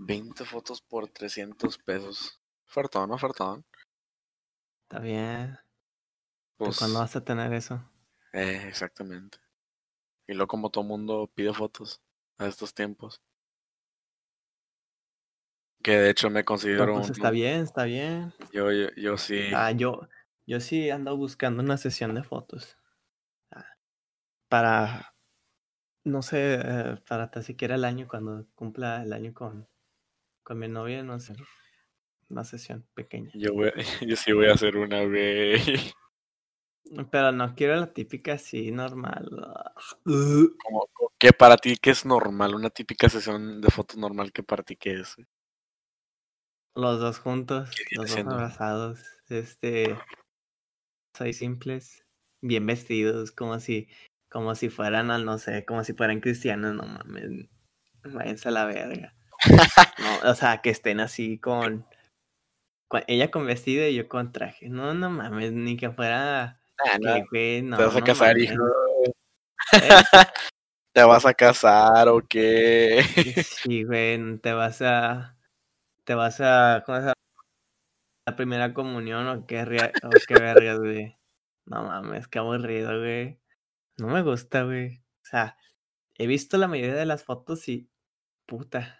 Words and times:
20 0.00 0.44
fotos 0.44 0.80
por 0.82 1.06
300 1.08 1.78
pesos. 1.78 2.40
Ofertón, 2.66 3.12
ofertón. 3.12 3.64
Está 4.82 4.98
bien. 4.98 5.58
¿Tú 6.62 6.64
Pues, 6.66 6.76
cuándo 6.76 7.00
vas 7.00 7.16
a 7.16 7.24
tener 7.24 7.52
eso? 7.52 7.82
eh, 8.32 8.64
exactamente. 8.68 9.38
Y 10.28 10.34
luego 10.34 10.48
como 10.48 10.70
todo 10.70 10.84
mundo 10.84 11.30
pide 11.34 11.54
fotos 11.54 12.00
a 12.38 12.46
estos 12.46 12.74
tiempos. 12.74 13.22
Que 15.82 15.92
de 15.96 16.10
hecho 16.10 16.30
me 16.30 16.44
considero 16.44 16.94
pues 16.94 17.06
un- 17.06 17.12
está 17.12 17.30
bien, 17.30 17.62
está 17.62 17.84
bien. 17.84 18.32
Yo, 18.52 18.70
yo, 18.72 18.88
yo 18.96 19.16
sí. 19.16 19.50
Ah, 19.54 19.72
yo, 19.72 20.08
yo 20.46 20.60
sí 20.60 20.90
ando 20.90 21.16
buscando 21.16 21.62
una 21.62 21.76
sesión 21.76 22.14
de 22.14 22.22
fotos. 22.22 22.76
Ah, 23.52 23.66
Para, 24.48 25.14
no 26.04 26.22
sé, 26.22 26.54
eh, 26.62 26.96
para 27.08 27.30
tan 27.30 27.42
siquiera 27.44 27.76
el 27.76 27.84
año, 27.84 28.08
cuando 28.08 28.46
cumpla 28.54 29.02
el 29.02 29.12
año 29.12 29.34
con, 29.34 29.68
con 30.50 30.58
mi 30.58 30.66
novia, 30.66 31.04
no 31.04 31.20
sé, 31.20 31.34
una 32.28 32.42
sesión 32.42 32.84
pequeña. 32.94 33.30
Yo, 33.34 33.54
voy, 33.54 33.70
yo 34.08 34.16
sí 34.16 34.32
voy 34.32 34.46
a 34.46 34.54
hacer 34.54 34.76
una, 34.76 35.04
güey. 35.04 35.54
Pero 37.12 37.30
no 37.30 37.54
quiero 37.54 37.76
la 37.76 37.92
típica 37.92 38.32
así, 38.32 38.72
normal. 38.72 39.30
Como, 40.04 40.88
¿Qué 41.20 41.32
para 41.32 41.56
ti 41.56 41.76
qué 41.76 41.90
es 41.90 42.04
normal? 42.04 42.56
Una 42.56 42.68
típica 42.68 43.08
sesión 43.08 43.60
de 43.60 43.70
fotos 43.70 43.96
normal, 43.96 44.32
¿qué 44.32 44.42
para 44.42 44.64
ti 44.64 44.74
qué 44.74 44.94
es? 44.94 45.14
Los 46.74 46.98
dos 46.98 47.20
juntos, 47.20 47.70
¿Qué 47.70 47.84
viene 47.88 48.16
los 48.16 48.24
dos 48.24 48.32
abrazados, 48.34 49.06
este, 49.28 49.96
soy 51.16 51.32
simples, 51.32 52.04
bien 52.40 52.66
vestidos, 52.66 53.30
como 53.30 53.60
si, 53.60 53.86
como 54.28 54.56
si 54.56 54.68
fueran, 54.68 55.12
al- 55.12 55.24
no 55.24 55.38
sé, 55.38 55.64
como 55.64 55.84
si 55.84 55.92
fueran 55.92 56.18
cristianos, 56.20 56.74
no 56.74 56.82
mames, 56.82 57.48
váyanse 58.02 58.48
a 58.48 58.50
la 58.50 58.64
verga. 58.64 59.14
No, 59.98 60.30
o 60.30 60.34
sea, 60.34 60.60
que 60.62 60.70
estén 60.70 61.00
así 61.00 61.38
con, 61.38 61.86
con- 62.88 63.04
ella 63.06 63.30
con 63.30 63.46
vestido 63.46 63.86
y 63.86 63.94
yo 63.94 64.08
con 64.08 64.32
traje. 64.32 64.68
No, 64.68 64.94
no 64.94 65.10
mames, 65.10 65.52
ni 65.52 65.76
que 65.76 65.90
fuera, 65.90 66.60
Ah, 66.82 66.98
no, 66.98 67.18
no, 67.18 67.76
¿Te 67.76 67.84
vas 67.84 67.96
a 67.96 68.00
no 68.00 68.04
casar, 68.06 68.28
mames. 68.36 68.52
hijo? 68.52 68.64
Eh, 69.72 69.90
¿Te 70.94 71.02
vas 71.04 71.26
a 71.26 71.34
casar 71.34 72.08
o 72.08 72.20
qué? 72.26 73.02
Sí, 73.44 73.84
güey, 73.84 74.38
te 74.38 74.52
vas 74.52 74.80
a, 74.82 75.36
te 76.04 76.14
vas 76.14 76.40
a, 76.40 76.82
¿cómo 76.86 76.98
se 76.98 77.02
llama? 77.04 77.14
La 78.26 78.36
primera 78.36 78.72
comunión 78.74 79.28
o 79.28 79.46
qué, 79.46 79.60
o 80.02 80.10
qué 80.26 80.34
vergas, 80.34 80.78
güey. 80.78 81.16
No 81.66 81.84
mames, 81.84 82.26
qué 82.28 82.38
aburrido, 82.38 82.98
güey. 82.98 83.38
No 83.98 84.08
me 84.08 84.22
gusta, 84.22 84.62
güey. 84.62 84.98
O 85.22 85.26
sea, 85.30 85.56
he 86.16 86.26
visto 86.26 86.56
la 86.56 86.68
mayoría 86.68 86.94
de 86.94 87.06
las 87.06 87.24
fotos 87.24 87.68
y, 87.68 87.88
puta. 88.46 88.99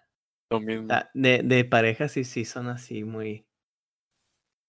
Lo 0.51 0.61
mismo. 0.61 0.87
sea, 0.89 1.11
de, 1.15 1.43
de 1.43 1.65
parejas 1.65 2.12
sí, 2.12 2.25
sí 2.25 2.45
son 2.45 2.69
así 2.69 3.05
muy, 3.05 3.12
muy 3.12 3.47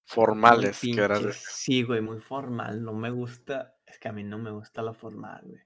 Formales, 0.06 0.66
decir. 0.68 0.96
Sí, 1.34 1.84
güey, 1.84 2.02
muy 2.02 2.20
formal. 2.20 2.84
No 2.84 2.94
me 2.94 3.10
gusta, 3.12 3.78
es 3.86 3.98
que 3.98 4.10
a 4.10 4.12
mí 4.12 4.24
no 4.24 4.38
me 4.38 4.52
gusta 4.52 4.82
lo 4.82 4.94
formal, 4.94 5.42
güey. 5.46 5.62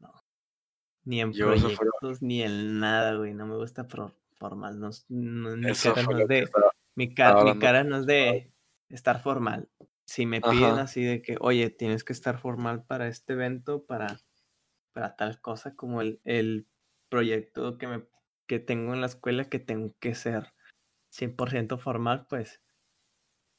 No. 0.00 0.12
Ni 1.04 1.20
en 1.20 1.32
Yo 1.32 1.46
proyectos, 1.46 2.22
ni 2.22 2.42
en 2.42 2.80
nada, 2.80 3.14
güey. 3.14 3.32
No 3.34 3.46
me 3.46 3.56
gusta 3.56 3.86
pro- 3.86 4.16
formal. 4.34 4.80
No, 4.80 4.90
mi 5.56 5.72
cara 5.74 6.02
no 6.02 6.18
es 6.18 6.28
de, 6.28 6.50
mi, 6.94 7.14
ca- 7.14 7.32
mi 7.34 7.38
hablando 7.40 7.60
cara 7.60 7.84
no 7.84 7.96
es 7.98 8.06
de 8.06 8.52
estar 8.90 9.22
formal. 9.22 9.68
Si 10.04 10.26
me 10.26 10.40
piden 10.40 10.74
Ajá. 10.74 10.82
así 10.82 11.02
de 11.02 11.22
que, 11.22 11.36
oye, 11.40 11.70
tienes 11.70 12.04
que 12.04 12.12
estar 12.12 12.38
formal 12.38 12.84
para 12.84 13.08
este 13.08 13.32
evento, 13.32 13.86
para, 13.86 14.20
para 14.92 15.16
tal 15.16 15.40
cosa, 15.40 15.74
como 15.74 16.00
el, 16.00 16.20
el 16.24 16.68
proyecto 17.08 17.78
que, 17.78 17.86
me, 17.86 18.04
que 18.46 18.58
tengo 18.60 18.94
en 18.94 19.00
la 19.00 19.06
escuela, 19.06 19.48
que 19.48 19.58
tengo 19.58 19.94
que 20.00 20.14
ser 20.14 20.52
100% 21.10 21.78
formal, 21.78 22.26
pues, 22.28 22.62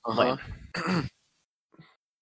bueno, 0.03 0.37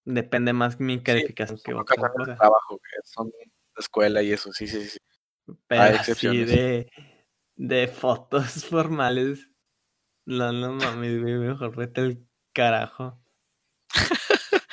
depende 0.04 0.52
más 0.52 0.80
mi 0.80 1.02
calificación 1.02 1.58
que 1.62 1.72
Son 1.72 1.80
otra 1.80 2.12
cosa. 2.12 2.36
trabajo, 2.36 2.78
que 2.78 3.00
son 3.04 3.28
de 3.30 3.50
escuela 3.78 4.22
y 4.22 4.32
eso, 4.32 4.52
sí, 4.52 4.66
sí, 4.66 4.84
sí. 4.84 4.98
Pero 5.68 5.82
Hay 5.82 5.94
así 5.96 6.44
de, 6.44 6.90
de 7.56 7.88
fotos 7.88 8.64
formales, 8.70 9.48
no, 10.24 10.52
no 10.52 10.72
mames, 10.72 11.20
mejor 11.20 11.76
vete 11.76 12.00
al 12.00 12.26
carajo. 12.52 13.20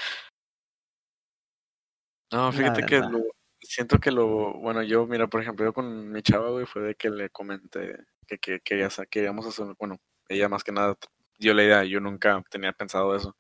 No, 2.31 2.51
fíjate 2.51 2.83
que 2.87 2.97
lo, 2.97 3.21
siento 3.63 3.99
que 3.99 4.11
lo, 4.11 4.53
bueno, 4.55 4.83
yo, 4.83 5.05
mira, 5.07 5.27
por 5.27 5.41
ejemplo, 5.41 5.65
yo 5.65 5.73
con 5.73 6.11
mi 6.11 6.21
chava, 6.21 6.49
güey, 6.51 6.65
fue 6.65 6.81
de 6.83 6.95
que 6.95 7.09
le 7.09 7.29
comenté 7.29 7.97
que, 8.41 8.59
que 8.61 8.89
sa- 8.89 9.05
queríamos 9.05 9.45
hacer, 9.45 9.65
bueno, 9.79 9.97
ella 10.29 10.49
más 10.49 10.63
que 10.63 10.71
nada 10.71 10.97
dio 11.39 11.53
la 11.53 11.63
idea, 11.63 11.83
yo 11.83 11.99
nunca 11.99 12.43
tenía 12.49 12.73
pensado 12.73 13.15
eso. 13.15 13.35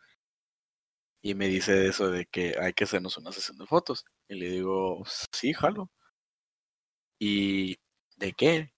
Y 1.23 1.33
me 1.35 1.47
dice 1.47 1.87
eso 1.87 2.11
de 2.11 2.25
que 2.27 2.55
hay 2.59 2.73
que 2.73 2.83
hacernos 2.83 3.17
una 3.17 3.31
sesión 3.31 3.57
de 3.57 3.65
fotos. 3.65 4.05
Y 4.27 4.35
le 4.35 4.49
digo, 4.49 5.03
sí, 5.31 5.53
jalo. 5.53 5.89
¿Y 7.19 7.77
de 8.17 8.33
qué? 8.33 8.73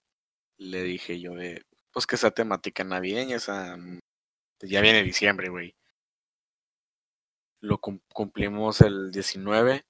Le 0.58 0.82
dije 0.82 1.20
yo 1.20 1.34
de, 1.34 1.64
pues 1.92 2.06
que 2.06 2.16
sea 2.16 2.30
temática 2.32 2.84
navideña, 2.84 3.36
esa, 3.36 3.76
ya 4.60 4.80
viene 4.82 5.02
diciembre, 5.02 5.48
güey. 5.50 5.76
Lo 7.60 7.78
cum- 7.78 8.00
cumplimos 8.14 8.80
el 8.80 9.10
19, 9.12 9.84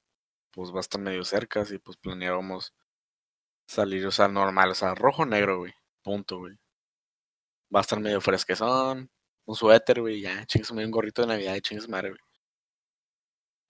pues 0.56 0.72
va 0.72 0.78
a 0.78 0.80
estar 0.80 1.00
medio 1.00 1.22
cerca, 1.22 1.64
y 1.70 1.78
pues 1.78 1.98
planeábamos 1.98 2.74
salir, 3.68 4.06
o 4.06 4.10
sea, 4.10 4.26
normal, 4.26 4.70
o 4.70 4.74
sea, 4.74 4.94
rojo 4.94 5.26
negro, 5.26 5.58
güey. 5.58 5.74
Punto, 6.02 6.38
güey. 6.38 6.56
Va 7.74 7.80
a 7.80 7.82
estar 7.82 8.00
medio 8.00 8.22
fresquezón, 8.22 9.10
un 9.44 9.54
suéter, 9.54 10.00
güey, 10.00 10.22
ya, 10.22 10.46
chingues, 10.46 10.70
un 10.70 10.90
gorrito 10.90 11.22
de 11.22 11.28
Navidad, 11.28 11.58
chingues 11.60 11.88
madre, 11.90 12.10
güey. 12.10 12.20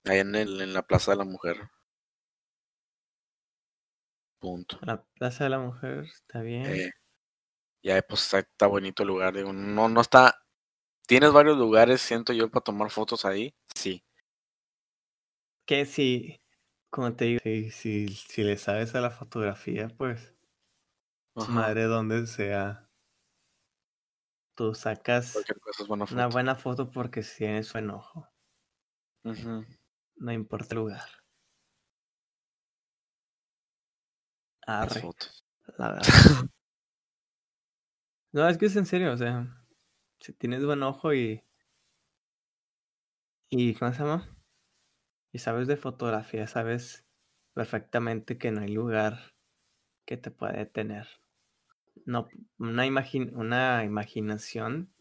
Ahí 0.05 0.21
en, 0.21 0.37
el, 0.37 0.61
en 0.61 0.73
la 0.73 0.83
Plaza 0.83 1.11
de 1.11 1.17
la 1.17 1.25
Mujer. 1.25 1.69
Punto. 4.39 4.79
La 4.83 5.03
Plaza 5.03 5.43
de 5.45 5.51
la 5.51 5.59
Mujer, 5.59 6.05
está 6.05 6.41
bien. 6.41 6.67
Eh, 6.67 6.91
ya, 7.83 8.01
pues 8.03 8.23
está, 8.23 8.39
está 8.39 8.69
bonito 8.69 9.03
el 9.03 9.09
lugar, 9.09 9.35
digo, 9.35 9.53
no, 9.53 9.89
no 9.89 10.01
está. 10.01 10.39
¿Tienes 11.09 11.33
varios 11.33 11.57
lugares, 11.57 12.01
siento 12.01 12.33
yo, 12.33 12.49
para 12.49 12.63
tomar 12.63 12.91
fotos 12.91 13.25
ahí? 13.25 13.57
Sí. 13.75 14.05
Que 15.67 15.85
si, 15.85 16.41
como 16.97 17.15
te 17.15 17.27
digo, 17.27 17.41
si, 17.43 17.71
si, 17.71 18.09
si 18.09 18.43
le 18.43 18.57
sabes 18.57 18.95
a 18.95 19.03
la 19.03 19.11
fotografía, 19.11 19.89
pues, 19.99 20.35
Ajá, 21.35 21.53
madre 21.53 21.85
donde 21.85 22.27
sea, 22.27 22.89
tú 24.55 24.75
sacas 24.75 25.37
buena 25.87 26.07
una 26.11 26.27
buena 26.29 26.55
foto 26.55 26.91
porque 26.91 27.21
tienes 27.21 27.67
su 27.67 27.77
enojo, 27.77 28.27
no 29.23 30.33
importa 30.33 30.75
el 30.75 30.81
lugar. 30.81 31.07
Las 34.67 34.93
Arre, 34.93 35.01
fotos. 35.03 35.45
la 35.77 35.93
verdad. 35.93 36.07
No, 38.33 38.49
es 38.49 38.57
que 38.59 38.67
es 38.67 38.77
en 38.77 38.87
serio, 38.87 39.13
o 39.13 39.17
sea, 39.17 39.67
si 40.21 40.33
tienes 40.33 40.65
buen 40.65 40.83
ojo 40.83 41.13
y, 41.13 41.43
y, 43.51 43.75
¿cómo 43.75 43.93
se 43.93 43.99
llama? 43.99 44.36
Y 45.37 45.39
sabes 45.39 45.69
de 45.69 45.77
fotografía, 45.77 46.47
sabes 46.47 47.07
perfectamente 47.53 48.39
que 48.39 48.53
no 48.53 48.63
hay 48.63 48.69
lugar 48.69 49.35
que 50.07 50.17
te 50.17 50.31
pueda 50.31 50.55
detener. 50.55 51.09
No, 52.07 52.29
una, 52.59 52.87
imagi- 52.87 53.33
una 53.35 53.85
imaginación 53.85 54.95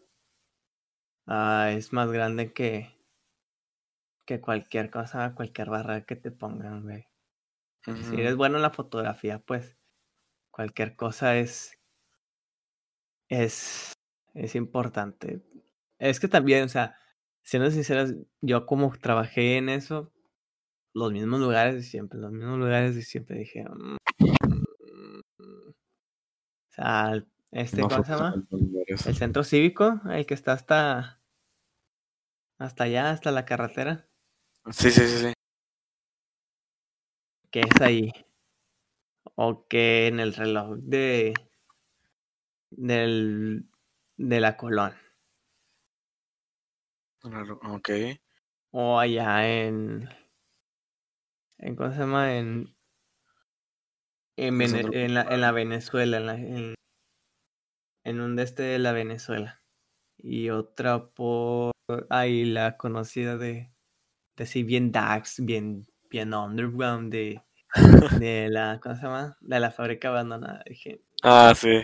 ah, 1.27 1.69
es 1.71 1.93
más 1.93 2.11
grande 2.11 2.51
que, 2.53 2.97
que 4.27 4.39
cualquier 4.39 4.91
cosa, 4.91 5.33
cualquier 5.33 5.69
barra 5.71 6.05
que 6.05 6.15
te 6.15 6.29
pongan, 6.29 6.83
güey. 6.83 7.07
Si 8.01 8.17
eres 8.17 8.35
bueno 8.35 8.57
en 8.57 8.63
la 8.63 8.71
fotografía, 8.71 9.39
pues 9.39 9.77
cualquier 10.51 10.95
cosa 10.95 11.37
es, 11.37 11.79
es, 13.29 13.93
es 14.33 14.55
importante. 14.55 15.41
Es 15.99 16.19
que 16.19 16.27
también, 16.27 16.65
o 16.65 16.69
sea, 16.69 16.97
siendo 17.43 17.71
sinceros, 17.71 18.13
yo 18.41 18.65
como 18.65 18.91
trabajé 18.99 19.57
en 19.57 19.69
eso, 19.69 20.13
los 20.95 21.11
mismos 21.11 21.41
lugares 21.41 21.75
de 21.75 21.83
siempre, 21.83 22.17
los 22.19 22.31
mismos 22.31 22.57
lugares 22.57 22.95
de 22.95 23.01
siempre 23.01 23.37
dije, 23.37 23.65
"Mm, 23.65 23.97
mm, 24.47 25.21
mm". 25.37 25.69
o 25.69 25.73
sea, 26.69 27.23
este, 27.51 27.81
No 27.81 27.89
¿cómo 27.89 28.03
se 28.03 28.11
llama? 28.13 28.47
El 29.05 29.15
centro 29.15 29.43
cívico, 29.43 30.01
el 30.09 30.25
que 30.25 30.33
está 30.33 30.53
hasta, 30.53 31.21
hasta 32.57 32.85
allá, 32.85 33.11
hasta 33.11 33.31
la 33.31 33.45
carretera, 33.45 34.07
Sí, 34.71 34.89
sí, 34.89 35.01
sí, 35.01 35.17
sí. 35.27 35.33
que 37.51 37.59
es 37.59 37.81
ahí. 37.81 38.11
O 39.35 39.67
que 39.67 40.07
en 40.07 40.19
el 40.21 40.33
reloj 40.33 40.77
de 40.77 41.33
del 42.71 43.69
de 44.17 44.39
la 44.39 44.55
Colón. 44.55 44.93
Claro, 47.19 47.59
Ok. 47.63 47.89
O 48.71 48.99
allá 48.99 49.47
en, 49.47 50.09
en 51.65 51.75
¿cómo 51.75 51.91
se 51.91 51.99
llama? 51.99 52.35
En, 52.37 52.75
en, 54.37 54.57
Vene- 54.57 54.89
en 54.93 55.13
la, 55.13 55.23
en 55.23 55.41
la 55.41 55.51
Venezuela, 55.51 56.17
en 56.17 56.25
la, 56.25 56.35
en, 56.35 56.75
en 58.05 58.21
un 58.21 58.35
de 58.35 58.43
este 58.43 58.63
de 58.63 58.79
la 58.79 58.91
Venezuela. 58.93 59.61
Y 60.17 60.49
otra 60.49 61.07
por 61.07 61.73
ahí 62.09 62.45
la 62.45 62.77
conocida 62.77 63.37
de, 63.37 63.71
de 64.37 64.63
bien 64.63 64.91
Dax, 64.91 65.37
bien, 65.45 65.85
bien 66.09 66.33
underground 66.33 67.11
de, 67.11 67.43
de 68.19 68.49
la, 68.49 68.79
¿cómo 68.81 68.95
se 68.95 69.03
llama? 69.03 69.37
De 69.41 69.59
la 69.59 69.71
fábrica 69.71 70.09
abandonada. 70.09 70.63
Dije, 70.67 71.01
Ah, 71.23 71.53
sí. 71.55 71.83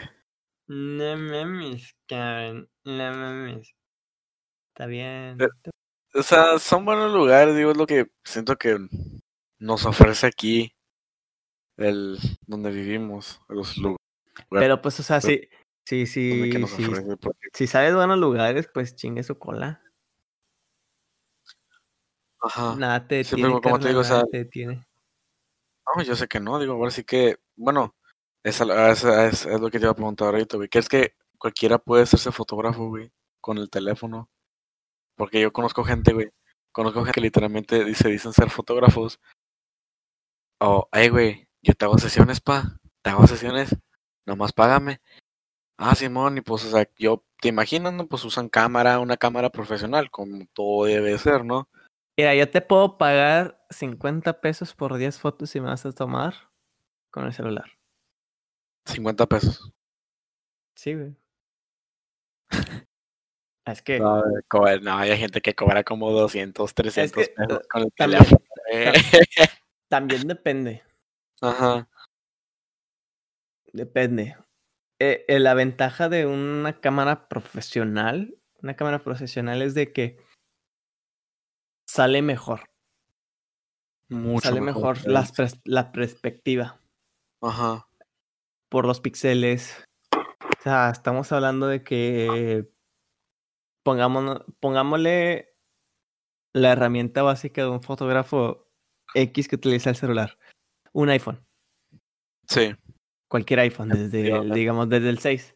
no 0.67 1.09
mames, 1.17 1.83
Karen, 2.07 2.67
no 2.85 3.11
mames. 3.19 3.75
Está 4.73 4.85
bien. 4.87 5.37
Eh, 5.39 5.47
O 6.15 6.23
sea, 6.23 6.59
son 6.59 6.85
buenos 6.85 7.13
lugares, 7.13 7.55
digo, 7.55 7.71
es 7.71 7.77
lo 7.77 7.87
que 7.87 8.07
siento 8.23 8.57
que 8.57 8.77
nos 9.61 9.85
ofrece 9.85 10.25
aquí 10.25 10.73
el 11.77 12.17
donde 12.47 12.71
vivimos, 12.71 13.39
los 13.47 13.77
lugares 13.77 13.99
Pero 14.49 14.81
pues, 14.81 14.99
o 14.99 15.03
sea, 15.03 15.21
sí, 15.21 15.47
sí, 15.85 16.05
sí, 16.05 16.51
sí. 16.51 16.91
Si 17.53 17.67
sabes 17.67 17.93
buenos 17.93 18.17
lugares, 18.17 18.69
pues 18.73 18.95
chingue 18.95 19.23
su 19.23 19.37
cola. 19.37 19.81
Ajá. 22.41 22.75
Nada 22.75 23.07
te 23.07 23.23
pero 23.23 23.61
como 23.61 23.79
te 23.79 23.89
digo, 23.89 24.01
o 24.01 24.03
sea, 24.03 24.23
te 24.23 24.39
detiene. 24.39 24.83
No, 25.95 26.03
yo 26.03 26.15
sé 26.15 26.27
que 26.27 26.39
no, 26.39 26.59
digo, 26.59 26.73
ahora 26.73 26.89
sí 26.89 27.03
que, 27.03 27.37
bueno, 27.55 27.95
es, 28.43 28.61
es 28.61 29.45
lo 29.45 29.69
que 29.69 29.77
te 29.77 29.85
iba 29.85 29.91
a 29.91 29.95
preguntar 29.95 30.29
ahorita, 30.29 30.57
güey, 30.57 30.69
que 30.69 30.79
es 30.79 30.89
que 30.89 31.15
cualquiera 31.37 31.77
puede 31.77 32.03
hacerse 32.03 32.31
fotógrafo, 32.31 32.87
güey, 32.87 33.11
con 33.39 33.59
el 33.59 33.69
teléfono, 33.69 34.29
porque 35.15 35.39
yo 35.39 35.53
conozco 35.53 35.83
gente, 35.83 36.13
güey, 36.13 36.29
conozco 36.71 37.01
gente 37.01 37.13
que 37.13 37.21
literalmente 37.21 37.83
dice, 37.83 38.09
dicen 38.09 38.33
ser 38.33 38.49
fotógrafos, 38.49 39.19
o, 40.61 40.87
hey, 40.91 41.09
güey, 41.09 41.47
yo 41.63 41.73
te 41.73 41.85
hago 41.85 41.97
sesiones, 41.97 42.39
pa, 42.39 42.77
te 43.01 43.09
hago 43.09 43.25
sesiones, 43.25 43.75
nomás 44.27 44.53
págame. 44.53 45.01
Ah, 45.77 45.95
Simón, 45.95 46.37
y 46.37 46.41
pues, 46.41 46.63
o 46.65 46.69
sea, 46.69 46.87
yo, 46.97 47.25
te 47.41 47.47
imaginas, 47.47 47.93
¿no? 47.93 48.07
Pues 48.07 48.23
usan 48.23 48.47
cámara, 48.47 48.99
una 48.99 49.17
cámara 49.17 49.49
profesional, 49.49 50.11
como 50.11 50.45
todo 50.53 50.85
debe 50.85 51.17
ser, 51.17 51.43
¿no? 51.43 51.67
Mira, 52.15 52.35
yo 52.35 52.47
te 52.47 52.61
puedo 52.61 52.99
pagar 52.99 53.65
50 53.71 54.39
pesos 54.39 54.75
por 54.75 54.97
10 54.97 55.17
fotos 55.17 55.49
si 55.49 55.59
me 55.59 55.67
vas 55.67 55.83
a 55.87 55.91
tomar 55.91 56.35
con 57.09 57.25
el 57.25 57.33
celular. 57.33 57.65
50 58.85 59.25
pesos. 59.25 59.73
Sí, 60.75 60.93
güey. 60.93 61.15
Es 63.63 63.83
que 63.83 63.99
No, 63.99 64.23
no, 64.81 64.97
hay 64.97 65.15
gente 65.17 65.39
que 65.39 65.53
cobra 65.53 65.83
como 65.83 66.11
200, 66.11 66.73
300 66.73 67.27
que, 67.27 67.33
pesos 67.33 67.61
con 67.71 67.83
el 67.83 67.91
teléfono. 67.93 68.41
también 69.91 70.25
depende. 70.25 70.83
Ajá. 71.41 71.89
Depende. 73.73 74.37
Eh, 74.99 75.25
eh, 75.27 75.39
la 75.39 75.53
ventaja 75.53 76.07
de 76.07 76.25
una 76.25 76.79
cámara 76.79 77.27
profesional, 77.27 78.37
una 78.61 78.75
cámara 78.77 78.99
profesional 78.99 79.61
es 79.61 79.73
de 79.73 79.91
que 79.91 80.17
sale 81.87 82.21
mejor. 82.21 82.69
Mucho 84.07 84.47
sale 84.49 84.61
mejor, 84.61 84.97
pers- 84.99 85.61
la 85.65 85.91
perspectiva 85.91 86.79
Ajá. 87.41 87.85
por 88.69 88.85
los 88.85 89.01
píxeles. 89.01 89.83
O 90.13 90.61
sea, 90.61 90.89
estamos 90.89 91.31
hablando 91.33 91.67
de 91.67 91.83
que 91.83 92.69
pongámonos, 93.83 94.43
pongámosle 94.61 95.53
la 96.53 96.71
herramienta 96.73 97.23
básica 97.23 97.63
de 97.63 97.69
un 97.69 97.81
fotógrafo 97.81 98.70
X 99.13 99.47
que 99.47 99.55
utiliza 99.55 99.89
el 99.89 99.95
celular. 99.95 100.37
Un 100.93 101.09
iPhone. 101.09 101.45
Sí. 102.47 102.75
Cualquier 103.27 103.59
iPhone, 103.61 103.89
desde, 103.89 104.29
el- 104.31 104.51
digamos, 104.51 104.89
desde 104.89 105.09
el 105.09 105.19
6. 105.19 105.55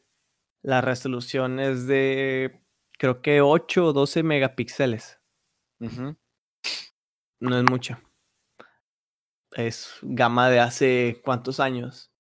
La 0.64 0.82
resolución 0.82 1.60
es 1.60 1.88
de, 1.88 2.62
creo 2.98 3.22
que 3.22 3.42
8 3.42 3.88
o 3.88 3.94
12 3.94 4.24
megapíxeles. 4.24 5.20
No 5.80 7.58
es 7.58 7.64
mucho. 7.70 8.00
Es 9.52 9.98
gama 10.02 10.50
de 10.50 10.60
hace 10.60 11.22
cuántos 11.24 11.60
años. 11.60 12.12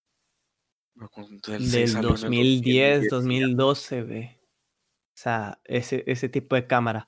Del 1.48 1.68
salió 1.90 2.10
en 2.10 2.16
el 2.16 2.22
2010, 2.22 3.10
2010, 3.10 3.10
2012, 3.10 4.04
ve. 4.04 4.40
O 4.42 5.18
sea, 5.18 5.60
ese, 5.66 6.04
ese 6.08 6.30
tipo 6.30 6.56
de 6.56 6.68
cámara. 6.68 7.08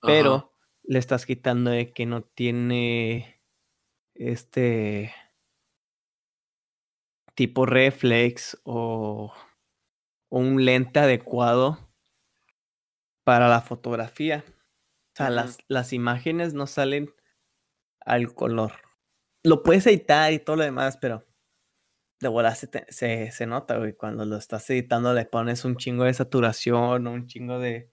Pero 0.00 0.34
Ajá. 0.34 0.50
le 0.84 0.98
estás 0.98 1.26
quitando 1.26 1.70
de 1.70 1.92
que 1.92 2.06
no 2.06 2.22
tiene 2.22 3.35
este 4.18 5.14
tipo 7.34 7.66
reflex 7.66 8.58
o, 8.64 9.32
o 10.30 10.38
un 10.38 10.64
lente 10.64 11.00
adecuado 11.00 11.78
para 13.24 13.48
la 13.48 13.60
fotografía. 13.60 14.44
O 14.48 15.16
sea, 15.16 15.30
las, 15.30 15.58
las 15.68 15.92
imágenes 15.92 16.54
no 16.54 16.66
salen 16.66 17.14
al 18.00 18.34
color. 18.34 18.72
Lo 19.44 19.62
puedes 19.62 19.86
editar 19.86 20.32
y 20.32 20.38
todo 20.38 20.56
lo 20.56 20.64
demás, 20.64 20.96
pero 20.98 21.26
de 22.20 22.28
volar 22.28 22.54
se, 22.56 22.66
te- 22.68 22.86
se, 22.90 23.30
se 23.30 23.46
nota, 23.46 23.78
güey. 23.78 23.94
Cuando 23.94 24.24
lo 24.24 24.36
estás 24.36 24.68
editando 24.70 25.12
le 25.12 25.26
pones 25.26 25.64
un 25.64 25.76
chingo 25.76 26.04
de 26.04 26.14
saturación 26.14 27.06
un 27.06 27.26
chingo 27.26 27.58
de, 27.58 27.90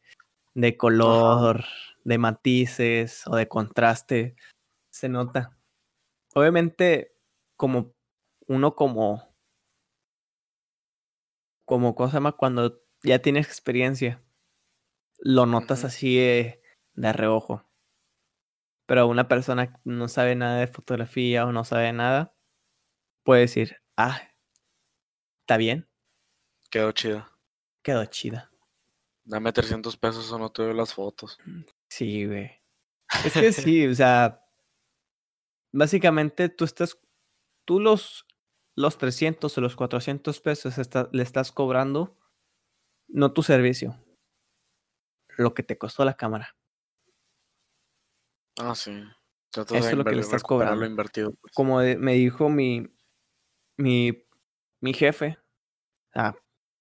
de 0.54 0.78
color, 0.78 1.66
de 2.04 2.18
matices 2.18 3.24
o 3.28 3.36
de 3.36 3.48
contraste. 3.48 4.36
Se 4.92 5.10
nota. 5.10 5.58
Obviamente, 6.34 7.16
como 7.56 7.94
uno 8.48 8.76
como, 8.76 9.36
como 11.66 11.96
cosa 11.96 12.20
más 12.20 12.36
cuando 12.36 12.82
ya 13.04 13.20
tienes 13.20 13.48
experiencia, 13.48 14.24
lo 15.20 15.46
notas 15.46 15.84
así 15.84 16.18
de, 16.18 16.62
de 16.94 17.14
reojo. 17.14 17.64
Pero 18.86 19.08
una 19.08 19.28
persona 19.28 19.72
que 19.72 19.80
no 19.86 20.08
sabe 20.08 20.36
nada 20.36 20.60
de 20.60 20.68
fotografía 20.68 21.46
o 21.46 21.52
no 21.52 21.64
sabe 21.64 21.94
nada, 21.94 22.36
puede 23.24 23.42
decir, 23.42 23.78
ah, 23.98 24.22
está 25.42 25.58
bien, 25.58 25.90
Quedó 26.70 26.92
chida. 26.92 27.32
quedó 27.84 28.04
chida. 28.06 28.52
Dame 29.26 29.54
300 29.54 29.96
pesos 29.96 30.32
o 30.32 30.40
no 30.40 30.52
te 30.52 30.64
doy 30.64 30.74
las 30.74 30.94
fotos. 30.94 31.38
Sí, 31.90 32.26
güey. 32.26 32.52
Es 33.24 33.34
que 33.34 33.52
sí, 33.54 33.88
o 33.88 33.94
sea, 33.94 34.43
básicamente 35.74 36.48
tú 36.50 36.64
estás, 36.64 36.98
tú 37.66 37.80
los, 37.80 38.26
los 38.76 38.98
300 38.98 39.58
o 39.58 39.62
los 39.62 39.76
400 39.76 40.40
pesos 40.40 40.78
está- 40.78 41.10
le 41.12 41.24
estás 41.24 41.52
cobrando, 41.52 42.18
no 43.08 43.34
tu 43.34 43.44
servicio, 43.44 43.98
lo 45.38 45.54
que 45.54 45.64
te 45.64 45.78
costó 45.78 46.06
la 46.06 46.16
cámara. 46.16 46.56
Ah, 48.60 48.76
sí. 48.76 49.04
Eso 49.52 49.76
es 49.76 49.94
lo 49.94 50.04
que 50.04 50.16
le 50.16 50.22
estás 50.22 50.44
cobrando. 50.44 50.86
invertido. 50.86 51.34
pues. 51.34 51.54
Como 51.54 51.78
me 51.80 52.14
dijo 52.14 52.50
mi, 52.50 52.88
mi, 53.78 54.26
mi 54.80 54.94
jefe, 54.94 55.38
sea, 56.14 56.36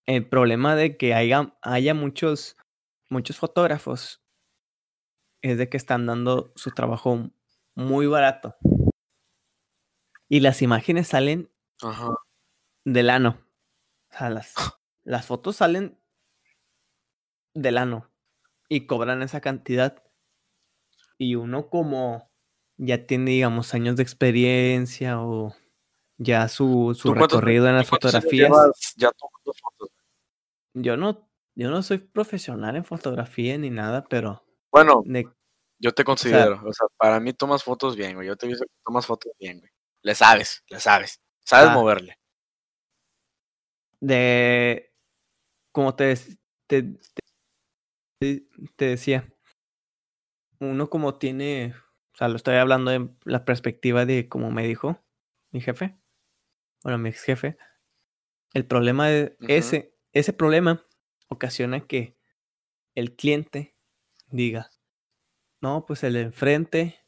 el 0.07 0.29
problema 0.29 0.75
de 0.75 0.97
que 0.97 1.15
haya, 1.15 1.55
haya 1.63 1.95
muchos, 1.95 2.57
muchos 3.11 3.39
fotógrafos 3.39 4.23
es 5.43 5.59
de 5.59 5.69
que 5.69 5.77
están 5.77 6.07
dando 6.07 6.53
su 6.57 6.71
trabajo 6.71 7.31
muy 7.75 8.07
barato. 8.07 8.57
Y 10.33 10.41
las 10.41 10.63
imágenes 10.63 11.09
salen 11.09 11.51
Ajá. 11.83 12.09
del 12.87 13.11
ano. 13.11 13.39
O 14.11 14.17
sea, 14.17 14.31
las, 14.31 14.55
las 15.05 15.27
fotos 15.27 15.57
salen 15.57 15.99
del 17.53 17.77
ano 17.77 18.11
y 18.71 18.87
cobran 18.87 19.21
esa 19.21 19.43
cantidad. 19.43 20.03
Y 21.19 21.35
uno 21.35 21.69
como 21.69 22.31
ya 22.79 23.07
tiene, 23.07 23.33
digamos, 23.33 23.75
años 23.75 23.97
de 23.97 24.05
experiencia 24.05 25.21
o 25.21 25.55
ya 26.17 26.49
su, 26.49 26.95
su 26.99 27.09
¿Tú 27.11 27.15
cuántos- 27.15 27.41
recorrido 27.41 27.69
en 27.69 27.77
las 27.77 27.89
fotografías. 27.89 28.51
ya 28.97 29.11
fotos? 29.19 29.91
Yo 30.73 30.97
no, 30.97 31.29
yo 31.55 31.69
no 31.69 31.83
soy 31.83 31.99
profesional 31.99 32.77
en 32.77 32.87
fotografía 32.87 33.59
ni 33.59 33.69
nada, 33.69 34.03
pero 34.09 34.43
Bueno, 34.71 35.03
de- 35.05 35.29
yo 35.79 35.93
te 35.93 36.05
considero. 36.05 36.63
O 36.65 36.73
sea, 36.73 36.87
para 36.97 37.21
mí 37.21 37.35
tomas 37.35 37.63
fotos 37.63 37.97
bien, 37.97 38.15
güey. 38.15 38.29
Yo 38.29 38.37
te 38.37 38.47
he 38.47 38.49
visto 38.49 38.65
que 38.65 38.73
tomas 38.83 39.05
fotos 39.05 39.31
bien, 39.39 39.59
güey. 39.61 39.71
Le 40.03 40.15
sabes, 40.15 40.65
le 40.69 40.81
sabes. 40.81 41.21
Sabes 41.45 41.71
Ah. 41.71 41.75
moverle. 41.75 42.19
de 44.01 44.93
como 45.73 45.95
te, 45.95 46.15
te, 46.67 46.83
te- 48.19 48.47
te 48.77 48.85
decía, 48.85 49.33
uno 50.61 50.89
como 50.91 51.17
tiene, 51.19 51.75
o 52.15 52.17
sea, 52.17 52.29
lo 52.29 52.37
estoy 52.37 52.57
hablando 52.57 52.91
de 52.91 53.09
la 53.25 53.45
perspectiva 53.45 54.05
de 54.07 54.29
como 54.29 54.51
me 54.51 54.67
dijo 54.67 55.03
mi 55.51 55.61
jefe, 55.61 55.97
bueno, 56.83 56.99
mi 56.99 57.11
ex 57.11 57.23
jefe, 57.23 57.57
el 58.55 58.67
problema 58.67 59.09
de 59.09 59.37
ese, 59.49 59.95
ese 60.13 60.33
problema 60.33 60.85
ocasiona 61.29 61.81
que 61.87 62.17
el 62.95 63.15
cliente 63.17 63.77
diga, 64.31 64.71
no, 65.61 65.87
pues 65.87 66.03
el 66.05 66.17
enfrente 66.17 66.99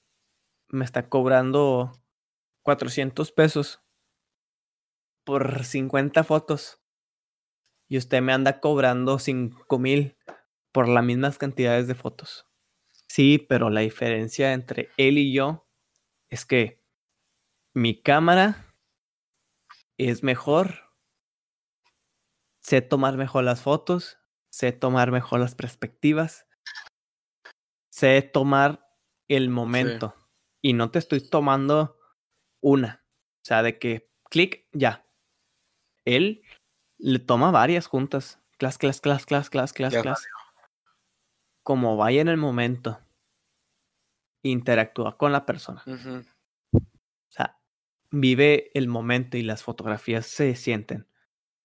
me 0.69 0.85
está 0.85 1.09
cobrando 1.09 1.93
400 2.65 3.31
pesos 3.31 3.83
por 5.25 5.65
50 5.65 6.25
fotos. 6.25 6.81
y 7.87 7.99
usted 7.99 8.23
me 8.23 8.33
anda 8.33 8.61
cobrando 8.61 9.19
cinco 9.19 9.79
mil 9.79 10.17
por 10.73 10.89
las 10.89 11.05
mismas 11.05 11.39
cantidades 11.39 11.87
de 11.87 11.95
fotos. 11.95 12.49
Sí, 13.09 13.39
pero 13.39 13.71
la 13.71 13.83
diferencia 13.83 14.55
entre 14.55 14.89
él 14.97 15.19
y 15.19 15.33
yo 15.33 15.69
es 16.31 16.47
que 16.47 16.83
mi 17.75 18.03
cámara 18.03 18.75
es 19.99 20.23
mejor, 20.23 20.91
sé 22.61 22.81
tomar 22.81 23.17
mejor 23.17 23.45
las 23.45 23.61
fotos, 23.61 24.19
sé 24.51 24.73
tomar 24.73 25.13
mejor 25.13 25.41
las 25.41 25.55
perspectivas, 25.55 26.47
sé 27.91 28.23
tomar 28.23 28.89
el 29.29 29.51
momento 29.51 30.15
y 30.63 30.73
no 30.73 30.91
te 30.91 30.99
estoy 30.99 31.21
tomando 31.21 31.99
una, 32.65 33.05
o 33.43 33.45
sea, 33.45 33.63
de 33.63 33.79
que 33.79 34.11
clic, 34.31 34.67
ya. 34.73 35.07
Él 36.07 36.43
le 36.97 37.19
toma 37.19 37.51
varias 37.51 37.87
juntas, 37.87 38.41
clas, 38.57 38.79
clas, 38.79 39.03
clas, 39.03 39.27
clas, 39.27 39.51
clas, 39.51 39.73
clas, 39.75 39.95
clas. 39.95 40.27
Como 41.63 41.99
vaya 41.99 42.23
en 42.23 42.29
el 42.29 42.39
momento, 42.39 43.01
interactúa 44.43 45.19
con 45.19 45.31
la 45.31 45.45
persona. 45.45 45.83
O 45.87 46.23
sea, 47.29 47.59
vive 48.11 48.71
el 48.73 48.89
momento 48.89 49.37
y 49.37 49.43
las 49.43 49.63
fotografías 49.63 50.27
se 50.27 50.57
sienten. 50.57 51.07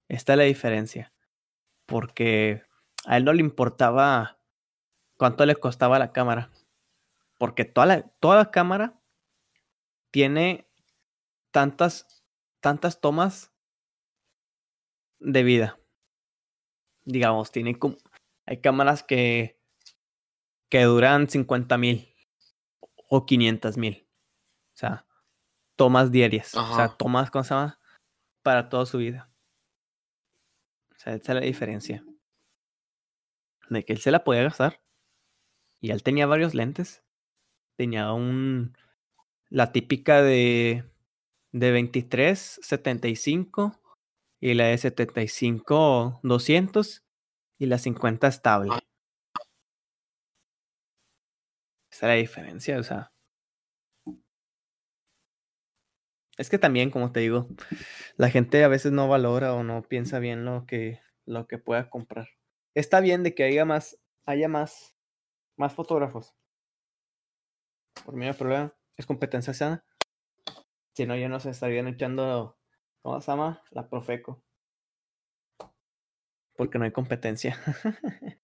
Esta 0.10 0.34
es 0.34 0.38
la 0.38 0.44
diferencia. 0.44 1.14
Porque 1.86 2.64
a 3.06 3.16
él 3.16 3.24
no 3.24 3.32
le 3.32 3.40
importaba 3.40 4.38
cuánto 5.16 5.46
le 5.46 5.56
costaba 5.56 5.98
la 5.98 6.12
cámara. 6.12 6.52
Porque 7.38 7.64
toda 7.64 7.88
la, 7.88 8.02
toda 8.20 8.36
la 8.36 8.52
cámara 8.52 9.00
tiene 10.12 10.69
tantas, 11.52 12.24
tantas 12.60 13.02
tomas 13.02 13.52
de 15.20 15.44
vida. 15.44 15.80
Digamos, 17.06 17.52
tiene 17.52 17.78
como, 17.78 17.98
hay 18.46 18.62
cámaras 18.62 19.04
que, 19.04 19.60
que 20.70 20.84
duran 20.84 21.30
50 21.30 21.78
mil 21.78 22.16
o 23.10 23.26
500 23.26 23.78
mil. 23.78 24.08
O 24.74 24.78
sea, 24.78 25.06
tomas 25.76 26.12
diarias. 26.12 26.56
O 26.56 26.76
sea, 26.76 26.90
tomas, 26.90 27.32
¿cómo 27.32 27.44
se 27.44 27.54
llama? 27.54 27.80
Para 28.44 28.70
toda 28.70 28.86
su 28.86 28.98
vida. 28.98 29.32
O 30.92 31.00
sea, 31.00 31.16
esa 31.16 31.32
es 31.32 31.36
la 31.36 31.46
diferencia. 31.46 32.04
De 33.70 33.86
que 33.86 33.94
él 33.94 34.00
se 34.00 34.12
la 34.12 34.24
podía 34.24 34.44
gastar. 34.44 34.82
Y 35.80 35.92
él 35.92 36.04
tenía 36.04 36.28
varios 36.28 36.54
lentes. 36.54 37.04
Tenía 37.76 38.12
un. 38.14 38.78
La 39.50 39.72
típica 39.72 40.22
de. 40.22 40.84
De 41.52 41.72
23, 41.72 42.60
75. 42.62 43.80
Y 44.42 44.54
la 44.54 44.66
de 44.66 44.78
75, 44.78 46.20
200. 46.24 47.04
Y 47.60 47.66
la 47.66 47.78
50 47.78 48.28
estable. 48.28 48.72
Esa 51.92 52.06
es 52.08 52.10
la 52.10 52.14
diferencia, 52.16 52.80
o 52.80 52.84
sea. 52.84 53.12
Es 56.38 56.50
que 56.50 56.58
también, 56.58 56.90
como 56.90 57.12
te 57.12 57.20
digo, 57.20 57.50
la 58.18 58.30
gente 58.30 58.64
a 58.64 58.70
veces 58.70 58.94
no 58.94 59.10
valora 59.10 59.54
o 59.54 59.64
no 59.64 59.84
piensa 59.84 60.20
bien 60.20 60.46
lo 60.46 60.66
que, 60.66 61.02
lo 61.26 61.48
que 61.48 61.58
pueda 61.58 61.90
comprar. 61.90 62.30
Está 62.76 63.02
bien 63.02 63.24
de 63.24 63.36
que 63.36 63.44
haya 63.44 63.66
más, 63.66 64.00
haya 64.26 64.48
más, 64.48 64.96
más 65.58 65.74
fotógrafos. 65.74 66.34
Por 68.06 68.16
mí 68.16 68.32
problema 68.34 68.74
es 68.96 69.06
competencia 69.06 69.54
sana. 69.54 69.84
Si 71.00 71.06
no, 71.06 71.16
ya 71.16 71.30
no 71.30 71.40
se 71.40 71.52
estarían 71.52 71.88
echando, 71.88 72.58
¿cómo 73.02 73.22
se 73.22 73.32
llama? 73.32 73.64
La 73.72 73.88
Profeco. 73.88 74.44
Porque 76.58 76.78
no 76.78 76.84
hay 76.84 76.92
competencia. 76.92 77.58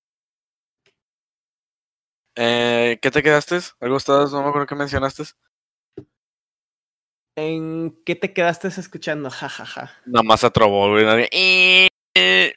eh, 2.38 2.98
¿Qué 3.02 3.12
te 3.12 3.22
quedaste? 3.22 3.60
¿Algo 3.82 3.98
estabas? 3.98 4.32
No 4.32 4.42
me 4.42 4.48
acuerdo 4.48 4.68
qué 4.68 4.76
mencionaste. 4.76 5.24
¿En 7.36 8.02
qué 8.06 8.16
te 8.16 8.32
quedaste 8.32 8.70
escuchando? 8.70 9.30
Ja, 9.30 9.50
ja, 9.50 9.66
ja. 9.66 9.92
Nada 10.06 10.24
más 10.24 10.40
se 10.40 10.48
atrobó, 10.48 10.92
güey. 10.92 11.28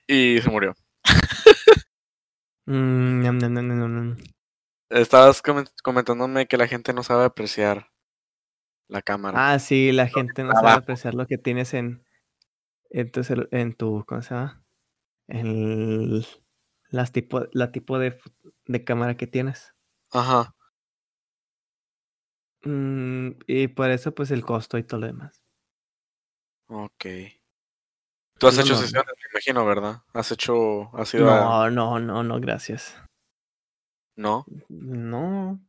Y 0.07 0.41
se 0.41 0.49
murió. 0.49 0.77
Mm, 2.67 4.17
Estabas 4.91 5.43
comentándome 5.83 6.47
que 6.47 6.57
la 6.57 6.69
gente 6.69 6.93
no 6.93 7.03
sabe 7.03 7.25
apreciar 7.25 7.91
la 8.89 9.03
cámara. 9.03 9.53
Ah, 9.53 9.59
sí, 9.59 9.93
la 9.93 10.09
gente 10.09 10.43
no 10.43 10.53
sabe 10.53 10.71
apreciar 10.71 11.15
lo 11.15 11.27
que 11.27 11.39
tienes 11.39 11.75
en, 11.75 12.05
en 12.91 13.11
tu, 13.11 13.21
en 13.51 13.75
tu 13.75 14.05
¿cómo 14.07 14.23
se 14.23 14.35
llama? 14.35 14.65
En 15.29 16.23
las 16.91 17.13
tipo, 17.13 17.47
la 17.53 17.71
tipo 17.71 17.99
de, 17.99 18.19
de 18.67 18.85
cámara 18.85 19.17
que 19.17 19.27
tienes. 19.27 19.75
Ajá. 20.11 20.55
Mm, 22.63 23.33
y 23.47 23.69
por 23.69 23.91
eso, 23.91 24.15
pues 24.15 24.31
el 24.31 24.45
costo 24.45 24.79
y 24.79 24.83
todo 24.83 25.01
lo 25.01 25.07
demás. 25.07 25.43
Ok. 26.69 27.07
Tú 28.39 28.47
has 28.47 28.59
hecho 28.59 28.77
sesiones, 28.77 29.13
me 29.17 29.31
imagino, 29.33 29.67
¿verdad? 29.67 30.03
Has 30.15 30.31
hecho. 30.33 30.97
Has 30.97 31.13
ido 31.13 31.27
no, 31.27 31.71
no, 31.71 31.99
no, 31.99 32.23
no, 32.23 32.41
gracias. 32.41 32.97
¿No? 34.17 34.47
No. 34.69 35.61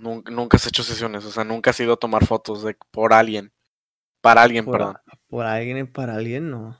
Nunca, 0.00 0.30
nunca 0.32 0.56
has 0.56 0.66
hecho 0.66 0.82
sesiones, 0.82 1.26
o 1.26 1.30
sea, 1.30 1.44
nunca 1.44 1.70
has 1.70 1.80
ido 1.80 1.92
a 1.92 1.98
tomar 1.98 2.24
fotos 2.24 2.62
de 2.62 2.74
por 2.90 3.12
alguien. 3.12 3.52
Para 4.22 4.42
alguien, 4.42 4.64
perdón. 4.64 4.96
por 5.28 5.44
alguien 5.44 5.76
y 5.76 5.84
para 5.84 6.14
alguien, 6.14 6.50
no. 6.50 6.78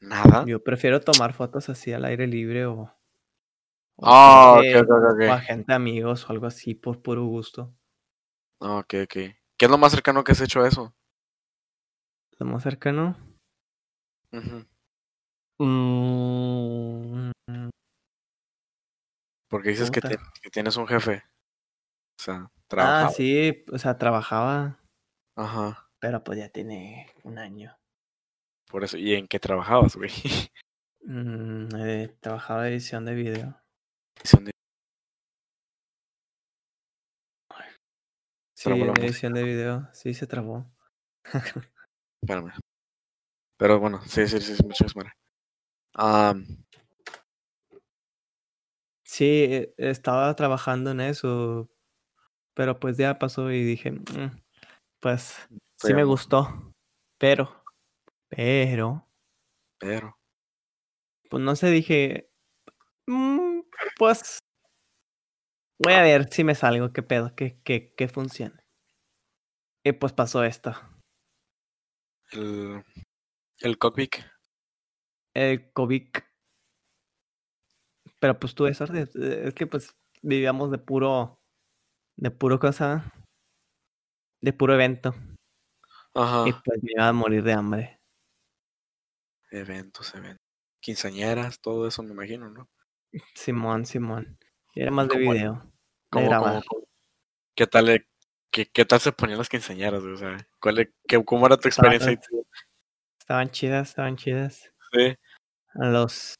Nada. 0.00 0.44
Yo 0.46 0.62
prefiero 0.62 1.00
tomar 1.00 1.32
fotos 1.32 1.70
así 1.70 1.94
al 1.94 2.04
aire 2.04 2.26
libre 2.26 2.66
o. 2.66 2.94
Ah, 4.02 4.56
ok, 4.58 4.82
ok, 4.82 4.90
ok. 4.90 5.20
O 5.28 5.32
a 5.32 5.40
gente 5.40 5.72
amigos 5.72 6.28
o 6.28 6.32
algo 6.32 6.44
así 6.46 6.74
por 6.74 7.00
puro 7.00 7.24
gusto. 7.24 7.74
Ok, 8.58 8.94
ok. 9.04 9.14
¿Qué 9.56 9.64
es 9.64 9.70
lo 9.70 9.78
más 9.78 9.92
cercano 9.92 10.22
que 10.22 10.32
has 10.32 10.40
hecho 10.42 10.60
a 10.60 10.68
eso? 10.68 10.94
Lo 12.38 12.44
más 12.44 12.62
cercano. 12.62 13.16
Mm. 15.58 17.30
Porque 19.48 19.70
dices 19.70 19.90
que, 19.90 20.00
que, 20.02 20.50
tienes 20.50 20.76
un 20.76 20.86
jefe. 20.86 21.22
O 22.18 22.22
sea, 22.22 22.50
trabajaba. 22.68 23.06
Ah, 23.06 23.10
sí, 23.10 23.64
o 23.72 23.78
sea, 23.78 23.98
trabajaba. 23.98 24.80
Ajá. 25.36 25.90
Pero 25.98 26.22
pues 26.22 26.38
ya 26.38 26.48
tiene 26.48 27.10
un 27.22 27.38
año. 27.38 27.76
Por 28.70 28.84
eso, 28.84 28.96
¿y 28.96 29.14
en 29.14 29.26
qué 29.26 29.38
trabajabas, 29.38 29.96
güey? 29.96 30.10
Mm, 31.06 31.68
eh, 31.76 32.16
trabajaba 32.18 32.66
edición 32.66 33.04
de 33.04 33.14
video. 33.14 33.60
Edición 34.16 34.46
de 34.46 34.50
Sí, 38.54 38.70
edición 38.70 39.34
de 39.34 39.42
video, 39.42 39.88
sí 39.92 40.14
se 40.14 40.26
trabó. 40.26 40.64
Espérame. 42.22 42.54
Pero 43.58 43.78
bueno, 43.78 44.00
sí, 44.06 44.26
sí, 44.26 44.40
sí, 44.40 44.62
muchas 44.62 44.94
gracias. 44.94 45.14
Sí, 49.04 49.24
e, 49.26 49.74
estaba 49.76 50.34
trabajando 50.34 50.92
en 50.92 51.00
eso, 51.02 51.70
pero 52.54 52.78
pues 52.78 52.96
ya 52.96 53.18
pasó 53.18 53.50
y 53.50 53.62
dije, 53.62 53.92
mm, 53.92 54.40
pues 55.00 55.48
sí 55.76 55.94
me 55.94 56.04
gustó, 56.04 56.72
pero, 57.18 57.62
pero, 58.28 59.08
pero, 59.78 60.16
pues 61.30 61.42
no 61.42 61.56
sé, 61.56 61.70
dije, 61.70 62.30
mm, 63.06 63.60
pues 63.98 64.38
voy 65.78 65.92
a 65.94 66.02
ver 66.02 66.32
si 66.32 66.44
me 66.44 66.54
salgo, 66.54 66.92
qué 66.92 67.02
pedo, 67.02 67.34
que, 67.34 67.60
que, 67.62 67.94
que 67.94 68.08
funcione. 68.08 68.64
Y 69.84 69.92
pues 69.92 70.12
pasó 70.12 70.42
esto. 70.44 70.72
El, 72.32 72.82
el 73.60 73.78
Cockpit. 73.78 74.16
El 75.34 75.72
Covic. 75.72 76.24
Pero 78.18 78.38
pues 78.38 78.54
tú 78.54 78.66
eso 78.66 78.84
es 78.84 79.54
que 79.54 79.66
pues 79.66 79.94
vivíamos 80.22 80.70
de 80.70 80.78
puro, 80.78 81.38
de 82.16 82.30
puro 82.30 82.58
cosa, 82.58 83.12
de 84.40 84.52
puro 84.52 84.74
evento. 84.74 85.14
Ajá. 86.14 86.48
Y 86.48 86.52
pues 86.52 86.82
me 86.82 86.92
iba 86.92 87.08
a 87.08 87.12
morir 87.12 87.42
de 87.42 87.52
hambre. 87.52 88.00
Eventos, 89.50 90.14
eventos. 90.14 90.44
Quinceañeras, 90.80 91.60
todo 91.60 91.88
eso 91.88 92.02
me 92.02 92.10
imagino, 92.10 92.50
¿no? 92.50 92.68
Simón, 93.34 93.86
Simón. 93.86 94.38
era 94.74 94.90
más 94.90 95.08
de 95.08 95.18
video. 95.18 95.72
¿Cómo, 96.10 96.62
¿Qué 97.54 97.66
tal 97.66 98.06
¿Qué, 98.50 98.66
¿Qué, 98.66 98.84
tal 98.84 99.00
se 99.00 99.12
ponían 99.12 99.38
las 99.38 99.48
quinceañeras? 99.48 100.02
O 100.02 100.16
sea, 100.16 100.36
¿cuál, 100.60 100.92
qué, 101.08 101.24
¿cómo 101.24 101.46
era 101.46 101.56
tu 101.56 101.68
experiencia? 101.68 102.20
Estaban 103.18 103.50
chidas, 103.50 103.88
estaban 103.88 104.16
chidas. 104.16 104.72
Sí. 104.92 105.16
Los, 105.74 106.34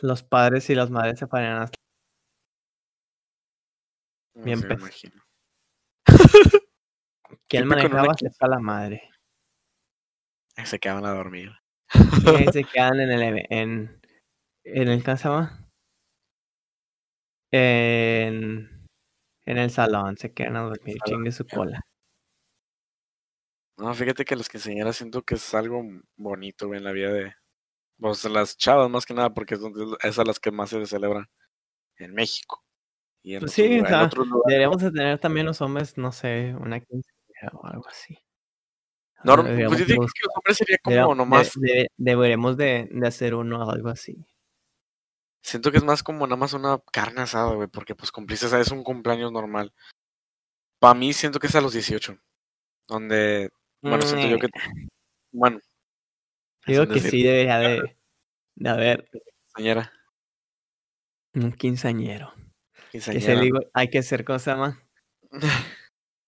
los 0.00 0.22
padres 0.22 0.70
y 0.70 0.74
las 0.74 0.90
madres 0.90 1.18
se 1.18 1.26
ponían 1.26 1.62
hasta. 1.62 1.76
Bien 4.34 4.60
me 4.60 4.74
imagino. 4.74 5.22
¿Quién 7.48 7.66
manejaba? 7.66 8.14
Se 8.14 8.30
la 8.48 8.58
madre. 8.58 9.10
Se 10.64 10.78
quedaban 10.78 11.04
a 11.06 11.12
dormir. 11.12 11.50
Se 12.52 12.64
quedan 12.72 13.00
en 13.00 13.10
el 13.10 13.46
en, 13.50 14.00
en 14.64 14.88
el 14.88 15.04
¿cómo? 15.04 15.48
En, 17.52 18.86
en 19.46 19.58
el 19.58 19.70
salón, 19.70 20.16
se 20.16 20.32
quedan 20.32 20.56
a 20.56 20.62
dormir, 20.62 20.96
chingue 21.04 21.30
su 21.30 21.46
cola. 21.46 21.80
No, 23.76 23.94
fíjate 23.94 24.24
que 24.24 24.34
las 24.36 24.48
quinceañeras 24.48 24.96
siento 24.96 25.22
que 25.22 25.34
es 25.36 25.54
algo 25.54 25.82
bonito, 26.16 26.66
güey, 26.66 26.78
en 26.78 26.84
la 26.84 26.92
vida 26.92 27.12
de 27.12 27.34
pues, 27.98 28.24
las 28.24 28.56
chavas 28.56 28.90
más 28.90 29.06
que 29.06 29.14
nada, 29.14 29.32
porque 29.32 29.54
es, 29.54 29.60
donde- 29.60 29.96
es 30.02 30.18
a 30.18 30.24
las 30.24 30.40
que 30.40 30.50
más 30.50 30.70
se 30.70 30.84
celebran 30.86 31.26
en 31.98 32.14
México. 32.14 32.63
Y 33.24 33.34
en, 33.34 33.40
Pues 33.40 33.52
otros 33.52 33.66
sí, 33.66 33.80
o 33.80 33.86
sea, 33.86 34.08
deberíamos 34.46 34.82
de 34.82 34.92
tener 34.92 35.18
también 35.18 35.46
los 35.46 35.60
hombres, 35.62 35.96
no 35.96 36.12
sé, 36.12 36.54
una 36.60 36.78
quinceañera 36.78 37.50
o 37.54 37.66
algo 37.66 37.88
así. 37.88 38.18
No, 39.24 39.36
pues 39.42 39.80
yo 39.80 39.86
digo 39.86 40.04
que 40.06 40.20
los 40.26 40.36
hombres 40.36 40.56
sería 40.58 40.76
como 40.82 41.14
nomás, 41.14 41.52
de- 41.56 41.72
de- 41.72 41.90
deberíamos 41.96 42.58
de, 42.58 42.86
de 42.92 43.08
hacer 43.08 43.34
uno 43.34 43.64
o 43.64 43.70
algo 43.70 43.88
así. 43.88 44.24
siento 45.40 45.70
que 45.72 45.78
es 45.78 45.84
más 45.84 46.02
como 46.02 46.26
nada 46.26 46.36
más 46.36 46.52
una 46.52 46.78
carne 46.92 47.22
asada, 47.22 47.54
güey, 47.54 47.68
porque 47.68 47.94
pues 47.94 48.12
cumpliste, 48.12 48.46
es 48.60 48.70
un 48.70 48.84
cumpleaños 48.84 49.32
normal. 49.32 49.72
Para 50.78 50.94
mí 50.94 51.14
siento 51.14 51.38
que 51.38 51.46
es 51.46 51.54
a 51.54 51.62
los 51.62 51.72
18, 51.72 52.18
donde, 52.86 53.50
bueno, 53.80 54.02
siento 54.02 54.28
yo 54.28 54.38
que, 54.38 54.48
bueno. 55.32 55.60
Digo 56.66 56.86
que 56.86 56.94
decir, 56.94 57.10
sí 57.10 57.22
debería 57.22 57.58
de, 57.58 57.96
de 58.56 58.68
haber 58.68 59.10
Quinceañera, 59.54 59.92
un 61.34 61.52
quinceañero. 61.52 62.43
Que 62.94 63.00
se 63.00 63.10
quinceañera. 63.10 63.40
le 63.40 63.44
digo, 63.46 63.58
hay 63.74 63.88
que 63.90 64.02
ser, 64.04 64.24
¿cómo 64.24 64.38
se 64.38 64.50
llama? 64.52 64.80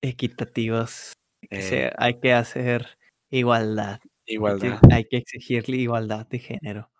Equitativos. 0.02 1.12
Hay 1.42 1.48
que, 1.48 1.58
Eh, 1.58 1.62
ser- 1.62 1.94
hay 1.98 2.18
que 2.20 2.32
hacer 2.32 2.98
igualdad. 3.30 4.00
Hay 4.02 4.10
que, 4.26 4.32
igualdad. 4.34 4.80
hay 4.92 5.04
que 5.04 5.16
exigirle 5.18 5.76
igualdad 5.76 6.26
de 6.26 6.38
género. 6.40 6.90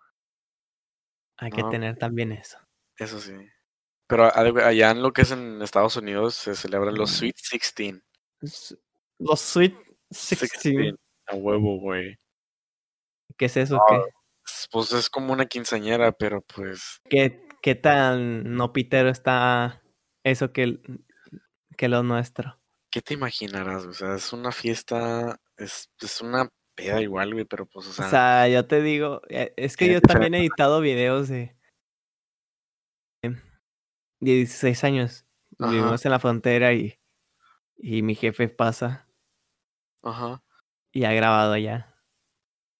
Hay 1.37 1.51
que 1.51 1.63
tener 1.65 1.97
también 1.97 2.31
eso. 2.31 2.57
Eso 2.97 3.19
sí. 3.19 3.33
Pero 4.07 4.33
allá 4.33 4.91
en 4.91 5.01
lo 5.03 5.11
que 5.11 5.23
es 5.23 5.31
en 5.31 5.61
Estados 5.61 5.97
Unidos 5.97 6.35
se 6.35 6.55
celebran 6.55 6.95
los 6.95 7.11
Mm. 7.11 7.13
Sweet 7.15 7.35
16. 7.51 8.01
S- 8.41 8.75
Los 9.19 9.41
Sweet 9.41 9.75
16. 10.09 10.95
A 11.27 11.35
huevo, 11.35 11.77
güey. 11.81 12.17
¿Qué 13.37 13.45
es 13.45 13.57
eso? 13.57 13.75
No, 13.75 13.83
¿Qué? 13.89 13.95
Es- 14.45 14.67
Pues 14.71 14.93
es 14.93 15.09
como 15.09 15.33
una 15.33 15.45
quinceañera, 15.45 16.13
pero 16.13 16.41
pues 16.41 16.99
¿Qué, 17.09 17.45
qué 17.61 17.75
tan 17.75 18.55
no 18.55 18.73
pitero 18.73 19.09
está 19.09 19.81
eso 20.23 20.51
que, 20.51 20.79
que 21.77 21.87
lo 21.87 22.03
nuestro? 22.03 22.59
¿qué 22.89 23.01
te 23.01 23.13
imaginarás? 23.13 23.85
O 23.85 23.93
sea, 23.93 24.15
es 24.15 24.33
una 24.33 24.51
fiesta, 24.51 25.39
es, 25.57 25.91
es 25.99 26.21
una 26.21 26.49
peda 26.75 27.01
igual, 27.01 27.33
güey, 27.33 27.45
pero 27.45 27.65
pues, 27.65 27.87
o 27.87 27.89
O 27.89 27.93
sea, 27.93 28.09
sea, 28.09 28.47
yo 28.47 28.65
te 28.65 28.81
digo, 28.81 29.21
eh, 29.29 29.53
es 29.57 29.77
que 29.77 29.91
yo 29.91 30.01
también 30.01 30.33
he 30.33 30.39
editado 30.39 30.81
videos 30.81 31.29
de 31.29 31.55
de 34.19 34.33
16 34.33 34.83
años. 34.83 35.25
Ajá. 35.59 35.71
Vivimos 35.71 36.05
en 36.05 36.11
la 36.11 36.19
frontera 36.19 36.73
y, 36.73 36.99
y 37.77 38.01
mi 38.01 38.15
jefe 38.15 38.49
pasa 38.49 39.07
ajá. 40.01 40.43
y 40.91 41.03
ha 41.03 41.13
grabado 41.13 41.53
allá. 41.53 41.95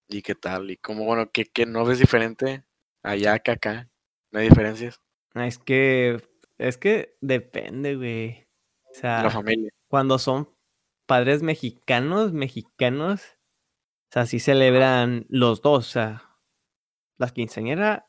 ¿Y 0.08 0.22
qué 0.22 0.36
tal? 0.36 0.72
¿Y 0.72 0.78
cómo, 0.78 1.06
bueno, 1.06 1.30
que, 1.32 1.46
que 1.46 1.66
no 1.66 1.86
ves 1.86 2.00
diferente 2.00 2.64
allá 3.04 3.40
que 3.40 3.52
acá? 3.52 3.90
¿No 4.38 4.42
hay 4.42 4.50
diferencias? 4.50 5.02
Ah, 5.34 5.48
Es 5.48 5.58
que, 5.58 6.22
es 6.60 6.78
que 6.78 7.18
depende, 7.22 7.96
güey. 7.96 8.48
O 8.84 8.90
La 8.94 9.00
sea, 9.24 9.30
familia. 9.32 9.72
cuando 9.90 10.20
son 10.20 10.54
padres 11.08 11.42
mexicanos, 11.42 12.34
mexicanos, 12.34 13.24
o 13.24 14.14
sea, 14.14 14.28
sí 14.28 14.40
celebran 14.40 15.26
los 15.30 15.64
dos, 15.64 15.88
o 15.88 15.92
sea, 15.92 16.30
las 17.18 17.32
quinceañeras 17.32 18.04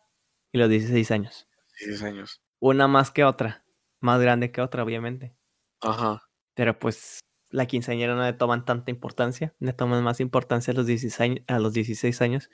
y 0.52 0.58
los 0.58 0.68
16 0.68 1.10
años. 1.12 1.48
16 1.78 2.02
años. 2.02 2.42
Una 2.60 2.88
más 2.88 3.10
que 3.10 3.24
otra, 3.24 3.64
más 4.02 4.20
grande 4.20 4.52
que 4.52 4.60
otra, 4.60 4.82
obviamente. 4.84 5.34
Ajá. 5.80 6.20
Pero 6.54 6.78
pues 6.78 7.20
la 7.48 7.64
quinceañera 7.64 8.14
no 8.16 8.22
le 8.22 8.34
toman 8.34 8.66
tanta 8.66 8.90
importancia, 8.90 9.54
le 9.60 9.72
toman 9.72 10.04
más 10.04 10.20
importancia 10.20 10.72
a 10.72 10.76
los 10.76 10.84
16 10.84 11.20
años, 11.22 11.44
a 11.46 11.58
los 11.58 11.72
16 11.72 12.20
años 12.20 12.50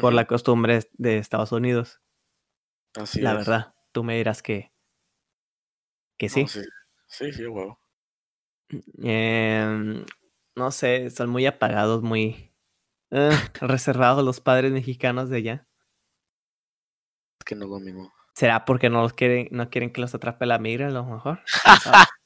por 0.00 0.14
la 0.14 0.24
costumbre 0.26 0.80
de 0.94 1.18
Estados 1.18 1.52
Unidos. 1.52 2.00
Así 2.94 3.20
la 3.20 3.34
es. 3.34 3.38
verdad, 3.38 3.74
tú 3.92 4.02
me 4.04 4.16
dirás 4.16 4.42
que, 4.42 4.72
que 6.18 6.28
No, 6.28 6.34
sí. 6.34 6.46
sí, 6.48 6.62
sí, 7.06 7.32
sí, 7.32 7.46
huevo. 7.46 7.78
Em, 9.02 10.04
no 10.56 10.70
sé, 10.70 11.10
son 11.10 11.30
muy 11.30 11.46
apagados, 11.46 12.02
muy 12.02 12.52
eh, 13.10 13.30
reservados 13.60 14.24
los 14.24 14.40
padres 14.40 14.72
mexicanos 14.72 15.30
de 15.30 15.38
allá. 15.38 15.68
Es 17.40 17.44
que 17.44 17.54
no 17.54 17.66
lo 17.66 17.78
mismo. 17.78 18.10
¿Será 18.34 18.64
porque 18.64 18.88
no 18.88 19.02
los 19.02 19.12
quieren, 19.12 19.48
no 19.50 19.68
quieren 19.68 19.92
que 19.92 20.00
los 20.00 20.14
atrape 20.14 20.46
la 20.46 20.58
migra 20.58 20.86
a 20.86 20.90
lo 20.90 21.04
mejor? 21.04 21.40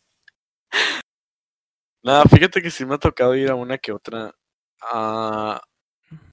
Nada, 2.03 2.25
fíjate 2.25 2.63
que 2.63 2.71
sí 2.71 2.85
me 2.87 2.95
ha 2.95 2.99
tocado 2.99 3.35
ir 3.35 3.51
a 3.51 3.55
una 3.55 3.79
que 3.79 3.93
otra. 3.93 4.33
Ah, 4.81 5.61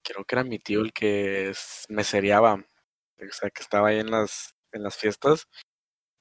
creo 0.04 0.26
que 0.26 0.36
era 0.36 0.44
mi 0.44 0.60
tío 0.60 0.82
el 0.82 0.94
que 0.94 1.50
es- 1.52 1.86
me 1.90 2.04
seriaba. 2.04 2.66
O 3.20 3.32
sea, 3.34 3.50
que 3.50 3.62
estaba 3.62 3.90
ahí 3.90 4.00
en 4.00 4.12
las, 4.12 4.54
en 4.72 4.84
las 4.84 4.96
fiestas. 4.98 5.48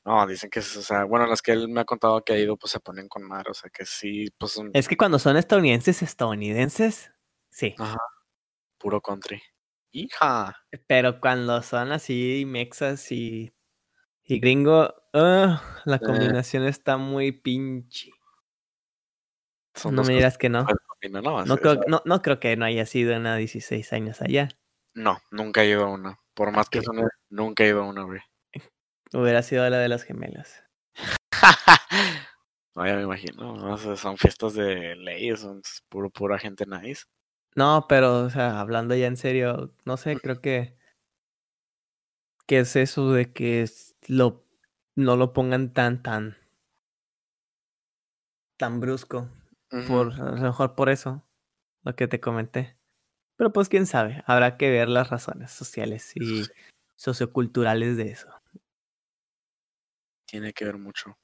No, 0.04 0.26
dicen 0.26 0.50
que, 0.50 0.58
es- 0.60 0.76
o 0.76 0.82
sea, 0.82 1.04
bueno, 1.04 1.26
las 1.26 1.42
que 1.42 1.52
él 1.52 1.68
me 1.68 1.80
ha 1.80 1.84
contado 1.84 2.22
que 2.24 2.32
ha 2.32 2.38
ido, 2.38 2.56
pues 2.56 2.72
se 2.72 2.80
ponen 2.80 3.08
con 3.08 3.22
mar. 3.22 3.48
O 3.48 3.54
sea, 3.54 3.70
que 3.70 3.84
sí, 3.86 4.28
pues 4.38 4.52
son 4.52 4.70
es 4.74 4.88
que 4.88 4.96
cuando 4.96 5.18
son 5.18 5.36
estadounidenses, 5.36 6.02
estadounidenses, 6.02 7.12
sí. 7.50 7.74
ajá, 7.78 7.98
puro 8.78 9.00
country. 9.00 9.42
Hija. 9.92 10.56
Pero 10.86 11.20
cuando 11.20 11.62
son 11.62 11.92
así 11.92 12.44
mexas 12.46 13.12
y, 13.12 13.52
y 14.24 14.40
gringo, 14.40 14.94
ah, 15.12 15.82
la 15.84 15.96
Eh. 15.96 16.00
combinación 16.04 16.64
está 16.64 16.96
muy 16.96 17.32
pinche. 17.32 18.10
Son 19.74 19.94
No 19.94 20.02
me 20.04 20.14
dirás 20.14 20.36
que 20.38 20.48
no. 20.48 20.66
No, 21.46 21.56
creo, 21.58 21.72
es- 21.72 21.80
no, 21.88 22.02
no 22.04 22.22
creo 22.22 22.38
que 22.40 22.56
no 22.56 22.64
haya 22.64 22.86
sido 22.86 23.16
una 23.16 23.36
16 23.36 23.92
años 23.92 24.20
allá. 24.22 24.48
No, 24.94 25.18
nunca 25.30 25.62
he 25.62 25.68
ido 25.68 25.84
a 25.84 25.90
una. 25.90 26.18
Por 26.34 26.52
más 26.52 26.68
que 26.68 26.82
suene, 26.82 27.04
nunca 27.30 27.64
he 27.64 27.68
ido 27.68 27.82
a 27.82 27.86
una, 27.86 28.02
güey. 28.02 28.20
Hubiera 29.12 29.42
sido 29.42 29.68
la 29.68 29.78
de 29.78 29.88
las 29.88 30.04
gemelas. 30.04 30.64
No, 32.74 32.86
ya 32.86 32.96
me 32.96 33.02
imagino. 33.02 33.54
no, 33.54 33.74
o 33.74 33.76
sea, 33.76 33.96
son 33.96 34.16
fiestas 34.16 34.54
de 34.54 34.96
ley, 34.96 35.36
son 35.36 35.60
puro, 35.90 36.08
pura 36.08 36.38
gente 36.38 36.64
nice. 36.66 37.04
No, 37.54 37.84
pero, 37.86 38.24
o 38.24 38.30
sea, 38.30 38.60
hablando 38.60 38.94
ya 38.94 39.06
en 39.06 39.18
serio, 39.18 39.74
no 39.84 39.96
sé, 39.98 40.16
creo 40.16 40.40
que. 40.40 40.78
¿Qué 42.46 42.60
es 42.60 42.74
eso 42.76 43.12
de 43.12 43.32
que 43.32 43.68
lo, 44.08 44.46
no 44.96 45.16
lo 45.16 45.32
pongan 45.32 45.72
tan, 45.72 46.02
tan. 46.02 46.36
tan 48.56 48.80
brusco? 48.80 49.28
Por, 49.86 50.14
a 50.14 50.32
lo 50.32 50.36
mejor 50.36 50.74
por 50.74 50.88
eso, 50.88 51.26
lo 51.82 51.94
que 51.94 52.08
te 52.08 52.20
comenté. 52.20 52.76
Pero 53.42 53.52
pues 53.52 53.68
quién 53.68 53.86
sabe, 53.88 54.22
habrá 54.24 54.56
que 54.56 54.70
ver 54.70 54.88
las 54.88 55.10
razones 55.10 55.50
sociales 55.50 56.12
y 56.14 56.44
socioculturales 56.94 57.96
de 57.96 58.12
eso. 58.12 58.28
Tiene 60.28 60.52
que 60.52 60.64
ver 60.64 60.78
mucho. 60.78 61.18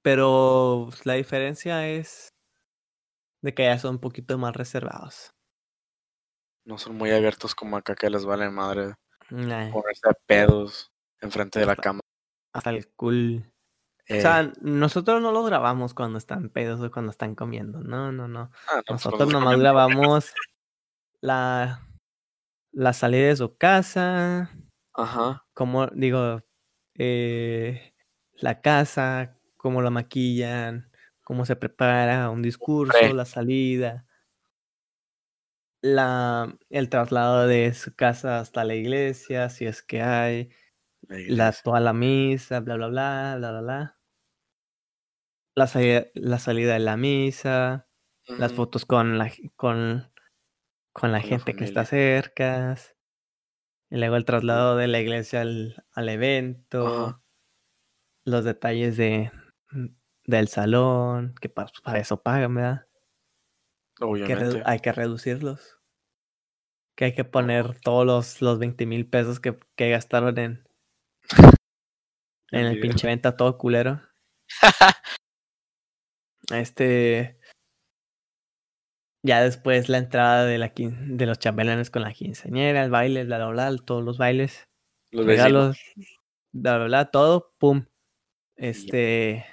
Pero 0.00 0.86
pues, 0.88 1.04
la 1.04 1.12
diferencia 1.12 1.86
es 1.86 2.30
de 3.42 3.52
que 3.52 3.66
allá 3.68 3.78
son 3.78 3.96
un 3.96 4.00
poquito 4.00 4.38
más 4.38 4.56
reservados. 4.56 5.34
No 6.64 6.78
son 6.78 6.96
muy 6.96 7.10
abiertos 7.10 7.54
como 7.54 7.76
acá 7.76 7.94
que 7.94 8.08
les 8.08 8.24
vale 8.24 8.48
madre 8.48 8.94
Nah, 9.28 9.70
ponerse 9.70 10.08
a 10.08 10.14
pedos 10.14 10.90
enfrente 11.20 11.60
de 11.60 11.66
la 11.66 11.76
cama. 11.76 12.00
hasta 12.54 12.70
el 12.70 12.88
cool. 12.94 13.52
Eh, 14.06 14.16
O 14.16 14.22
sea, 14.22 14.50
nosotros 14.62 15.20
no 15.20 15.30
lo 15.30 15.44
grabamos 15.44 15.92
cuando 15.92 16.16
están 16.16 16.48
pedos 16.48 16.80
o 16.80 16.90
cuando 16.90 17.10
están 17.10 17.34
comiendo. 17.34 17.80
No, 17.80 18.12
no, 18.12 18.28
no. 18.28 18.50
ah, 18.68 18.76
no, 18.76 18.82
pues, 18.86 19.04
Nosotros 19.04 19.30
nomás 19.30 19.58
grabamos 19.58 20.32
la, 21.24 21.80
la 22.70 22.92
salida 22.92 23.28
de 23.28 23.36
su 23.36 23.56
casa, 23.56 24.50
Ajá. 24.92 25.46
como 25.54 25.86
digo, 25.86 26.42
eh, 26.96 27.94
la 28.34 28.60
casa, 28.60 29.38
cómo 29.56 29.80
la 29.80 29.88
maquillan, 29.88 30.90
cómo 31.22 31.46
se 31.46 31.56
prepara 31.56 32.28
un 32.28 32.42
discurso, 32.42 32.98
Pre. 32.98 33.14
la 33.14 33.24
salida, 33.24 34.06
la, 35.80 36.54
el 36.68 36.90
traslado 36.90 37.46
de 37.46 37.72
su 37.72 37.94
casa 37.94 38.40
hasta 38.40 38.64
la 38.64 38.74
iglesia, 38.74 39.48
si 39.48 39.64
es 39.64 39.82
que 39.82 40.02
hay, 40.02 40.50
la 41.08 41.52
toda 41.52 41.80
la 41.80 41.94
misa, 41.94 42.60
bla, 42.60 42.76
bla, 42.76 42.88
bla, 42.88 43.36
bla, 43.38 43.50
bla, 43.50 43.60
bla. 43.62 43.98
La 45.54 45.68
salida, 45.68 46.06
la 46.14 46.38
salida 46.38 46.74
de 46.74 46.80
la 46.80 46.98
misa, 46.98 47.88
las 48.26 48.52
fotos 48.52 48.84
con 48.84 49.16
la, 49.16 49.32
con, 49.56 50.10
con 50.94 51.12
la 51.12 51.20
Con 51.20 51.22
la 51.22 51.28
gente 51.28 51.54
que 51.54 51.64
está 51.64 51.84
cerca. 51.84 52.76
Y 53.90 53.98
luego 53.98 54.16
el 54.16 54.24
traslado 54.24 54.76
de 54.76 54.88
la 54.88 55.00
iglesia 55.00 55.42
al, 55.42 55.84
al 55.92 56.08
evento. 56.08 56.86
Ajá. 56.86 57.20
Los 58.24 58.44
detalles 58.44 58.96
de, 58.96 59.30
del 60.24 60.48
salón. 60.48 61.34
Que 61.40 61.50
pa- 61.50 61.66
para, 61.82 61.98
eso 61.98 62.22
pagan, 62.22 62.54
¿verdad? 62.54 62.86
Hay 62.86 62.86
que, 63.98 64.04
Obviamente. 64.04 64.62
hay 64.64 64.80
que 64.80 64.92
reducirlos. 64.92 65.78
que 66.96 67.04
hay 67.06 67.12
que 67.14 67.24
poner 67.24 67.78
todos 67.80 68.06
los, 68.06 68.40
los 68.40 68.58
20 68.58 68.86
mil 68.86 69.06
pesos 69.08 69.40
que, 69.40 69.58
que 69.76 69.90
gastaron 69.90 70.38
en, 70.38 70.68
en 72.52 72.66
el 72.66 72.80
pinche 72.80 73.06
venta 73.06 73.36
todo 73.36 73.58
culero. 73.58 74.00
Este. 76.50 77.38
Ya 79.26 79.42
después 79.42 79.88
la 79.88 79.96
entrada 79.96 80.44
de, 80.44 80.58
la, 80.58 80.70
de 80.76 81.26
los 81.26 81.38
chambelanes 81.38 81.90
con 81.90 82.02
la 82.02 82.12
quinceañera, 82.12 82.84
el 82.84 82.90
baile, 82.90 83.24
bla, 83.24 83.38
bla, 83.38 83.70
bla, 83.70 83.76
todos 83.82 84.04
los 84.04 84.18
bailes, 84.18 84.68
Los 85.10 85.24
regalos, 85.24 85.78
bla, 86.52 86.76
bla, 86.76 86.84
bla, 86.84 87.04
todo, 87.10 87.54
pum. 87.56 87.86
Este. 88.56 89.46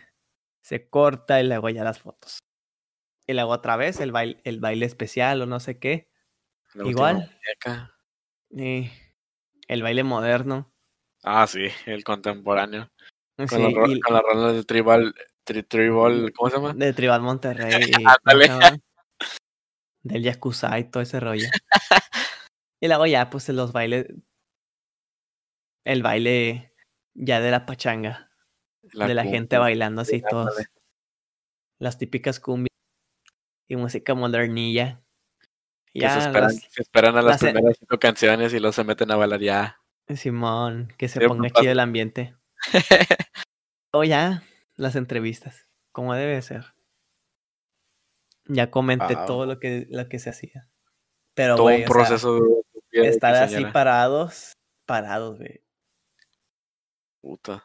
Se 0.61 0.89
corta 0.89 1.41
y 1.41 1.47
luego 1.47 1.69
ya 1.69 1.85
las 1.85 1.99
fotos. 1.99 2.39
Y 3.25 3.33
luego 3.33 3.51
otra 3.51 3.77
vez 3.77 4.01
el 4.01 4.11
baile, 4.11 4.41
el 4.43 4.59
baile 4.59 4.85
especial 4.85 5.41
o 5.41 5.45
no 5.45 5.61
sé 5.61 5.79
qué. 5.79 6.09
la 6.73 6.89
igual. 6.89 7.39
Y 8.49 8.91
el 9.69 9.83
baile 9.83 10.03
moderno. 10.03 10.73
Ah, 11.23 11.47
sí, 11.47 11.67
el 11.85 12.03
contemporáneo. 12.03 12.89
Con, 13.37 13.47
Sí, 13.47 13.73
ro- 13.73 13.87
y- 13.87 14.01
con 14.01 14.13
las 14.13 14.21
rondas 14.23 14.53
de 14.53 14.63
tribal, 14.65 15.15
tri- 15.45 15.65
tribal, 15.65 16.33
¿cómo 16.35 16.49
se 16.49 16.57
llama? 16.57 16.73
de 16.73 16.91
Tribal 16.91 17.21
Monterrey. 17.21 17.85
y, 17.87 18.03
¿cómo 18.03 18.15
Ándale. 18.25 18.45
se 18.47 18.51
llama? 18.51 18.77
Del 20.03 20.23
Yakuza 20.23 20.77
y 20.79 20.85
todo 20.85 21.01
ese 21.03 21.19
rollo. 21.19 21.47
y 22.81 22.87
luego 22.87 23.05
ya, 23.05 23.29
pues 23.29 23.47
los 23.49 23.71
bailes. 23.71 24.07
El 25.83 26.03
baile 26.03 26.73
ya 27.13 27.39
de 27.39 27.51
la 27.51 27.65
pachanga. 27.65 28.29
de 28.83 29.13
la 29.13 29.23
gente 29.23 29.57
bailando 29.57 30.01
así, 30.01 30.21
todos. 30.21 30.55
Las 31.79 31.97
típicas 31.97 32.39
cumbias. 32.39 32.69
Y 33.67 33.75
música 33.75 34.13
modernilla. 34.15 35.01
Que 35.93 36.01
Ya, 36.01 36.13
se, 36.13 36.19
esperan, 36.27 36.43
las- 36.49 36.55
se 36.71 36.81
esperan 36.81 37.17
a 37.17 37.21
las 37.21 37.41
las- 37.41 37.51
primeras 37.51 37.77
cinco 37.77 37.99
canciones 37.99 38.53
y 38.53 38.59
luego 38.59 38.73
se 38.73 38.83
meten 38.83 39.11
a 39.11 39.15
bailar 39.17 39.39
ya. 39.41 39.81
Simón, 40.15 40.93
que 40.97 41.07
se 41.07 41.25
ponga 41.27 41.49
chido 41.51 41.71
el 41.71 41.79
ambiente. 41.79 42.35
O 43.93 44.05
ya, 44.05 44.41
las 44.77 44.95
entrevistas, 44.95 45.67
como 45.91 46.13
debe 46.13 46.41
ser. 46.41 46.73
Ya 48.53 48.69
comenté 48.69 49.15
Wow. 49.15 49.25
todo 49.25 49.45
lo 49.45 49.59
que, 49.59 49.87
lo 49.89 50.09
que 50.09 50.19
se 50.19 50.29
hacía. 50.29 50.67
Pero, 51.33 51.55
Todo 51.55 51.63
güey, 51.63 51.75
un 51.77 51.81
sea, 51.81 51.87
proceso 51.89 52.39
de- 52.91 53.07
estar 53.07 53.33
así 53.35 53.63
parados, 53.65 54.57
parados, 54.85 55.37
güey. 55.37 55.61
Puta. 57.21 57.63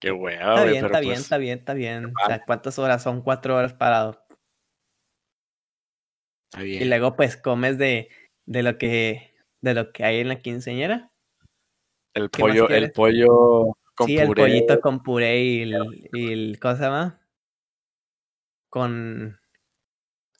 Qué 0.00 0.10
hueva, 0.12 0.54
Está 0.54 0.62
güey, 0.62 0.70
bien, 0.72 0.84
está 0.86 1.00
bien, 1.00 1.12
pues, 1.12 1.20
está 1.20 1.38
bien, 1.38 1.58
está 1.58 1.74
bien. 1.74 2.06
O 2.06 2.26
sea, 2.26 2.42
¿cuántas 2.44 2.78
horas 2.78 3.02
son? 3.02 3.22
Cuatro 3.22 3.56
horas 3.56 3.74
parado. 3.74 4.24
está 6.50 6.62
Y 6.64 6.70
bien. 6.70 6.88
luego, 6.88 7.16
pues, 7.16 7.36
comes 7.36 7.76
de, 7.78 8.08
de 8.46 8.62
lo 8.62 8.78
que, 8.78 9.34
de 9.60 9.74
lo 9.74 9.92
que 9.92 10.04
hay 10.04 10.20
en 10.20 10.28
la 10.28 10.40
quinceañera. 10.40 11.10
El 12.14 12.30
¿qué 12.30 12.42
más 12.42 12.52
pollo, 12.52 12.68
el 12.68 12.92
pollo 12.92 13.76
con 13.96 14.06
sí, 14.06 14.16
el 14.18 14.28
pollito 14.32 14.80
con 14.80 15.02
puré 15.02 15.40
y 15.42 15.62
el, 15.62 16.08
y 16.12 16.32
el, 16.32 16.58
¿cómo 16.60 16.76
se 16.76 16.82
llama? 16.82 17.20
Con, 18.70 19.38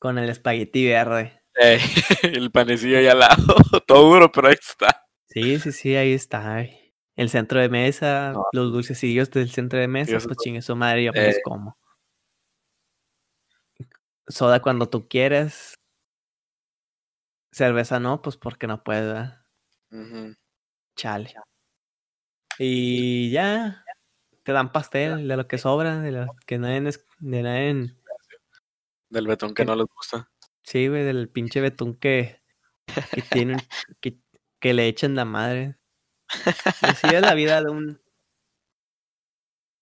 con 0.04 0.18
el 0.18 0.28
espagueti 0.28 0.84
verde. 0.86 1.40
eh, 1.58 1.78
el 2.24 2.50
panecillo 2.50 2.98
ahí 2.98 3.06
al 3.06 3.20
lado. 3.20 3.56
Todo 3.86 4.12
duro, 4.12 4.30
pero 4.30 4.48
ahí 4.48 4.54
está. 4.60 5.06
Sí, 5.30 5.58
sí, 5.58 5.72
sí, 5.72 5.96
ahí 5.96 6.12
está. 6.12 6.60
El 7.16 7.30
centro 7.30 7.58
de 7.58 7.70
mesa, 7.70 8.32
No. 8.34 8.44
los 8.52 8.70
dulcecillos 8.70 9.30
del 9.30 9.48
centro 9.48 9.78
de 9.78 9.88
mesa, 9.88 10.14
eso 10.18 10.26
pues 10.28 10.36
es- 10.38 10.44
chingue 10.44 10.60
su 10.60 10.76
madre, 10.76 11.04
yo 11.04 11.12
me 11.14 11.24
los 11.24 11.36
Eh. 11.36 11.40
como. 11.42 11.78
Soda 14.28 14.60
cuando 14.60 14.90
tú 14.90 15.08
quieres. 15.08 15.72
Cerveza 17.50 17.98
no, 17.98 18.20
pues 18.20 18.36
porque 18.36 18.66
no 18.66 18.84
puedes, 18.84 19.06
¿verdad? 19.06 19.46
Ujú. 19.90 20.34
Chale. 20.96 21.32
Y 22.58 23.30
ya, 23.30 23.86
te 24.42 24.52
dan 24.52 24.70
pastel 24.70 25.26
de 25.26 25.36
lo 25.38 25.48
que 25.48 25.56
sobra, 25.56 25.98
de 26.00 26.12
lo 26.12 26.26
que 26.46 26.58
nadie, 26.58 26.86
es- 26.90 27.06
de 27.20 27.42
nadie, 27.42 27.94
Del 29.08 29.26
betón 29.26 29.50
que 29.54 29.62
¿Qué? 29.62 29.66
no 29.66 29.76
les 29.76 29.86
gusta. 29.86 30.30
sí, 30.62 30.88
güey, 30.88 31.04
del 31.04 31.28
pinche 31.28 31.60
betún 31.60 31.94
que, 31.96 32.40
que 33.12 33.22
tienen, 33.22 33.58
que, 34.00 34.18
que 34.60 34.74
le 34.74 34.86
echen 34.88 35.14
la 35.14 35.24
madre. 35.24 35.76
Así 36.82 37.06
es 37.14 37.20
la 37.20 37.34
vida 37.34 37.62
de 37.62 37.70
un, 37.70 38.00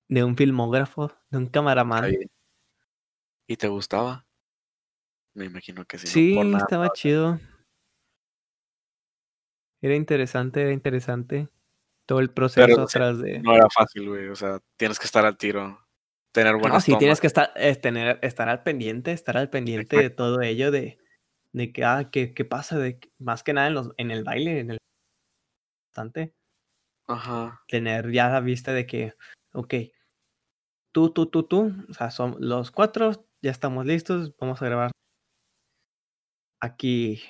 de 0.09 0.25
un 0.25 0.37
filmógrafo, 0.37 1.13
de 1.31 1.39
un 1.39 1.47
camaraman. 1.47 2.13
¿Y 3.47 3.57
te 3.57 3.69
gustaba? 3.69 4.27
Me 5.35 5.47
imagino 5.47 5.85
que 5.87 5.99
sí. 5.99 6.07
no 6.07 6.13
Sí, 6.43 6.51
nada. 6.51 6.65
estaba 6.65 6.91
chido. 6.93 7.41
Era 9.81 9.95
interesante, 9.97 10.63
era 10.63 10.73
interesante. 10.73 11.49
Todo 12.07 12.21
el 12.21 12.31
proceso 12.31 12.67
Pero, 12.67 12.83
atrás 12.83 13.19
de... 13.21 13.41
No 13.41 13.55
era 13.55 13.69
fácil, 13.71 14.09
güey. 14.09 14.29
O 14.29 14.37
sea, 14.37 14.61
tienes 14.77 14.99
que 14.99 15.07
estar 15.07 15.25
al 15.25 15.37
tiro. 15.37 15.82
Tener 16.33 16.55
No, 16.55 16.61
buenas 16.61 16.85
sí, 16.85 16.97
tienes 16.99 17.21
que 17.21 17.27
estar, 17.27 17.53
es 17.57 17.81
tener, 17.81 18.19
estar 18.23 18.49
al 18.49 18.63
pendiente, 18.63 19.13
estar 19.13 19.37
al 19.37 19.51
pendiente 19.51 19.97
de 19.97 20.11
todo 20.11 20.41
ello, 20.41 20.71
de, 20.71 20.99
de 21.53 21.73
que, 21.73 21.85
ah, 21.85 22.09
¿qué, 22.11 22.33
qué 22.33 22.45
pasa? 22.45 22.79
De, 22.79 22.99
que- 22.99 23.11
más 23.19 23.43
que 23.43 23.53
nada 23.53 23.67
en, 23.69 23.75
los, 23.75 23.91
en 23.99 24.11
el 24.11 24.25
baile, 24.25 24.61
en 24.61 24.71
el 24.71 24.79
bastante, 25.91 26.33
Ajá. 27.07 27.61
tener 27.69 28.11
ya 28.13 28.29
la 28.31 28.41
vista 28.41 28.73
de 28.73 28.87
que, 28.87 29.15
ok, 29.53 29.75
tú, 30.93 31.11
tú, 31.13 31.27
tú, 31.27 31.43
tú, 31.45 31.73
o 31.89 31.95
sea, 31.95 32.11
son 32.11 32.37
los 32.39 32.71
cuatro, 32.71 33.27
ya 33.43 33.51
estamos 33.51 33.85
listos, 33.87 34.35
vamos 34.39 34.63
a 34.63 34.67
grabar 34.67 34.91
aquí 36.61 37.23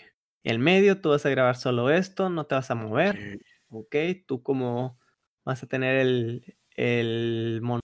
el 0.45 0.59
medio, 0.59 1.01
tú 1.01 1.11
vas 1.11 1.25
a 1.27 1.31
grabar 1.31 1.57
solo 1.57 1.91
esto, 1.91 2.29
no 2.31 2.47
te 2.47 2.55
vas 2.55 2.71
a 2.71 2.75
mover. 2.75 3.41
Ok, 3.71 3.97
tú 4.27 4.43
como 4.43 4.99
vas 5.45 5.63
a 5.63 5.67
tener 5.67 5.97
el, 5.97 6.57
el 6.77 7.61
mono, 7.63 7.81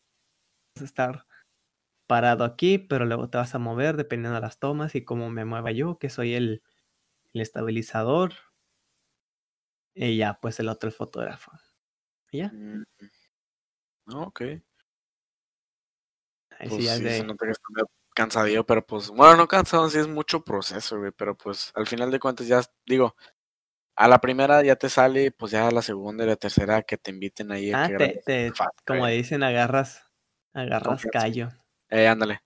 vas 0.79 0.83
a 0.83 0.85
estar 0.85 1.27
parado 2.07 2.45
aquí, 2.45 2.79
pero 2.79 3.05
luego 3.05 3.29
te 3.29 3.38
vas 3.38 3.55
a 3.55 3.59
mover 3.59 3.97
dependiendo 3.97 4.37
de 4.37 4.41
las 4.41 4.59
tomas 4.59 4.95
y 4.95 5.05
cómo 5.05 5.29
me 5.31 5.45
mueva 5.45 5.73
yo, 5.73 5.99
que 5.99 6.09
soy 6.09 6.35
el, 6.35 6.62
el 7.35 7.41
estabilizador. 7.41 8.33
Y 9.95 10.17
ya, 10.17 10.38
pues 10.41 10.61
el 10.61 10.69
otro 10.69 10.88
el 10.88 10.95
fotógrafo. 10.95 11.53
Y 12.31 12.38
ya, 12.38 12.51
Mm. 12.53 12.85
No, 14.07 14.23
ok. 14.23 14.41
ahí 14.41 14.61
Pues 16.69 16.75
sí 16.75 16.85
ya 16.85 16.93
es 16.93 16.99
sí, 16.99 17.05
de- 17.05 17.11
se 17.19 17.25
nota 17.25 17.45
que 17.47 17.53
está 17.53 17.64
medio 17.71 17.91
cansadillo, 18.14 18.64
pero 18.64 18.85
pues, 18.87 19.11
bueno, 19.11 19.37
no 19.37 19.47
cansado, 19.49 19.88
sí 19.91 19.99
es 19.99 20.09
mucho 20.09 20.43
proceso, 20.43 20.99
güey, 20.99 21.12
pero 21.12 21.37
pues 21.37 21.71
al 21.75 21.87
final 21.87 22.11
de 22.11 22.19
cuentas 22.19 22.47
ya, 22.49 22.62
digo, 22.87 23.14
a 23.97 24.09
la 24.09 24.21
primera 24.21 24.62
ya 24.62 24.77
te 24.77 24.88
sale, 24.88 25.31
pues 25.31 25.53
ya 25.53 25.69
a 25.69 25.71
la 25.71 25.83
segunda 25.83 26.25
y 26.25 26.29
la 26.29 26.37
tercera 26.37 26.83
que 26.83 26.97
te 26.97 27.11
inviten 27.11 27.53
ahí 27.53 27.73
a 27.73 27.83
Ah, 27.85 27.88
que 27.88 27.97
te, 27.97 28.23
te- 28.25 28.53
como 28.87 29.01
güey. 29.01 29.19
dicen, 29.19 29.43
agarras, 29.43 30.08
agarras 30.52 31.02
Confianza. 31.02 31.18
callo. 31.18 31.48
Eh, 31.90 32.06
ándale. 32.06 32.40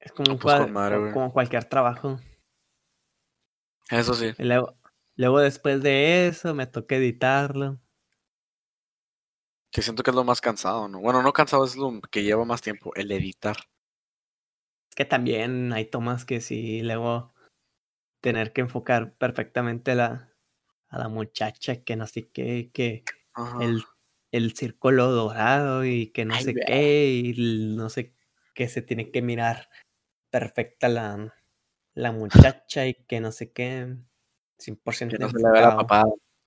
Es 0.00 0.12
como, 0.12 0.32
un 0.32 0.38
Pues 0.38 0.70
madre, 0.70 1.12
como 1.12 1.32
cualquier 1.32 1.64
trabajo. 1.64 2.18
Eso 3.90 4.14
sí. 4.14 4.32
Y 4.38 4.44
luego, 4.44 4.78
luego 5.16 5.40
después 5.40 5.82
de 5.82 6.28
eso 6.28 6.54
me 6.54 6.66
toca 6.66 6.96
editarlo. 6.96 7.80
Que 9.70 9.82
siento 9.82 10.02
que 10.02 10.10
es 10.10 10.16
lo 10.16 10.24
más 10.24 10.40
cansado, 10.40 10.88
¿no? 10.88 11.00
Bueno, 11.00 11.22
no 11.22 11.32
cansado, 11.32 11.64
es 11.64 11.76
lo 11.76 12.00
que 12.10 12.22
lleva 12.22 12.44
más 12.44 12.62
tiempo, 12.62 12.94
el 12.94 13.12
editar. 13.12 13.56
Es 14.88 14.94
que 14.96 15.04
también 15.04 15.72
hay 15.72 15.84
tomas 15.84 16.24
que 16.24 16.40
sí, 16.40 16.80
luego 16.82 17.34
tener 18.20 18.52
que 18.52 18.62
enfocar 18.62 19.14
perfectamente 19.14 19.92
a 19.92 19.94
la, 19.94 20.34
a 20.88 20.98
la 20.98 21.08
muchacha, 21.08 21.82
que 21.82 21.96
no 21.96 22.06
sé 22.06 22.30
qué, 22.30 22.70
que 22.72 23.04
Ajá. 23.38 23.64
el, 23.64 23.82
el 24.32 24.54
círculo 24.54 25.10
dorado 25.10 25.84
y 25.84 26.08
que 26.08 26.24
no 26.24 26.34
Ay, 26.34 26.44
sé 26.44 26.54
qué, 26.54 27.10
y 27.12 27.74
no 27.76 27.88
sé 27.88 28.14
qué 28.54 28.68
se 28.68 28.82
tiene 28.82 29.10
que 29.10 29.22
mirar 29.22 29.68
perfecta 30.30 30.88
la, 30.88 31.34
la 31.94 32.12
muchacha 32.12 32.86
y 32.86 32.94
que 32.94 33.20
no 33.20 33.32
sé 33.32 33.52
qué, 33.52 33.96
100% 34.58 35.16
Que 35.16 35.22
no 35.22 35.30
se 35.30 35.38
le 35.38 35.50
vea 35.50 35.62
la 35.62 35.76
papada, 35.76 36.04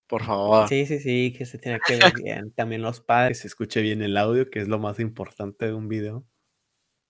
por 0.08 0.24
favor. 0.24 0.68
Sí, 0.68 0.86
sí, 0.86 1.00
sí, 1.00 1.34
que 1.38 1.46
se 1.46 1.58
tiene 1.58 1.80
que 1.86 1.96
ver 1.98 2.14
bien. 2.26 2.52
También 2.52 2.82
los 2.82 3.00
padres, 3.00 3.38
que 3.38 3.42
se 3.44 3.48
escuche 3.48 3.82
bien 3.82 4.02
el 4.02 4.18
audio, 4.18 4.50
que 4.50 4.60
es 4.60 4.68
lo 4.68 4.78
más 4.80 5.00
importante 5.00 5.68
de 5.68 5.74
un 5.74 5.88
video. 5.88 6.26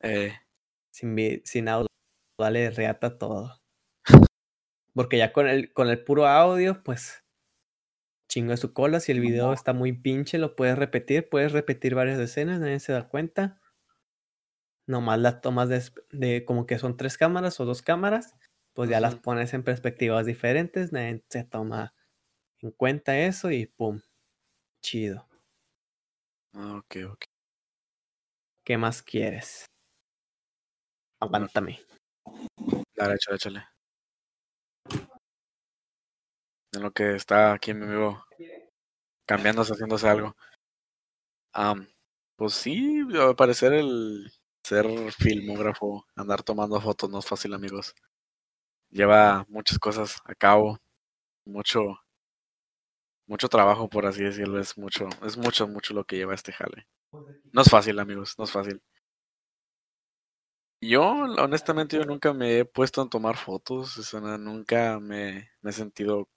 Eh, 0.01 0.33
Sin, 0.91 1.15
sin 1.43 1.67
audio, 1.67 1.87
vale 2.37 2.69
reata 2.69 3.17
todo. 3.17 3.59
Porque 4.93 5.17
ya 5.17 5.33
con 5.33 5.47
el, 5.47 5.73
con 5.73 5.89
el 5.89 6.03
puro 6.03 6.27
audio, 6.27 6.83
pues 6.83 7.20
chingo 8.31 8.51
de 8.51 8.57
su 8.57 8.73
cola. 8.73 8.99
Si 8.99 9.11
el 9.11 9.19
video 9.19 9.53
está 9.53 9.73
muy 9.73 9.91
pinche, 9.91 10.37
lo 10.37 10.55
puedes 10.55 10.77
repetir. 10.77 11.27
Puedes 11.29 11.51
repetir 11.51 11.95
varias 11.95 12.17
escenas, 12.19 12.59
nadie 12.59 12.79
se 12.79 12.93
da 12.93 13.07
cuenta. 13.09 13.59
Nomás 14.87 15.19
las 15.19 15.41
tomas 15.41 15.69
de, 16.11 16.45
como 16.45 16.65
que 16.65 16.79
son 16.79 16.97
tres 16.97 17.17
cámaras 17.17 17.59
o 17.59 17.65
dos 17.65 17.81
cámaras, 17.81 18.35
pues 18.73 18.89
ya 18.89 18.99
las 18.99 19.15
pones 19.15 19.53
en 19.53 19.63
perspectivas 19.63 20.25
diferentes, 20.25 20.91
nadie 20.91 21.23
se 21.29 21.43
toma 21.43 21.93
en 22.59 22.71
cuenta 22.71 23.17
eso 23.19 23.51
y 23.51 23.67
pum, 23.67 24.01
chido. 24.81 25.27
ah, 26.53 26.77
ok, 26.77 26.95
ok. 27.11 27.23
¿Qué 28.65 28.77
más 28.77 29.01
quieres? 29.03 29.65
Aguántame. 31.19 31.79
Dale, 32.95 33.15
échale, 33.15 33.35
échale. 33.35 33.70
En 36.73 36.81
lo 36.83 36.91
que 36.91 37.15
está 37.15 37.53
aquí 37.53 37.73
mi 37.73 37.85
amigo 37.85 38.25
cambiándose, 39.25 39.73
haciéndose 39.73 40.07
algo. 40.07 40.35
Am, 41.53 41.87
pues 42.35 42.53
sí, 42.53 43.01
al 43.17 43.35
parecer 43.35 43.73
el 43.73 44.31
ser 44.63 44.85
filmógrafo, 45.13 46.05
andar 46.15 46.43
tomando 46.43 46.79
fotos 46.81 47.09
no 47.09 47.19
es 47.19 47.25
fácil, 47.25 47.53
amigos. 47.53 47.95
Lleva 48.91 49.45
muchas 49.49 49.79
cosas 49.79 50.21
a 50.25 50.35
cabo, 50.35 50.79
mucho, 51.45 51.99
mucho 53.27 53.49
trabajo, 53.49 53.89
por 53.89 54.05
así 54.05 54.23
decirlo. 54.23 54.59
Es 54.59 54.77
mucho, 54.77 55.07
es 55.25 55.37
mucho, 55.37 55.67
mucho 55.67 55.93
lo 55.93 56.03
que 56.05 56.17
lleva 56.17 56.35
este 56.35 56.51
jale. 56.53 56.87
No 57.53 57.61
es 57.63 57.69
fácil, 57.69 57.99
amigos, 57.99 58.35
no 58.37 58.45
es 58.45 58.51
fácil. 58.51 58.81
Yo, 60.83 61.01
honestamente, 61.37 61.97
yo 61.97 62.05
nunca 62.05 62.33
me 62.33 62.59
he 62.59 62.65
puesto 62.65 63.01
a 63.01 63.09
tomar 63.09 63.37
fotos, 63.37 64.13
nunca 64.39 64.99
me 64.99 65.49
he 65.63 65.71
sentido 65.71 66.27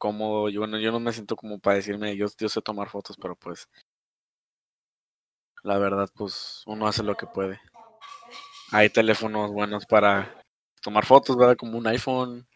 cómodo. 0.00 0.48
Yo, 0.50 0.60
bueno, 0.62 0.80
yo 0.80 0.92
no 0.92 1.00
me 1.00 1.12
siento 1.12 1.36
como 1.36 1.60
para 1.60 1.76
decirme, 1.76 2.16
yo, 2.16 2.26
yo 2.38 2.48
sé 2.48 2.62
tomar 2.62 2.88
fotos, 2.90 3.16
pero 3.20 3.36
pues, 3.36 3.68
la 5.62 5.78
verdad, 5.78 6.08
pues, 6.14 6.62
uno 6.66 6.86
hace 6.86 7.02
lo 7.02 7.16
que 7.16 7.26
puede. 7.26 7.60
Hay 8.72 8.88
teléfonos 8.90 9.50
buenos 9.52 9.86
para 9.86 10.42
tomar 10.80 11.04
fotos, 11.04 11.36
¿verdad? 11.36 11.56
Como 11.56 11.78
un 11.78 11.86
iPhone, 11.86 12.46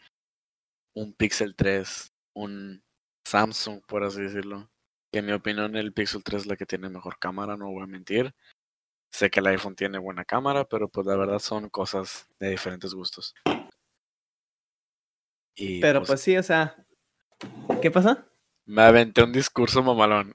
un 0.95 1.13
Pixel 1.15 1.55
3, 1.55 2.13
un 2.35 2.83
Samsung, 3.27 3.83
por 3.87 4.05
así 4.05 4.23
decirlo. 4.23 4.71
Que 5.13 5.21
en 5.21 5.27
mi 5.27 5.33
opinión 5.33 5.77
el 5.77 5.93
Pixel 5.93 6.23
3 6.25 6.43
es 6.43 6.47
la 6.47 6.57
que 6.57 6.67
tiene 6.67 6.89
mejor 6.89 7.19
cámara, 7.19 7.57
no 7.57 7.71
voy 7.71 7.83
a 7.83 7.87
mentir. 7.87 8.35
Sé 9.13 9.31
que 9.31 9.41
el 9.41 9.47
iPhone 9.49 9.77
tiene 9.77 9.99
buena 9.99 10.25
cámara, 10.25 10.65
pero 10.65 10.89
pues 10.89 11.07
la 11.07 11.17
verdad 11.17 11.39
son 11.39 11.69
cosas 11.71 12.29
de 12.39 12.51
diferentes 12.51 12.95
gustos. 12.95 13.35
Y 15.57 15.81
Pero 15.81 16.01
pues, 16.01 16.09
pues 16.09 16.21
sí, 16.21 16.37
o 16.37 16.43
sea. 16.43 16.84
¿Qué 17.81 17.91
pasó? 17.91 18.17
me 18.67 18.83
aventé 18.83 19.23
un 19.23 19.33
discurso 19.33 19.83
mamalón. 19.83 20.35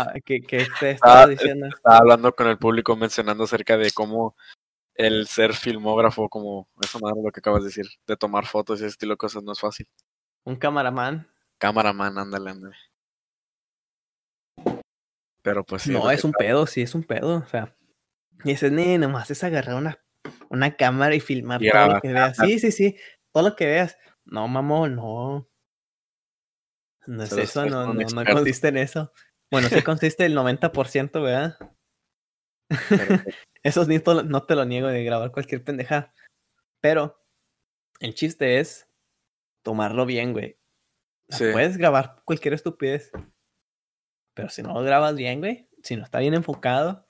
Ah, 0.00 0.14
¿Qué, 0.24 0.40
qué 0.42 0.66
te 0.80 0.90
Ah, 1.02 1.24
estaba 1.24 1.26
diciendo? 1.26 1.66
Estaba 1.66 1.98
hablando 1.98 2.34
con 2.34 2.48
el 2.48 2.58
público 2.58 2.96
mencionando 2.96 3.44
acerca 3.44 3.76
de 3.76 3.90
cómo 3.92 4.36
el 4.94 5.26
ser 5.26 5.54
filmógrafo, 5.54 6.28
como 6.28 6.68
eso 6.82 6.98
madre 7.00 7.22
lo 7.24 7.30
que 7.30 7.40
acabas 7.40 7.62
de 7.62 7.68
decir, 7.68 7.86
de 8.06 8.16
tomar 8.16 8.46
fotos 8.46 8.80
y 8.80 8.84
ese 8.84 8.92
estilo 8.92 9.14
de 9.14 9.18
cosas 9.18 9.42
no 9.42 9.52
es 9.52 9.60
fácil. 9.60 9.88
Un 10.44 10.56
camaraman. 10.56 11.28
Cameraman, 11.58 12.18
ándale, 12.18 12.50
ándale. 12.50 12.76
Pero 15.42 15.64
pues 15.64 15.82
sí. 15.82 15.92
no, 15.92 16.10
es 16.10 16.24
un 16.24 16.32
pedo, 16.32 16.66
sí, 16.66 16.82
es 16.82 16.94
un 16.94 17.02
pedo. 17.02 17.36
O 17.36 17.46
sea, 17.46 17.74
y 18.44 18.50
dices, 18.50 18.70
ni 18.70 18.98
nomás 18.98 19.30
es 19.30 19.42
agarrar 19.42 19.76
una, 19.76 19.98
una 20.50 20.76
cámara 20.76 21.14
y 21.14 21.20
filmar 21.20 21.62
Y 21.62 21.70
todo 21.70 21.94
lo 21.94 22.00
que 22.00 22.12
veas. 22.12 22.36
Sí, 22.36 22.58
sí, 22.58 22.70
sí, 22.72 22.96
todo 23.32 23.48
lo 23.48 23.56
que 23.56 23.66
veas. 23.66 23.96
No, 24.24 24.46
mamón, 24.46 24.96
no. 24.96 25.48
No 27.06 27.22
es 27.22 27.32
eso, 27.32 27.66
no, 27.66 27.92
no, 27.94 28.24
consiste 28.24 28.68
en 28.68 28.76
eso. 28.78 29.12
Bueno, 29.50 29.68
sí 29.68 29.82
consiste 29.82 30.24
el 30.24 30.34
90%, 30.36 31.22
¿verdad? 31.22 31.56
pero, 32.88 33.06
pues, 33.22 33.36
Eso 33.62 33.84
ni 33.86 33.98
to- 34.00 34.22
no 34.24 34.44
te 34.44 34.54
lo 34.56 34.64
niego 34.64 34.88
de 34.88 35.04
grabar 35.04 35.30
cualquier 35.30 35.62
pendeja. 35.62 36.12
Pero 36.80 37.22
el 38.00 38.14
chiste 38.14 38.58
es 38.58 38.88
tomarlo 39.62 40.04
bien, 40.06 40.32
güey. 40.32 40.58
Sí. 41.28 41.44
Puedes 41.52 41.76
grabar 41.76 42.22
cualquier 42.24 42.54
estupidez. 42.54 43.10
Pero 44.34 44.48
si 44.48 44.62
no 44.62 44.72
lo 44.74 44.82
grabas 44.82 45.14
bien, 45.14 45.40
güey, 45.40 45.68
si 45.82 45.96
no 45.96 46.02
está 46.04 46.18
bien 46.18 46.34
enfocado 46.34 47.06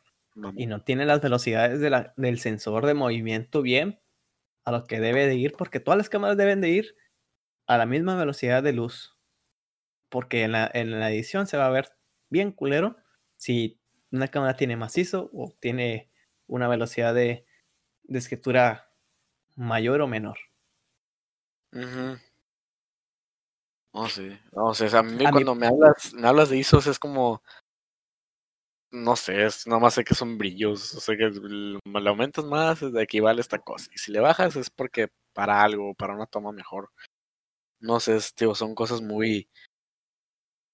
y 0.56 0.66
no 0.66 0.82
tiene 0.82 1.06
las 1.06 1.20
velocidades 1.20 1.80
de 1.80 1.90
la- 1.90 2.12
del 2.16 2.38
sensor 2.38 2.84
de 2.86 2.94
movimiento 2.94 3.62
bien 3.62 4.00
a 4.64 4.72
lo 4.72 4.84
que 4.84 5.00
debe 5.00 5.26
de 5.26 5.36
ir, 5.36 5.52
porque 5.52 5.80
todas 5.80 5.98
las 5.98 6.08
cámaras 6.08 6.36
deben 6.36 6.60
de 6.60 6.68
ir 6.70 6.96
a 7.66 7.78
la 7.78 7.86
misma 7.86 8.16
velocidad 8.16 8.62
de 8.62 8.72
luz. 8.72 9.11
Porque 10.12 10.44
en 10.44 10.52
la, 10.52 10.70
en 10.74 11.00
la 11.00 11.10
edición 11.10 11.48
se 11.48 11.58
va 11.58 11.66
a 11.66 11.70
ver 11.70 11.90
bien 12.30 12.52
culero 12.52 12.98
si 13.36 13.80
una 14.12 14.28
cámara 14.28 14.56
tiene 14.56 14.76
macizo 14.76 15.30
o 15.34 15.56
tiene 15.60 16.12
una 16.48 16.68
velocidad 16.68 17.14
de, 17.14 17.46
de 18.04 18.18
escritura 18.20 18.90
mayor 19.56 20.02
o 20.02 20.08
menor. 20.08 20.38
Ujú. 21.72 22.18
No, 23.94 24.08
sí. 24.08 24.28
No, 24.52 24.66
o 24.66 24.74
sea, 24.74 24.98
a 25.00 25.02
mí 25.02 25.24
A 25.26 25.32
mí- 25.32 25.44
cuando 25.44 25.54
me 25.54 25.66
hablas, 25.66 26.12
me 26.14 26.28
hablas 26.28 26.48
de 26.50 26.58
ISOs 26.58 26.86
es 26.86 26.98
como, 26.98 27.42
no 28.90 29.16
sé, 29.16 29.44
es 29.46 29.66
nada 29.66 29.80
más 29.80 29.94
sé 29.94 30.04
que 30.04 30.14
son 30.14 30.36
brillos, 30.38 30.94
o 30.94 31.00
sea 31.00 31.16
que 31.16 31.30
le 31.30 32.08
aumentas 32.08 32.44
más, 32.44 32.82
es 32.82 32.92
de 32.92 33.02
equivale 33.02 33.40
a 33.40 33.42
esta 33.42 33.58
cosa. 33.58 33.90
Y 33.94 33.98
si 33.98 34.12
le 34.12 34.20
bajas 34.20 34.56
es 34.56 34.70
porque 34.70 35.08
para 35.32 35.62
algo, 35.62 35.94
para 35.94 36.14
una 36.14 36.26
toma 36.26 36.52
mejor. 36.52 36.90
No 37.80 38.00
sé, 38.00 38.16
es, 38.16 38.34
tío, 38.34 38.54
son 38.54 38.74
cosas 38.74 39.02
muy... 39.02 39.48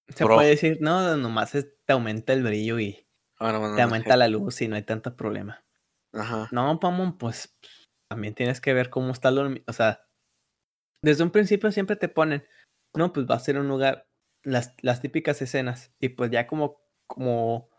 Se 0.08 0.24
Bro. 0.24 0.36
puede 0.36 0.50
decir, 0.50 0.78
no, 0.80 1.16
nomás 1.16 1.52
te 1.52 1.92
aumenta 1.92 2.32
el 2.32 2.42
brillo 2.42 2.78
y 2.78 3.06
bueno, 3.38 3.74
te 3.76 3.82
aumenta 3.82 4.16
la 4.16 4.28
luz 4.28 4.60
y 4.62 4.68
no 4.68 4.76
hay 4.76 4.82
tanto 4.82 5.14
problema. 5.16 5.64
Ajá. 6.12 6.48
No, 6.50 6.80
Pamón, 6.80 7.18
pues 7.18 7.56
también 8.10 8.34
tienes 8.34 8.60
que 8.60 8.72
ver 8.72 8.90
cómo 8.90 9.12
está 9.12 9.30
lo. 9.30 9.54
O 9.66 9.72
sea, 9.72 10.06
desde 11.02 11.22
un 11.22 11.30
principio 11.30 11.70
siempre 11.70 11.96
te 11.96 12.08
ponen, 12.08 12.44
no, 12.96 13.12
pues 13.12 13.26
va 13.26 13.36
a 13.36 13.40
ser 13.40 13.58
un 13.58 13.68
lugar, 13.68 14.08
las, 14.42 14.74
las 14.82 15.00
típicas 15.00 15.40
escenas. 15.42 15.92
Y 16.00 16.10
pues 16.10 16.30
ya 16.30 16.46
como, 16.46 16.80
como 17.06 17.70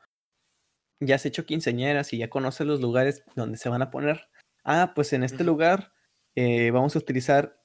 ya 1.02 1.16
has 1.16 1.26
hecho 1.26 1.46
quinceañeras 1.46 2.14
y 2.14 2.18
ya 2.20 2.30
conoces 2.30 2.68
los 2.68 2.82
lugares 2.82 3.24
donde 3.36 3.58
se 3.58 3.70
van 3.70 3.82
a 3.82 3.92
poner. 3.92 4.30
Ah, 4.64 4.94
pues 4.96 5.14
en 5.14 5.24
este 5.24 5.44
lugar 5.44 5.94
eh, 6.36 6.72
vamos 6.72 6.96
a 6.96 7.00
utilizar 7.00 7.60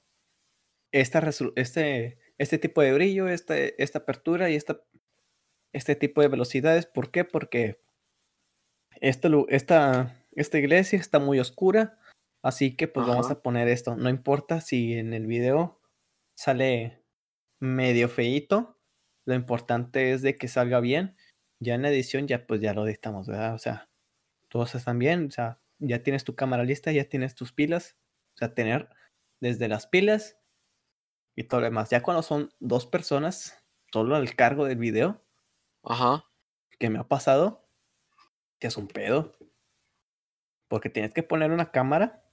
esta 0.91 1.21
este, 1.55 2.17
este 2.37 2.57
tipo 2.57 2.81
de 2.81 2.93
brillo, 2.93 3.27
este, 3.27 3.81
esta 3.81 3.99
apertura 3.99 4.49
y 4.49 4.55
esta, 4.55 4.81
este 5.73 5.95
tipo 5.95 6.21
de 6.21 6.27
velocidades. 6.27 6.85
¿Por 6.85 7.11
qué? 7.11 7.23
Porque 7.23 7.79
lu- 9.23 9.47
esta, 9.49 10.15
esta 10.33 10.57
iglesia 10.57 10.99
está 10.99 11.19
muy 11.19 11.39
oscura, 11.39 11.97
así 12.43 12.75
que 12.75 12.87
pues 12.87 13.05
vamos 13.07 13.31
a 13.31 13.41
poner 13.41 13.67
esto. 13.67 13.95
No 13.95 14.09
importa 14.09 14.61
si 14.61 14.93
en 14.93 15.13
el 15.13 15.27
video 15.27 15.81
sale 16.37 17.01
medio 17.59 18.09
feíto, 18.09 18.77
lo 19.25 19.33
importante 19.33 20.11
es 20.11 20.21
de 20.21 20.35
que 20.35 20.47
salga 20.47 20.79
bien. 20.79 21.15
Ya 21.61 21.75
en 21.75 21.83
la 21.83 21.89
edición 21.89 22.27
ya 22.27 22.45
pues 22.45 22.61
ya 22.61 22.73
lo 22.73 22.85
editamos, 22.85 23.27
¿verdad? 23.27 23.53
O 23.55 23.59
sea, 23.59 23.89
todos 24.49 24.75
están 24.75 24.99
bien, 24.99 25.27
o 25.27 25.31
sea, 25.31 25.59
ya 25.79 26.03
tienes 26.03 26.23
tu 26.23 26.35
cámara 26.35 26.63
lista, 26.63 26.91
ya 26.91 27.05
tienes 27.05 27.33
tus 27.35 27.53
pilas, 27.53 27.95
o 28.35 28.37
sea, 28.37 28.53
tener 28.53 28.89
desde 29.41 29.67
las 29.67 29.87
pilas 29.87 30.37
y 31.35 31.43
todo 31.43 31.61
lo 31.61 31.65
demás. 31.65 31.89
Ya 31.89 32.01
cuando 32.01 32.23
son 32.23 32.51
dos 32.59 32.85
personas, 32.87 33.63
solo 33.91 34.15
al 34.15 34.35
cargo 34.35 34.65
del 34.65 34.77
video, 34.77 35.21
Ajá. 35.83 36.25
que 36.79 36.89
me 36.89 36.99
ha 36.99 37.07
pasado, 37.07 37.67
que 38.59 38.67
es 38.67 38.77
un 38.77 38.87
pedo. 38.87 39.33
Porque 40.67 40.89
tienes 40.89 41.13
que 41.13 41.23
poner 41.23 41.51
una 41.51 41.71
cámara 41.71 42.23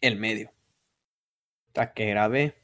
en 0.00 0.20
medio. 0.20 0.52
Para 1.72 1.92
que 1.92 2.06
grabe. 2.06 2.60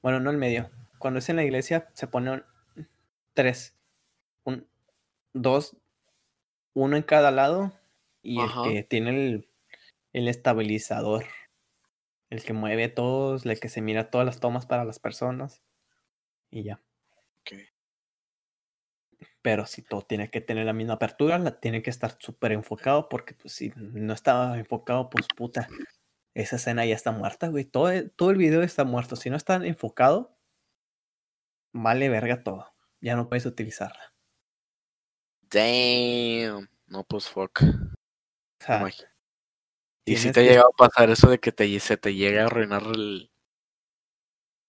Bueno, 0.00 0.20
no 0.20 0.30
en 0.30 0.38
medio. 0.38 0.70
Cuando 0.98 1.18
es 1.18 1.28
en 1.28 1.36
la 1.36 1.44
iglesia 1.44 1.90
se 1.94 2.06
ponen 2.06 2.44
tres. 3.32 3.76
Un, 4.44 4.68
dos, 5.32 5.76
uno 6.72 6.96
en 6.96 7.02
cada 7.02 7.30
lado. 7.30 7.72
Y 8.22 8.40
Ajá. 8.40 8.64
el 8.64 8.72
que 8.72 8.82
tiene 8.84 9.10
el, 9.10 9.48
el 10.12 10.28
estabilizador. 10.28 11.24
El 12.34 12.42
que 12.42 12.52
mueve 12.52 12.88
todos, 12.88 13.46
el 13.46 13.60
que 13.60 13.68
se 13.68 13.80
mira 13.80 14.10
todas 14.10 14.26
las 14.26 14.40
tomas 14.40 14.66
para 14.66 14.84
las 14.84 14.98
personas. 14.98 15.62
Y 16.50 16.64
ya. 16.64 16.82
Ok. 17.42 17.52
Pero 19.40 19.66
si 19.66 19.82
todo 19.82 20.02
tiene 20.02 20.30
que 20.30 20.40
tener 20.40 20.66
la 20.66 20.72
misma 20.72 20.94
apertura, 20.94 21.38
la 21.38 21.60
tiene 21.60 21.80
que 21.80 21.90
estar 21.90 22.16
súper 22.18 22.50
enfocado, 22.50 23.08
porque 23.08 23.34
pues 23.34 23.54
si 23.54 23.72
no 23.76 24.12
estaba 24.12 24.58
enfocado, 24.58 25.10
pues 25.10 25.28
puta, 25.36 25.68
esa 26.34 26.56
escena 26.56 26.84
ya 26.84 26.96
está 26.96 27.12
muerta, 27.12 27.46
güey. 27.46 27.66
Todo, 27.66 27.88
el- 27.90 28.10
todo 28.10 28.32
el 28.32 28.36
video 28.36 28.62
está 28.62 28.82
muerto. 28.82 29.14
Si 29.14 29.30
no 29.30 29.36
está 29.36 29.54
enfocado, 29.64 30.36
vale 31.72 32.08
verga 32.08 32.42
todo. 32.42 32.74
Ya 33.00 33.14
no 33.14 33.28
puedes 33.28 33.46
utilizarla. 33.46 34.12
Damn. 35.52 36.68
No, 36.88 37.04
pues 37.04 37.28
fuck. 37.28 37.62
O 37.62 38.64
sea, 38.64 38.80
¿Y 40.06 40.16
si 40.16 40.32
te 40.32 40.40
ha 40.40 40.42
llegado 40.42 40.68
a 40.68 40.76
pasar 40.76 41.10
eso 41.10 41.30
de 41.30 41.38
que 41.38 41.52
te, 41.52 41.78
se 41.80 41.96
te 41.96 42.14
llega 42.14 42.42
a 42.42 42.46
arruinar 42.46 42.82
el... 42.82 43.30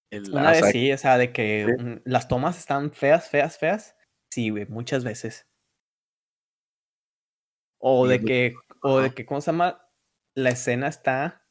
el 0.10 0.32
una 0.32 0.52
vez 0.52 0.66
sí, 0.72 0.92
o 0.92 0.98
sea, 0.98 1.18
de 1.18 1.34
que 1.34 1.66
¿sí? 1.68 1.84
mm, 1.84 2.02
las 2.06 2.28
tomas 2.28 2.58
están 2.58 2.92
feas, 2.92 3.30
feas, 3.30 3.58
feas. 3.58 3.96
Sí, 4.32 4.50
güey, 4.50 4.66
muchas 4.68 5.04
veces. 5.04 5.48
O 7.80 8.08
de 8.08 8.22
que, 8.22 8.56
o 8.82 9.00
de 9.00 9.14
que, 9.14 9.26
¿cómo 9.26 9.42
se 9.42 9.52
llama? 9.52 9.88
La 10.36 10.50
escena 10.50 10.88
está 10.88 11.46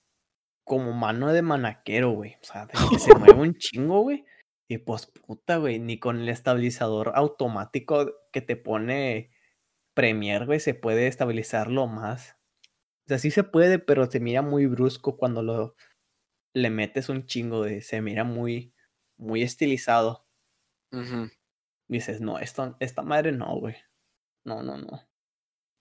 como 0.65 0.93
mano 0.93 1.33
de 1.33 1.43
manaquero, 1.43 2.11
güey. 2.11 2.37
O 2.43 2.45
sea, 2.45 2.67
de 2.67 2.73
que 2.91 2.99
se 2.99 3.15
mueve 3.19 3.41
un 3.41 3.55
chingo, 3.55 4.01
güey. 4.01 4.25
Y 4.69 4.79
pues, 4.79 5.07
puta, 5.07 5.59
güey, 5.59 5.79
ni 5.79 5.99
con 5.99 6.21
el 6.21 6.29
estabilizador 6.29 7.13
automático 7.15 8.13
que 8.33 8.41
te 8.41 8.57
pone 8.57 9.31
Premiere, 9.95 10.47
güey, 10.47 10.59
se 10.59 10.75
puede 10.75 11.07
estabilizarlo 11.07 11.87
más. 11.87 12.34
O 13.05 13.09
sea, 13.09 13.19
sí 13.19 13.31
se 13.31 13.45
puede, 13.45 13.79
pero 13.79 14.11
se 14.11 14.21
mira 14.21 14.41
muy 14.43 14.67
brusco 14.67 15.17
cuando 15.17 15.43
lo 15.43 15.77
le 16.55 16.71
metes 16.71 17.09
un 17.09 17.27
chingo 17.27 17.63
de. 17.63 17.81
Se 17.83 18.01
mira 18.01 18.25
muy, 18.25 18.73
muy 19.19 19.43
estilizado. 19.43 20.27
Dices, 21.89 22.21
no, 22.21 22.39
esto, 22.39 22.77
esta 22.81 23.03
madre 23.03 23.33
no, 23.33 23.59
güey. 23.59 23.77
No, 24.45 24.63
no, 24.63 24.79
no. 24.79 25.03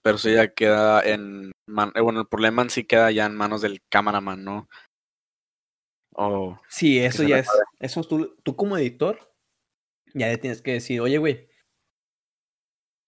Pero 0.03 0.15
eso 0.17 0.29
ya 0.29 0.53
queda 0.53 1.01
en... 1.01 1.51
man- 1.65 1.93
eh, 1.95 2.01
bueno, 2.01 2.21
el 2.21 2.27
problema 2.27 2.61
en 2.61 2.69
sí 2.69 2.83
queda 2.83 3.09
ya 3.11 3.25
en 3.25 3.35
manos 3.35 3.61
del 3.61 3.79
cameraman, 3.89 4.43
¿no? 4.43 4.67
O... 6.15 6.59
Sí, 6.67 6.99
eso 6.99 7.23
ya 7.23 7.39
es. 7.39 7.47
Eso 7.79 8.03
tú, 8.03 8.35
tú 8.43 8.55
como 8.55 8.77
editor, 8.77 9.33
ya 10.13 10.27
le 10.27 10.37
tienes 10.37 10.61
que 10.61 10.73
decir, 10.73 10.99
oye, 10.99 11.17
güey, 11.19 11.47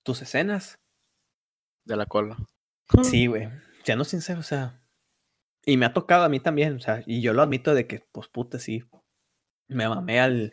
tus 0.06 0.22
escenas. 0.22 0.80
de 1.86 1.98
la 1.98 2.06
cola. 2.06 2.38
Sí, 3.04 3.28
güey. 3.28 3.50
Siendo 3.86 4.04
sincero, 4.04 4.40
o 4.40 4.44
sea. 4.44 4.82
Y 5.66 5.78
me 5.78 5.86
ha 5.86 5.94
tocado 5.94 6.26
a 6.26 6.30
mí 6.30 6.40
también, 6.40 6.76
o 6.76 6.80
sea, 6.80 7.04
y 7.06 7.22
yo 7.22 7.34
lo 7.34 7.42
admito 7.42 7.74
de 7.74 7.88
que, 7.88 8.02
pues 8.12 8.28
puta, 8.28 8.60
sí. 8.60 8.84
Me 9.68 9.88
mamé 9.88 10.20
al, 10.20 10.52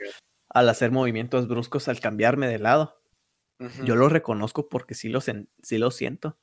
al 0.48 0.68
hacer 0.68 0.90
movimientos 0.90 1.48
bruscos, 1.48 1.88
al 1.88 2.00
cambiarme 2.00 2.46
de 2.48 2.58
lado. 2.58 3.02
Yo 3.84 3.94
lo 3.94 4.08
reconozco 4.08 4.68
porque 4.68 4.94
sí 4.94 5.08
lo, 5.08 5.20
sí 5.20 5.78
lo 5.78 5.90
siento. 5.92 6.38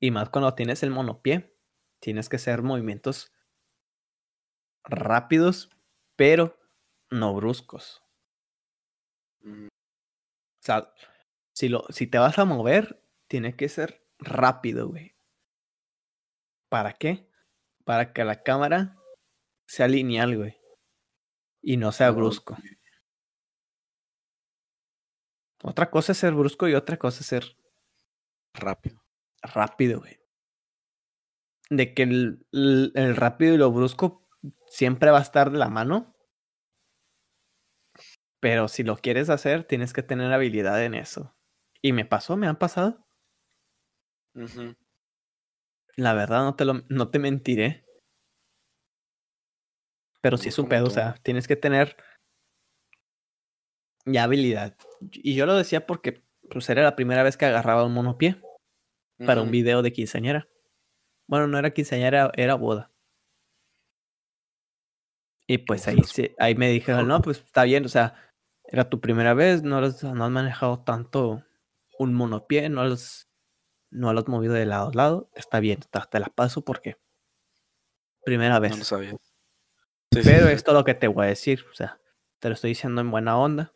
Y 0.00 0.10
más 0.10 0.30
cuando 0.30 0.54
tienes 0.54 0.82
el 0.82 0.90
monopié, 0.90 1.54
tienes 2.00 2.30
que 2.30 2.36
hacer 2.36 2.62
movimientos 2.62 3.32
rápidos, 4.84 5.70
pero 6.16 6.58
no 7.10 7.34
bruscos. 7.34 8.02
Mm, 9.42 9.66
O 9.66 10.62
sea, 10.62 10.92
si, 11.52 11.68
lo, 11.68 11.84
si 11.90 12.06
te 12.06 12.18
vas 12.18 12.38
a 12.38 12.46
mover, 12.46 13.02
tiene 13.28 13.56
que 13.56 13.68
ser 13.68 14.06
rápido, 14.18 14.88
güey. 14.88 15.14
¿Para 16.70 16.94
qué? 16.94 17.28
Para 17.84 18.14
que 18.14 18.24
la 18.24 18.42
cámara 18.42 18.96
sea 19.66 19.88
lineal, 19.88 20.36
güey. 20.38 20.56
Y 21.60 21.76
no 21.76 21.92
sea 21.92 22.10
brusco. 22.12 22.56
Otra 25.62 25.90
cosa 25.90 26.12
es 26.12 26.18
ser 26.18 26.32
brusco 26.32 26.68
y 26.68 26.74
otra 26.74 26.96
cosa 26.96 27.20
es 27.20 27.26
ser 27.26 27.44
Rápido. 28.54 29.02
rápido, 29.42 30.00
güey. 30.00 30.18
De 31.68 31.92
que 31.94 32.02
el, 32.04 32.46
el- 32.52 32.92
el 32.94 33.16
rápido 33.16 33.54
y 33.54 33.58
lo 33.58 33.70
brusco 33.70 34.26
siempre 34.68 35.10
va 35.10 35.18
a 35.18 35.22
estar 35.22 35.50
de 35.50 35.58
la 35.58 35.68
mano. 35.68 36.14
Pero 38.40 38.68
si 38.68 38.82
lo 38.84 38.96
quieres 38.96 39.28
hacer, 39.28 39.64
tienes 39.64 39.92
que 39.92 40.02
tener 40.02 40.32
habilidad 40.32 40.82
en 40.82 40.94
eso. 40.94 41.36
Y 41.82 41.92
me 41.92 42.06
pasó, 42.06 42.36
me 42.36 42.46
han 42.46 42.56
pasado. 42.58 43.06
La 45.96 46.14
verdad, 46.14 46.42
no 46.44 46.54
te, 46.54 46.64
lo, 46.64 46.82
no 46.88 47.10
te 47.10 47.18
mentiré. 47.18 47.84
Pero 50.22 50.36
sí 50.36 50.48
es 50.50 50.58
un 50.58 50.68
pedo, 50.68 50.86
o 50.86 50.90
sea, 50.90 51.14
tienes 51.22 51.48
que 51.48 51.56
tener 51.56 51.96
ya 54.04 54.24
habilidad. 54.24 54.76
Y 55.12 55.34
yo 55.34 55.46
lo 55.46 55.54
decía 55.56 55.86
porque 55.86 56.22
pues 56.50 56.68
era 56.68 56.82
la 56.82 56.96
primera 56.96 57.22
vez 57.22 57.36
que 57.36 57.46
agarraba 57.46 57.84
un 57.84 57.94
monopié 57.94 58.40
para 59.26 59.40
un 59.42 59.50
video 59.50 59.82
de 59.82 59.92
quinceañera. 59.92 60.48
Bueno, 61.26 61.46
no 61.46 61.58
era 61.58 61.70
quinceañera, 61.72 62.32
era 62.36 62.54
boda. 62.54 62.90
Y 65.46 65.58
pues 65.58 65.86
ahí, 65.88 65.96
los- 65.96 66.10
sí- 66.10 66.34
ahí 66.38 66.54
me 66.54 66.70
dijeron, 66.70 67.08
no, 67.08 67.20
pues 67.22 67.38
está 67.38 67.64
bien, 67.64 67.84
o 67.84 67.88
sea, 67.88 68.14
era 68.64 68.88
tu 68.88 69.00
primera 69.00 69.34
vez, 69.34 69.62
no, 69.62 69.78
has- 69.78 70.02
no 70.04 70.24
has 70.24 70.30
manejado 70.30 70.82
tanto 70.84 71.44
un 71.98 72.14
monopié, 72.14 72.68
no 72.68 72.84
los, 72.84 73.28
no 73.90 74.12
lo 74.12 74.20
has 74.20 74.28
movido 74.28 74.54
de 74.54 74.66
lado 74.66 74.88
a 74.88 74.94
lado, 74.94 75.30
está 75.34 75.60
bien, 75.60 75.80
te, 75.80 76.00
te 76.10 76.20
la 76.20 76.26
paso 76.28 76.64
porque 76.64 76.96
primera 78.24 78.58
vez. 78.58 78.72
No 78.72 78.78
lo 78.78 78.84
sabía. 78.84 79.10
Sí, 80.12 80.20
Pero 80.24 80.46
sí. 80.48 80.52
es 80.52 80.66
lo 80.66 80.84
que 80.84 80.94
te 80.94 81.08
voy 81.08 81.26
a 81.26 81.28
decir, 81.28 81.64
o 81.70 81.74
sea, 81.74 82.00
te 82.40 82.48
lo 82.48 82.54
estoy 82.54 82.70
diciendo 82.70 83.00
en 83.00 83.10
buena 83.10 83.38
onda. 83.38 83.72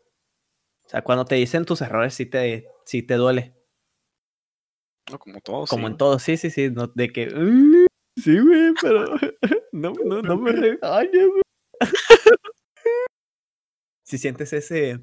O 0.85 0.89
sea, 0.89 1.03
cuando 1.03 1.25
te 1.25 1.37
dicen 1.37 1.65
tus 1.65 1.81
errores, 1.81 2.15
sí 2.15 2.27
te, 2.27 2.69
sí 2.85 3.03
te 3.03 3.15
duele. 3.15 3.55
No, 5.11 5.19
como 5.19 5.41
todo, 5.41 5.67
Como 5.67 5.87
sí. 5.87 5.93
en 5.93 5.97
todo, 5.97 6.19
sí, 6.19 6.37
sí, 6.37 6.51
sí. 6.51 6.71
No, 6.71 6.87
de 6.89 7.13
que. 7.13 7.27
"Mm, 7.29 7.87
sí, 8.17 8.39
güey, 8.39 8.73
pero. 8.81 9.05
No, 9.73 9.93
no, 10.05 10.23
no 10.23 10.37
me 10.37 10.53
regañes, 10.53 11.27
güey. 11.29 11.43
Si 14.07 14.19
sientes 14.19 14.53
ese. 14.53 15.01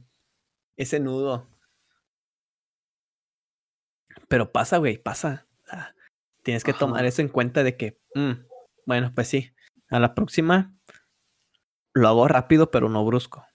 Ese 0.78 1.00
nudo. 1.00 1.48
Pero 4.32 4.54
pasa, 4.54 4.78
güey, 4.78 4.98
pasa. 4.98 5.46
Tienes 6.42 6.64
que 6.64 6.72
tomar 6.72 7.04
eso 7.06 7.22
en 7.22 7.28
cuenta 7.28 7.66
de 7.66 7.76
que. 7.76 8.00
mm, 8.16 8.32
bueno, 8.86 9.12
pues 9.14 9.28
sí. 9.28 9.54
A 9.90 10.00
la 10.00 10.16
próxima. 10.16 10.74
Lo 11.94 12.08
hago 12.08 12.30
rápido, 12.30 12.72
pero 12.72 12.88
no 12.88 13.06
brusco. 13.06 13.46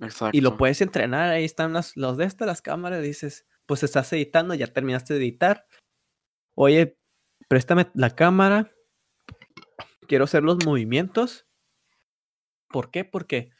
Exacto. 0.00 0.36
Y 0.36 0.40
lo 0.40 0.56
puedes 0.56 0.80
entrenar, 0.80 1.30
ahí 1.30 1.44
están 1.44 1.72
las, 1.72 1.96
los 1.96 2.16
de 2.16 2.24
estas, 2.24 2.48
las 2.48 2.62
cámaras, 2.62 3.00
dices, 3.00 3.46
pues 3.64 3.84
estás 3.84 4.12
editando, 4.12 4.54
ya 4.54 4.66
terminaste 4.66 5.14
de 5.14 5.20
editar. 5.20 5.68
Oye, 6.56 6.98
préstame 7.46 7.88
la 7.94 8.10
cámara, 8.10 8.72
quiero 10.08 10.24
hacer 10.24 10.42
los 10.42 10.64
movimientos. 10.66 11.46
¿Por 12.68 12.90
qué? 12.90 13.04
Porque 13.04 13.52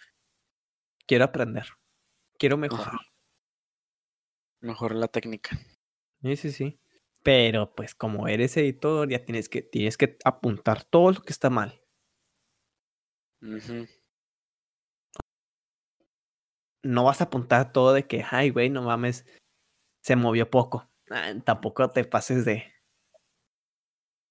quiero 1.06 1.24
aprender, 1.24 1.68
quiero 2.36 2.56
mejorar. 2.56 2.88
Ajá. 2.88 3.06
Mejor 4.60 4.96
la 4.96 5.06
técnica. 5.06 5.56
Sí, 6.22 6.36
sí, 6.36 6.52
sí. 6.52 6.80
Pero 7.24 7.74
pues 7.74 7.94
como 7.94 8.28
eres 8.28 8.56
editor, 8.56 9.08
ya 9.08 9.24
tienes 9.24 9.48
que, 9.48 9.62
tienes 9.62 9.96
que 9.96 10.16
apuntar 10.24 10.84
todo 10.84 11.10
lo 11.12 11.22
que 11.22 11.32
está 11.32 11.50
mal. 11.50 11.80
No 16.82 17.04
vas 17.04 17.20
a 17.20 17.24
apuntar 17.24 17.72
todo 17.72 17.92
de 17.92 18.06
que, 18.06 18.24
ay, 18.30 18.50
güey, 18.50 18.70
no 18.70 18.82
mames, 18.82 19.26
se 20.02 20.16
movió 20.16 20.50
poco. 20.50 20.90
Ah, 21.10 21.34
tampoco 21.44 21.90
te 21.90 22.04
pases 22.04 22.44
de, 22.44 22.64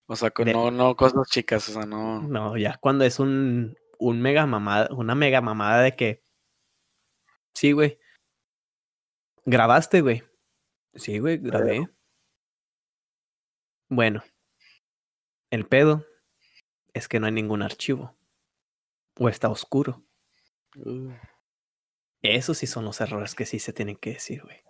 O 0.08 0.16
sea, 0.16 0.32
De- 0.38 0.54
no, 0.54 0.72
no 0.72 0.96
cosas 0.96 1.28
chicas, 1.30 1.68
o 1.70 1.74
sea, 1.74 1.86
no. 1.86 2.22
No, 2.22 2.58
ya 2.58 2.78
cuando 2.80 3.04
es 3.04 3.20
un, 3.20 3.76
un 4.00 4.22
mega 4.22 4.46
mamada, 4.46 4.88
una 4.96 5.16
mega 5.16 5.42
mamada 5.42 5.82
de 5.82 5.96
que. 5.96 6.24
Sí, 7.54 7.72
güey. 7.74 8.00
¿Grabaste, 9.46 10.02
güey? 10.02 10.24
Sí, 10.98 11.20
güey, 11.20 11.38
grabé. 11.38 11.88
Bueno. 13.90 14.24
El 15.50 15.66
pedo 15.66 16.06
es 16.94 17.08
que 17.08 17.20
no 17.20 17.28
hay 17.28 17.32
ningún 17.32 17.62
archivo. 17.62 18.16
O 19.20 19.30
está 19.30 19.50
oscuro. 19.50 20.04
Uh, 20.76 21.12
Esos 22.22 22.58
sí 22.58 22.68
son 22.68 22.86
los 22.86 23.00
errores 23.00 23.34
que 23.34 23.46
sí 23.46 23.60
se 23.60 23.74
tienen 23.74 23.96
que 23.96 24.14
decir, 24.14 24.44
güey. 24.44 24.62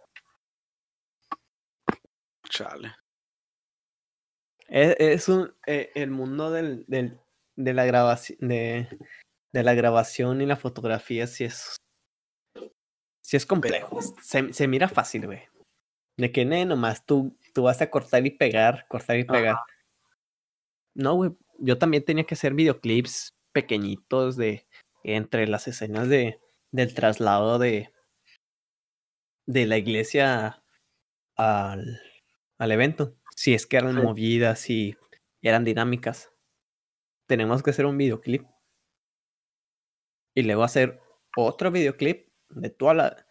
chale. 2.50 2.96
Es, 4.68 4.96
es 5.00 5.30
un. 5.30 5.56
eh, 5.66 5.92
el 5.96 6.12
mundo 6.12 6.52
del, 6.52 6.86
del, 6.88 7.20
de 7.56 7.74
la 7.74 7.86
grabación. 7.86 8.38
De, 8.42 8.88
de 9.54 9.63
la 9.63 9.74
grabación 9.74 10.42
y 10.42 10.46
la 10.46 10.58
fotografía 10.58 11.26
sí 11.26 11.46
es. 11.46 11.76
Sí 13.22 13.36
es 13.36 13.46
complejo. 13.46 14.00
Se, 14.22 14.54
se 14.54 14.68
mira 14.68 14.88
fácil, 14.88 15.26
güey. 15.26 15.42
De 16.17 16.32
que, 16.32 16.45
ne, 16.45 16.65
nomás 16.65 17.06
tú, 17.06 17.38
tú 17.53 17.63
vas 17.63 17.82
a 17.82 17.89
cortar 17.91 18.25
y 18.25 18.32
pegar, 18.32 18.86
cortar 18.88 19.17
y 19.19 19.23
pegar. 19.23 19.58
No, 20.95 21.15
güey. 21.15 21.32
Yo 21.60 21.77
también 21.77 22.03
tenía 22.06 22.23
que 22.25 22.36
hacer 22.36 22.53
videoclips 22.53 23.36
pequeñitos 23.51 24.36
de 24.38 24.67
entre 25.03 25.47
las 25.47 25.67
escenas 25.67 26.10
de 26.10 26.39
del 26.71 26.93
traslado 26.93 27.58
de 27.60 27.91
de 29.47 29.65
la 29.65 29.77
iglesia 29.77 30.62
al, 31.38 32.01
al 32.58 32.71
evento. 32.71 33.15
Si 33.36 33.53
es 33.53 33.65
que 33.65 33.77
eran 33.77 33.95
Sí. 33.95 34.01
movidas 34.01 34.70
y 34.70 34.97
eran 35.41 35.63
dinámicas. 35.63 36.32
Tenemos 37.28 37.63
que 37.63 37.70
hacer 37.72 37.86
un 37.86 37.97
videoclip. 37.97 38.45
Y 40.36 40.43
luego 40.43 40.63
hacer 40.63 40.99
otro 41.36 41.72
videoclip 41.72 42.28
de 42.49 42.70
toda 42.70 42.93
la 42.93 43.26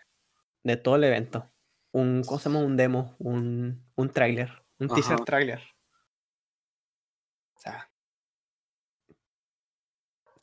de 0.64 0.76
todo 0.76 0.96
el 0.96 1.04
evento. 1.04 1.50
Un, 1.96 2.22
¿cómo 2.24 2.38
se 2.38 2.50
llama? 2.50 2.62
Un 2.62 2.76
demo, 2.76 3.16
un, 3.18 3.90
un 3.94 4.10
tráiler, 4.10 4.62
un 4.78 4.88
teaser 4.88 5.14
Ajá. 5.14 5.24
tráiler. 5.24 5.62
O 7.54 7.58
sea, 7.58 7.90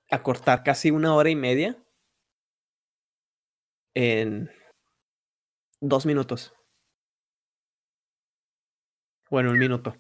acortar 0.10 0.64
casi 0.64 0.90
una 0.90 1.14
hora 1.14 1.30
y 1.30 1.36
media 1.36 1.78
en 3.94 4.50
dos 5.80 6.08
minutos. 6.08 6.56
Bueno, 9.30 9.52
un 9.52 9.60
minuto. 9.60 9.92
O 9.92 9.96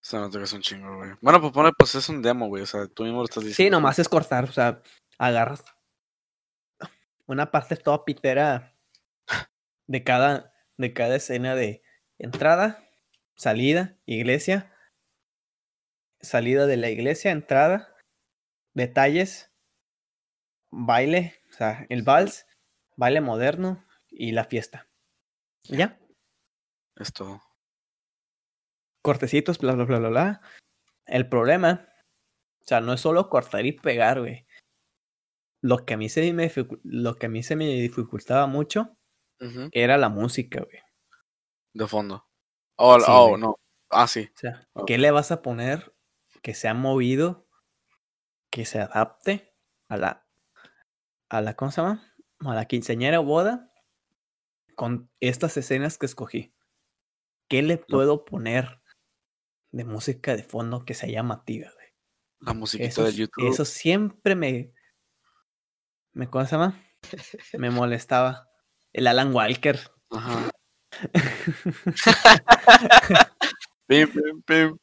sea, 0.00 0.20
no 0.20 0.30
te 0.30 0.38
un 0.38 0.62
chingo, 0.62 0.96
güey. 0.96 1.10
Bueno, 1.20 1.42
pues 1.42 1.52
pone, 1.52 1.72
pues 1.76 1.94
es 1.94 2.08
un 2.08 2.22
demo, 2.22 2.48
güey. 2.48 2.62
O 2.62 2.66
sea, 2.66 2.86
tú 2.86 3.02
mismo 3.02 3.18
lo 3.18 3.24
estás 3.26 3.42
Sí, 3.42 3.48
diciendo. 3.50 3.76
nomás 3.76 3.98
es 3.98 4.08
cortar, 4.08 4.44
o 4.44 4.52
sea, 4.52 4.80
agarras 5.18 5.62
una 7.28 7.50
parte 7.50 7.76
toda 7.76 8.04
pitera 8.04 8.74
de 9.86 10.02
cada, 10.02 10.54
de 10.76 10.92
cada 10.92 11.16
escena 11.16 11.54
de 11.54 11.82
entrada, 12.18 12.82
salida, 13.36 13.96
iglesia, 14.06 14.74
salida 16.20 16.66
de 16.66 16.78
la 16.78 16.88
iglesia, 16.88 17.30
entrada, 17.30 17.94
detalles, 18.72 19.52
baile, 20.70 21.40
o 21.50 21.52
sea, 21.52 21.86
el 21.90 22.02
vals, 22.02 22.46
baile 22.96 23.20
moderno 23.20 23.84
y 24.10 24.32
la 24.32 24.44
fiesta. 24.44 24.88
¿Ya? 25.64 26.00
Es 26.96 27.12
todo. 27.12 27.42
Cortecitos, 29.02 29.58
bla, 29.58 29.72
bla, 29.72 29.84
bla, 29.84 29.98
bla, 29.98 30.08
bla. 30.08 30.40
El 31.04 31.28
problema, 31.28 31.88
o 32.62 32.66
sea, 32.66 32.80
no 32.80 32.94
es 32.94 33.00
solo 33.02 33.28
cortar 33.28 33.66
y 33.66 33.72
pegar, 33.72 34.20
güey. 34.20 34.47
Lo 35.60 35.84
que 35.84 35.94
a 35.94 35.96
mí 35.96 36.08
se 36.08 36.32
me, 36.32 36.52
lo 36.84 37.14
que 37.16 37.26
a 37.26 37.28
mí 37.28 37.42
se 37.42 37.56
me 37.56 37.66
dificultaba 37.66 38.46
mucho 38.46 38.96
era 39.72 39.96
la 39.98 40.08
música, 40.08 40.60
güey. 40.60 40.82
De 41.74 41.86
fondo. 41.86 42.24
Oh, 42.76 42.98
Sí, 42.98 43.06
oh 43.08 43.36
no. 43.36 43.58
Ah, 43.90 44.06
sí. 44.06 44.28
O 44.34 44.38
sea. 44.38 44.68
¿qué 44.86 44.98
le 44.98 45.10
vas 45.10 45.30
a 45.32 45.42
poner 45.42 45.94
que 46.42 46.54
sea 46.54 46.74
movido, 46.74 47.46
que 48.50 48.64
se 48.64 48.80
adapte 48.80 49.54
a 49.88 49.96
la, 49.96 50.26
a 51.28 51.40
la, 51.40 51.54
¿cómo 51.54 51.70
se 51.70 51.80
llama? 51.80 52.14
A 52.40 52.54
la 52.54 52.66
quinceañera 52.66 53.20
o 53.20 53.24
boda 53.24 53.72
con 54.74 55.10
estas 55.20 55.56
escenas 55.56 55.98
que 55.98 56.06
escogí. 56.06 56.54
¿Qué 57.48 57.62
le 57.62 57.78
puedo 57.78 58.24
poner 58.24 58.80
de 59.72 59.84
música 59.84 60.36
de 60.36 60.44
fondo 60.44 60.84
que 60.84 60.94
sea 60.94 61.08
llamativa, 61.08 61.70
güey? 61.74 61.86
La 62.40 62.54
musiquita 62.54 62.88
Eso, 62.88 63.04
de 63.04 63.12
YouTube. 63.12 63.48
eso 63.48 63.64
siempre 63.64 64.36
me, 64.36 64.72
me, 66.18 66.28
¿cómo 66.28 66.44
se 66.44 66.50
llama? 66.56 66.74
Me 67.56 67.70
molestaba. 67.70 68.48
El 68.92 69.06
Alan 69.06 69.32
Walker. 69.32 69.78
Ajá. 70.10 70.50
Pim, 73.86 74.06
pim, 74.44 74.44
pim, 74.44 74.76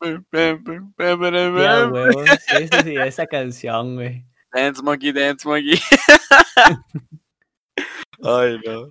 Ya, 0.98 1.88
huevo. 1.88 2.24
Sí, 2.48 2.68
sí, 2.72 2.80
sí, 2.84 2.96
esa 2.96 3.28
canción, 3.28 3.96
güey. 3.96 4.26
Dance 4.52 4.82
monkey, 4.82 5.12
dance 5.12 5.48
monkey. 5.48 5.78
Ay, 8.24 8.58
no. 8.66 8.90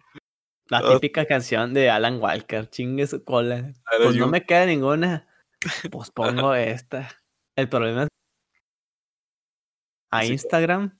La 0.69 0.79
Ah. 0.79 0.93
típica 0.93 1.27
canción 1.27 1.75
de 1.75 1.91
Alan 1.91 2.21
Walker, 2.21 2.69
chingue 2.71 3.07
su 3.09 3.25
cola. 3.25 3.73
Pues 4.03 4.15
no 4.17 4.29
me 4.29 4.45
queda 4.45 4.67
ninguna. 4.67 5.27
Pues 5.91 6.11
pongo 6.13 6.55
esta. 6.55 7.09
El 7.57 7.69
problema 7.69 8.05
es 8.05 8.09
a. 10.13 10.25
Instagram 10.27 10.97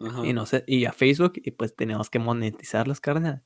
Ajá. 0.00 0.26
y 0.26 0.32
no 0.32 0.46
sé, 0.46 0.64
y 0.66 0.84
a 0.86 0.92
Facebook, 0.92 1.34
y 1.36 1.50
pues 1.52 1.74
tenemos 1.76 2.10
que 2.10 2.18
monetizarlos, 2.18 3.00
carnal. 3.00 3.42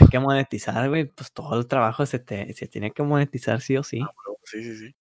Hay 0.00 0.08
que 0.08 0.18
monetizar, 0.20 0.88
güey. 0.88 1.04
Pues 1.06 1.32
todo 1.32 1.58
el 1.58 1.66
trabajo 1.66 2.06
se, 2.06 2.18
te, 2.18 2.52
se 2.54 2.66
tiene 2.68 2.92
que 2.92 3.02
monetizar 3.02 3.60
sí 3.60 3.76
o 3.76 3.82
sí. 3.82 4.00
Sí, 4.44 4.62
sí, 4.62 4.76
sí. 4.78 4.96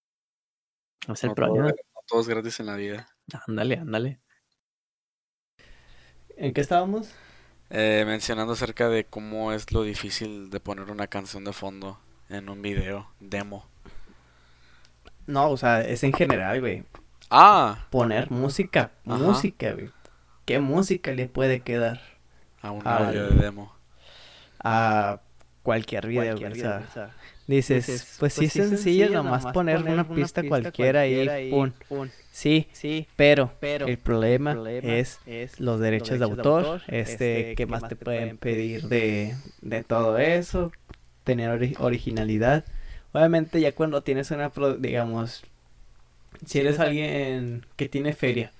Es 1.08 1.24
el 1.24 1.30
No 1.30 1.36
todo, 1.36 1.36
problema. 1.36 1.68
no 1.70 2.02
todo 2.08 2.22
es 2.22 2.28
gratis 2.28 2.60
en 2.60 2.66
la 2.68 2.76
vida. 2.76 3.08
Ándale, 3.48 3.78
ándale. 3.78 4.22
¿En 6.38 6.54
qué 6.54 6.62
estábamos? 6.62 7.14
Eh, 7.70 8.04
mencionando 8.06 8.54
acerca 8.54 8.90
de 8.90 9.06
cómo 9.06 9.52
es 9.52 9.72
lo 9.72 9.84
difícil 9.84 10.50
de 10.50 10.60
poner 10.60 10.92
una 10.92 11.08
canción 11.08 11.44
de 11.44 11.54
fondo 11.54 12.00
en 12.30 12.50
un 12.50 12.62
video 12.62 13.10
demo. 13.20 13.66
No, 15.26 15.50
o 15.52 15.58
sea, 15.58 15.82
es 15.82 16.04
en 16.04 16.14
general, 16.14 16.60
güey. 16.60 16.84
Ah, 17.36 17.88
Poner 17.90 18.30
música, 18.30 18.92
Ajá. 19.08 19.18
música, 19.18 19.74
güey. 19.74 19.90
¿Qué 20.46 20.60
música 20.60 21.12
le 21.14 21.28
puede 21.28 21.62
quedar 21.62 22.00
a 22.62 22.70
un 22.70 22.86
Al- 22.88 23.08
audio 23.08 23.28
de 23.30 23.36
demo. 23.42 23.74
a 24.60 25.20
cualquier 25.64 26.06
video, 26.08 26.38
Cualquier 26.38 26.50
güey? 26.52 26.62
video, 26.62 26.76
O 26.76 26.80
sea, 26.80 26.88
o 26.90 26.94
sea, 26.94 27.16
dices, 27.48 27.88
dices, 27.88 28.16
pues 28.20 28.34
sí 28.34 28.46
es 28.46 28.54
sencillo, 28.54 29.10
nomás 29.10 29.46
poner 29.48 29.82
una 29.84 30.08
pista 30.08 30.44
cualquiera 30.48 31.02
ahí, 31.02 31.50
pum. 31.50 31.72
Sí, 32.32 32.68
Sí, 32.72 33.08
pero 33.16 33.52
pero 33.60 33.88
el 33.88 33.98
problema, 33.98 34.52
el 34.52 34.58
problema 34.58 34.94
es 34.94 35.20
es 35.26 35.60
los 35.60 35.80
derechos, 35.80 36.20
de 36.20 36.26
autor, 36.26 36.82
este, 36.88 37.56
¿qué 37.56 37.66
más 37.66 37.88
te 37.88 37.96
pueden 37.96 38.38
pedir 38.38 38.84
de, 38.90 39.36
de 39.62 39.84
todo 39.84 40.18
eso? 40.20 40.72
Tener 41.24 41.50
ori- 41.50 41.76
originalidad. 41.80 42.64
Obviamente 43.12 43.60
ya 43.60 43.72
cuando 43.74 44.04
tienes 44.04 44.30
una, 44.32 44.50
pro- 44.50 44.76
digamos, 44.76 45.44
si 46.46 46.60
eres 46.60 46.80
alguien 46.80 47.66
que 47.76 47.90
tiene 47.90 48.14
feria 48.14 48.52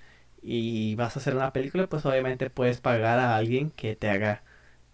y 0.42 0.94
vas 0.96 1.16
a 1.16 1.20
hacer 1.20 1.34
una 1.34 1.52
película, 1.52 1.86
pues 1.86 2.04
obviamente 2.06 2.50
puedes 2.50 2.80
pagar 2.80 3.18
a 3.18 3.36
alguien 3.36 3.70
que 3.70 3.96
te 3.96 4.10
haga 4.10 4.42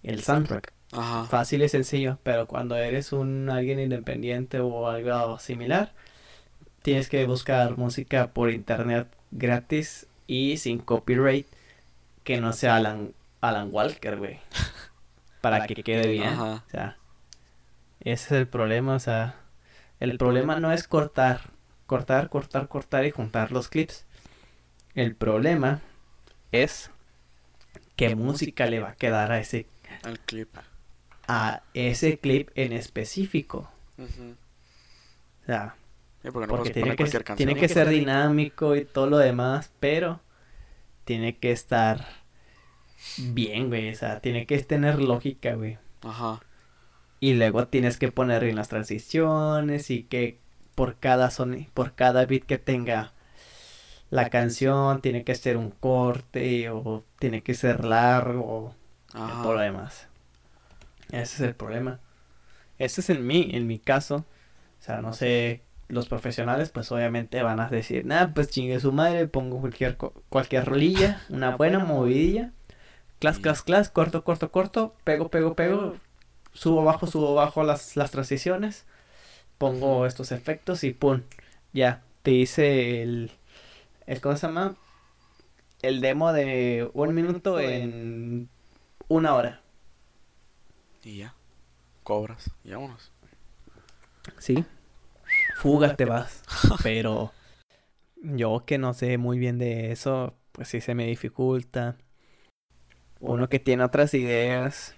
el 0.02 0.22
soundtrack. 0.22 0.72
Ajá. 0.92 1.24
Fácil 1.24 1.62
y 1.62 1.68
sencillo, 1.68 2.18
pero 2.22 2.46
cuando 2.46 2.76
eres 2.76 3.12
un 3.12 3.48
alguien 3.50 3.78
independiente 3.78 4.60
o 4.60 4.88
algo 4.88 5.38
similar, 5.38 5.92
tienes 6.82 7.08
que 7.08 7.24
buscar 7.26 7.76
música 7.76 8.32
por 8.32 8.50
internet 8.50 9.08
gratis 9.30 10.06
y 10.26 10.56
sin 10.56 10.78
copyright 10.78 11.46
que 12.24 12.40
no 12.40 12.52
sea 12.52 12.76
Alan, 12.76 13.12
Alan 13.40 13.68
Walker, 13.72 14.16
güey. 14.16 14.38
Para 15.40 15.66
que 15.66 15.82
quede 15.82 16.08
bien. 16.08 16.28
Ajá. 16.28 16.64
O 16.66 16.70
sea, 16.70 16.96
ese 18.00 18.26
es 18.26 18.32
el 18.32 18.46
problema, 18.46 18.94
o 18.94 19.00
sea, 19.00 19.36
el 20.00 20.16
problema 20.18 20.58
no 20.60 20.72
es 20.72 20.86
cortar, 20.86 21.40
cortar, 21.90 22.28
cortar, 22.28 22.68
cortar 22.68 23.04
y 23.04 23.10
juntar 23.10 23.50
los 23.50 23.68
clips. 23.68 24.04
El 24.94 25.16
problema 25.16 25.80
es 26.52 26.88
qué 27.96 28.14
música 28.14 28.66
le 28.66 28.78
va 28.78 28.90
a 28.90 28.94
quedar 28.94 29.32
a 29.32 29.40
ese 29.40 29.66
El 30.04 30.20
clip. 30.20 30.48
a 31.26 31.62
ese 31.74 32.18
clip 32.20 32.50
en 32.54 32.72
específico. 32.72 33.68
Ujú. 33.98 34.36
O 35.42 35.46
sea, 35.46 35.74
Sí, 36.22 36.28
porque 36.30 36.46
no 36.46 36.50
porque 36.50 36.70
puedes 36.70 36.72
tiene 36.74 36.84
poner 36.84 36.96
que, 36.96 37.02
cualquier 37.02 37.24
canción. 37.24 37.48
tiene 37.48 37.60
que 37.60 37.68
ser 37.68 37.88
dinámico 37.88 38.76
y 38.76 38.84
todo 38.84 39.08
lo 39.08 39.18
demás, 39.18 39.72
pero 39.80 40.20
tiene 41.04 41.38
que 41.38 41.50
estar 41.50 42.06
bien, 43.18 43.68
güey. 43.68 43.90
O 43.90 43.94
sea, 43.96 44.20
tiene 44.20 44.46
que 44.46 44.58
tener 44.62 45.00
lógica, 45.00 45.54
güey. 45.54 45.78
Ajá. 46.02 46.40
Y 47.20 47.34
luego 47.34 47.66
tienes 47.68 47.96
que 47.98 48.12
poner 48.12 48.44
en 48.44 48.56
las 48.56 48.68
transiciones 48.68 49.90
y 49.90 50.04
que 50.04 50.39
por 50.80 50.96
cada 50.96 51.30
son 51.30 51.66
por 51.74 51.92
cada 51.92 52.24
beat 52.24 52.44
que 52.44 52.56
tenga 52.56 53.12
la 54.08 54.30
canción 54.30 55.02
tiene 55.02 55.24
que 55.24 55.34
ser 55.34 55.58
un 55.58 55.70
corte 55.70 56.70
o 56.70 57.04
tiene 57.18 57.42
que 57.42 57.52
ser 57.52 57.84
largo 57.84 58.74
y 59.12 59.18
Ajá. 59.18 59.42
todo 59.42 59.54
lo 59.56 59.60
demás. 59.60 60.08
Ese 61.10 61.34
es 61.34 61.40
el 61.40 61.54
problema. 61.54 62.00
Ese 62.78 63.02
es 63.02 63.10
en 63.10 63.26
mí, 63.26 63.50
en 63.52 63.66
mi 63.66 63.78
caso. 63.78 64.24
O 64.80 64.82
sea, 64.82 65.02
no 65.02 65.12
sé, 65.12 65.60
los 65.88 66.08
profesionales 66.08 66.70
pues 66.70 66.90
obviamente 66.92 67.42
van 67.42 67.60
a 67.60 67.68
decir, 67.68 68.06
nah, 68.06 68.28
pues 68.28 68.48
chingue 68.48 68.80
su 68.80 68.90
madre, 68.90 69.28
pongo 69.28 69.60
cualquier, 69.60 69.98
cualquier 70.30 70.64
rolilla, 70.64 71.20
una 71.28 71.56
buena 71.56 71.80
movidilla, 71.80 72.52
clas, 73.18 73.38
clas, 73.38 73.60
clas, 73.60 73.90
corto, 73.90 74.24
corto, 74.24 74.50
corto, 74.50 74.94
pego, 75.04 75.28
pego, 75.28 75.54
pego, 75.54 75.92
subo, 76.54 76.82
bajo, 76.84 77.06
subo, 77.06 77.34
bajo 77.34 77.64
las, 77.64 77.96
las 77.96 78.10
transiciones, 78.12 78.86
pongo 79.60 80.06
estos 80.06 80.32
efectos 80.32 80.84
y 80.84 80.94
pum, 80.94 81.20
ya, 81.74 82.02
te 82.22 82.30
hice 82.30 83.02
el, 83.02 83.30
el, 84.06 84.20
¿cómo 84.22 84.34
se 84.34 84.46
llama? 84.46 84.74
El 85.82 86.00
demo 86.00 86.32
de 86.32 86.88
un 86.94 87.14
minuto 87.14 87.60
en 87.60 88.48
una 89.08 89.34
hora. 89.34 89.60
Y 91.04 91.18
ya. 91.18 91.34
Cobras. 92.04 92.50
Y 92.64 92.70
vámonos. 92.70 93.12
Sí. 94.38 94.64
Fuga 95.56 95.94
te 95.94 96.06
vas. 96.06 96.42
Pero 96.82 97.30
yo 98.22 98.64
que 98.64 98.78
no 98.78 98.94
sé 98.94 99.18
muy 99.18 99.38
bien 99.38 99.58
de 99.58 99.92
eso, 99.92 100.38
pues 100.52 100.68
sí 100.68 100.80
se 100.80 100.94
me 100.94 101.04
dificulta. 101.04 101.98
Uno 103.20 103.50
que 103.50 103.58
tiene 103.58 103.84
otras 103.84 104.14
ideas, 104.14 104.94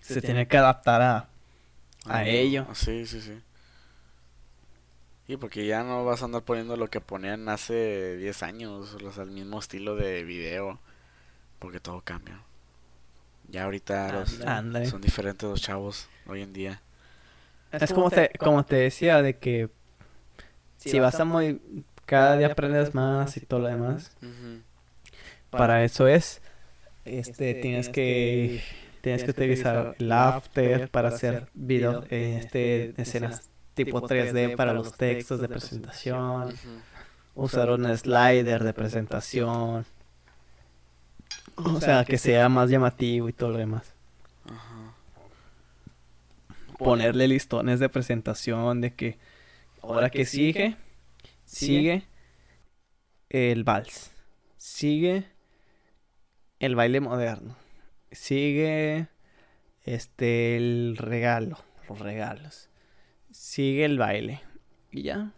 se 0.00 0.22
tiene 0.22 0.48
que 0.48 0.56
adaptar 0.56 1.02
a... 1.02 1.28
A 2.08 2.18
Ah, 2.18 2.26
ello. 2.26 2.66
Sí, 2.74 3.06
sí, 3.06 3.20
sí. 3.20 3.40
Y 5.26 5.36
porque 5.36 5.66
ya 5.66 5.82
no 5.84 6.04
vas 6.04 6.22
a 6.22 6.24
andar 6.24 6.42
poniendo 6.42 6.76
lo 6.76 6.88
que 6.88 7.00
ponían 7.00 7.48
hace 7.50 8.16
10 8.16 8.42
años, 8.42 8.94
o 8.94 9.12
sea, 9.12 9.24
el 9.24 9.30
mismo 9.30 9.58
estilo 9.58 9.94
de 9.94 10.24
video, 10.24 10.78
porque 11.58 11.80
todo 11.80 12.00
cambia. 12.00 12.40
Ya 13.50 13.64
ahorita 13.64 14.12
los- 14.12 14.40
son 14.90 15.00
diferentes 15.02 15.48
los 15.48 15.60
chavos 15.60 16.08
hoy 16.26 16.42
en 16.42 16.52
día. 16.52 16.82
Es 17.72 17.92
como 17.94 18.10
te, 18.10 18.38
como 18.38 18.64
te 18.64 18.76
decía, 18.76 19.20
de 19.22 19.36
que 19.38 19.68
si 20.78 20.98
vas 21.00 21.14
a 21.20 21.24
muy... 21.24 21.60
Cada 22.06 22.38
día 22.38 22.46
aprendes 22.52 22.94
más 22.94 23.36
y 23.36 23.40
todo 23.40 23.60
lo 23.60 23.68
demás. 23.68 24.12
Para 25.50 25.84
eso 25.84 26.08
es. 26.08 26.40
Este, 27.04 27.54
tienes 27.62 27.88
que... 27.90 28.62
Tienes 29.00 29.24
que 29.24 29.30
utilizar 29.30 29.94
el 29.98 30.12
After 30.12 30.88
para 30.90 31.08
hacer 31.08 31.48
video, 31.54 32.04
eh, 32.10 32.40
este, 32.42 33.00
escenas 33.00 33.48
tipo 33.74 34.02
3D 34.02 34.56
para 34.56 34.72
los 34.72 34.96
textos 34.96 35.40
de 35.40 35.48
presentación. 35.48 36.54
Usar 37.34 37.70
un 37.70 37.96
slider 37.96 38.64
de 38.64 38.74
presentación. 38.74 39.86
O 41.56 41.80
sea, 41.80 42.04
que 42.04 42.18
sea 42.18 42.48
más 42.48 42.70
llamativo 42.70 43.28
y 43.28 43.32
todo 43.32 43.50
lo 43.50 43.58
demás. 43.58 43.94
Ponerle 46.78 47.26
listones 47.28 47.80
de 47.80 47.88
presentación 47.88 48.80
de 48.80 48.94
que 48.94 49.18
ahora 49.82 50.10
que 50.10 50.24
sigue, 50.24 50.76
sigue 51.44 52.04
el 53.30 53.64
vals, 53.64 54.12
sigue 54.56 55.24
el 56.60 56.76
baile 56.76 57.00
moderno, 57.00 57.56
sigue 58.12 59.08
este 59.84 60.56
el 60.56 60.96
regalo, 60.98 61.58
los 61.88 61.98
regalos, 61.98 62.68
sigue 63.30 63.84
el 63.84 63.98
baile 63.98 64.42
y 64.90 65.02
ya. 65.02 65.32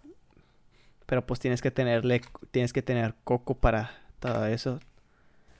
Pero 1.06 1.26
pues 1.26 1.40
tienes 1.40 1.60
que 1.60 1.70
tenerle, 1.70 2.20
tienes 2.50 2.72
que 2.72 2.82
tener 2.82 3.14
coco 3.24 3.54
para 3.56 3.90
todo 4.20 4.46
eso. 4.46 4.80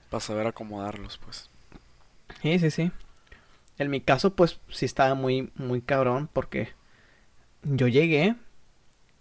Para 0.09 0.21
saber 0.21 0.47
acomodarlos, 0.47 1.17
pues. 1.17 1.49
Sí, 2.41 2.59
sí, 2.59 2.71
sí. 2.71 2.91
En 3.77 3.89
mi 3.89 4.01
caso, 4.01 4.35
pues 4.35 4.59
sí 4.69 4.85
estaba 4.85 5.15
muy, 5.15 5.51
muy 5.55 5.81
cabrón 5.81 6.29
porque 6.31 6.69
yo 7.63 7.87
llegué 7.87 8.35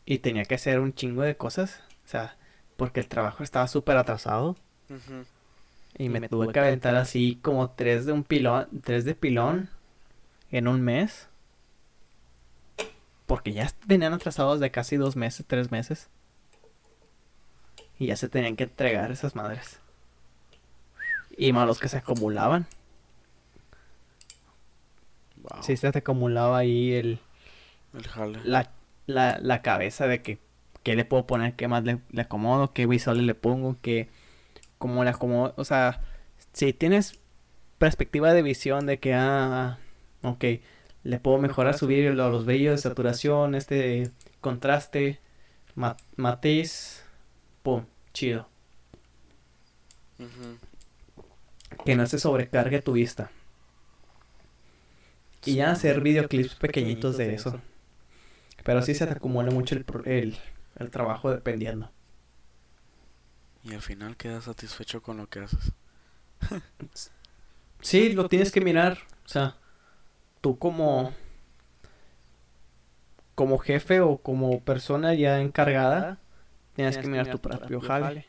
y 0.04 0.18
tenía 0.18 0.44
que 0.44 0.54
hacer 0.54 0.80
un 0.80 0.94
chingo 0.94 1.22
de 1.22 1.36
cosas. 1.36 1.82
O 2.04 2.08
sea, 2.08 2.36
porque 2.76 3.00
el 3.00 3.08
trabajo 3.08 3.42
estaba 3.42 3.68
súper 3.68 3.96
atrasado. 3.96 4.56
Y 5.98 6.08
me, 6.08 6.28
tuve 6.28 6.52
que 6.52 6.60
aventar 6.60 6.94
así 6.96 7.38
como 7.42 7.70
tres 7.70 8.06
de 8.06 8.12
un 8.12 8.24
pilón, 8.24 8.68
tres 8.82 9.04
de 9.04 9.14
pilón 9.14 9.68
en 10.50 10.68
un 10.68 10.80
mes. 10.80 11.28
Porque 13.26 13.52
ya 13.52 13.70
venían 13.86 14.12
atrasados 14.12 14.60
de 14.60 14.70
casi 14.70 14.96
dos 14.96 15.16
meses, 15.16 15.46
tres 15.46 15.70
meses. 15.70 16.08
Y 17.98 18.06
ya 18.06 18.16
se 18.16 18.28
tenían 18.28 18.56
que 18.56 18.64
entregar 18.64 19.12
esas 19.12 19.36
madres. 19.36 19.78
Y 21.36 21.52
más 21.52 21.66
los 21.66 21.78
que 21.78 21.88
se 21.88 21.98
acumulaban. 21.98 22.66
Sí, 25.60 25.76
se 25.76 25.90
te 25.92 25.98
acumulaba 25.98 26.58
ahí 26.58 26.92
el... 26.92 27.18
El 27.94 28.06
jale. 28.06 28.38
La, 28.44 28.70
la, 29.06 29.38
la 29.40 29.62
cabeza 29.62 30.06
de 30.06 30.22
que 30.22 30.38
qué 30.82 30.96
le 30.96 31.04
puedo 31.04 31.26
poner, 31.26 31.54
qué 31.54 31.68
más 31.68 31.84
le, 31.84 31.98
le 32.10 32.22
acomodo, 32.22 32.72
qué 32.72 32.86
visuales 32.86 33.24
le 33.24 33.34
pongo, 33.34 33.76
qué... 33.82 34.08
Cómo 34.80 35.04
le 35.04 35.10
acomodo. 35.10 35.52
O 35.58 35.64
sea, 35.64 36.00
si 36.54 36.72
tienes 36.72 37.20
perspectiva 37.76 38.32
de 38.32 38.40
visión 38.40 38.86
de 38.86 38.98
que, 38.98 39.12
ah, 39.14 39.78
ok, 40.22 40.44
le 41.04 41.18
puedo 41.20 41.36
mejorar, 41.36 41.76
subir 41.76 42.14
los 42.14 42.46
brillos 42.46 42.72
de 42.72 42.78
saturación, 42.78 43.54
este 43.54 44.10
contraste, 44.40 45.20
matiz, 46.16 47.04
pum, 47.62 47.84
chido. 48.14 48.48
Que 51.84 51.94
no 51.94 52.06
se 52.06 52.18
sobrecargue 52.18 52.80
tu 52.80 52.92
vista. 52.92 53.30
Y 55.44 55.56
ya 55.56 55.72
hacer 55.72 56.00
videoclips 56.00 56.54
pequeñitos 56.54 57.18
de 57.18 57.34
eso. 57.34 57.60
Pero 58.64 58.80
sí 58.80 58.94
se 58.94 59.06
te 59.06 59.12
acumula 59.12 59.50
mucho 59.50 59.74
el, 59.74 59.84
el, 60.06 60.38
el 60.78 60.90
trabajo 60.90 61.30
dependiendo. 61.30 61.90
Y 63.62 63.74
al 63.74 63.82
final 63.82 64.16
quedas 64.16 64.44
satisfecho 64.44 65.02
con 65.02 65.18
lo 65.18 65.28
que 65.28 65.40
haces. 65.40 65.72
sí, 67.80 68.12
lo 68.12 68.28
tienes 68.28 68.50
que 68.50 68.60
mirar. 68.60 68.98
O 69.24 69.28
sea, 69.28 69.56
tú 70.40 70.58
como 70.58 71.12
como 73.34 73.58
jefe 73.58 74.00
o 74.00 74.18
como 74.18 74.60
persona 74.60 75.14
ya 75.14 75.40
encargada, 75.40 76.18
tienes 76.74 76.98
que 76.98 77.06
mirar 77.06 77.30
tu 77.30 77.38
propio 77.38 77.80
jale. 77.80 78.26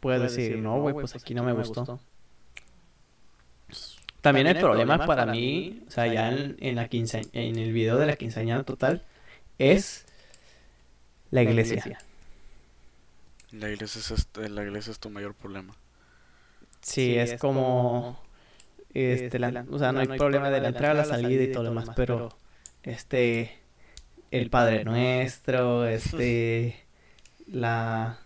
Puedes 0.00 0.22
decir, 0.22 0.56
no, 0.58 0.80
güey, 0.80 0.94
pues, 0.94 1.12
pues 1.12 1.22
aquí 1.22 1.34
no 1.34 1.42
me 1.42 1.52
gustó. 1.52 2.00
También, 4.22 4.46
el 4.46 4.58
problema 4.58 5.06
para 5.06 5.26
mí, 5.26 5.82
o 5.86 5.90
sea, 5.90 6.06
ya 6.06 6.30
en, 6.30 6.56
en 6.60 6.76
la 6.76 6.88
en 6.90 7.58
el 7.58 7.72
video 7.72 7.96
de 7.96 8.06
la 8.06 8.16
quinceañera 8.16 8.64
total, 8.64 9.04
es 9.58 10.06
la 11.30 11.42
iglesia. 11.42 11.76
La 11.76 11.80
iglesia 11.80 12.09
es, 13.52 14.10
este, 14.10 14.48
la 14.48 14.62
iglesia 14.62 14.90
es 14.92 14.98
tu 14.98 15.10
mayor 15.10 15.34
problema. 15.34 15.74
Sí, 16.80 17.16
es, 17.16 17.38
como... 17.38 18.20
Este, 18.92 19.38
la, 19.38 19.64
o 19.70 19.78
sea, 19.78 19.92
no 19.92 20.00
hay 20.00 20.06
problema 20.06 20.50
de 20.50 20.60
la 20.60 20.68
entrada, 20.68 20.94
la 20.94 21.04
salida 21.04 21.44
y 21.44 21.52
todo 21.52 21.62
lo 21.62 21.70
demás, 21.70 21.90
pero 21.94 22.36
este 22.82 23.56
el 24.32 24.50
Padre 24.50 24.84
Nuestro, 24.84 25.86
este 25.86 26.84
la 27.46 28.18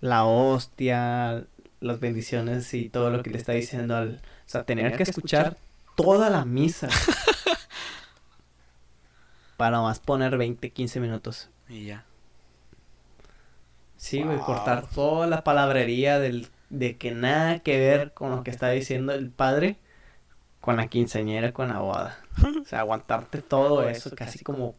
la 0.00 0.24
hostia, 0.24 1.44
las 1.80 2.00
bendiciones 2.00 2.74
y 2.74 2.88
todo 2.88 3.10
lo 3.10 3.22
que 3.22 3.30
le 3.30 3.38
está 3.38 3.52
diciendo 3.52 3.96
al, 3.96 4.20
o 4.46 4.48
sea, 4.48 4.64
tener 4.64 4.96
que 4.96 5.04
escuchar 5.04 5.56
toda 5.94 6.28
la 6.28 6.44
misa 6.44 6.88
para 9.56 9.80
más 9.80 10.00
poner 10.00 10.36
20, 10.36 10.70
15 10.70 11.00
minutos. 11.00 11.50
Y 11.68 11.86
ya. 11.86 12.04
Sí, 14.06 14.22
güey, 14.22 14.38
cortar 14.38 14.86
toda 14.86 15.26
la 15.26 15.42
palabrería 15.42 16.20
del, 16.20 16.46
de 16.70 16.96
que 16.96 17.10
nada 17.10 17.58
que 17.58 17.76
ver 17.76 18.12
con 18.14 18.30
lo 18.30 18.44
que 18.44 18.52
está 18.52 18.70
diciendo 18.70 19.12
el 19.12 19.30
padre 19.30 19.78
con 20.60 20.76
la 20.76 20.86
quinceañera, 20.86 21.50
con 21.52 21.70
la 21.70 21.80
boda. 21.80 22.16
O 22.62 22.64
sea, 22.64 22.80
aguantarte 22.80 23.42
todo 23.42 23.88
eso, 23.88 24.14
casi 24.14 24.44
como 24.44 24.76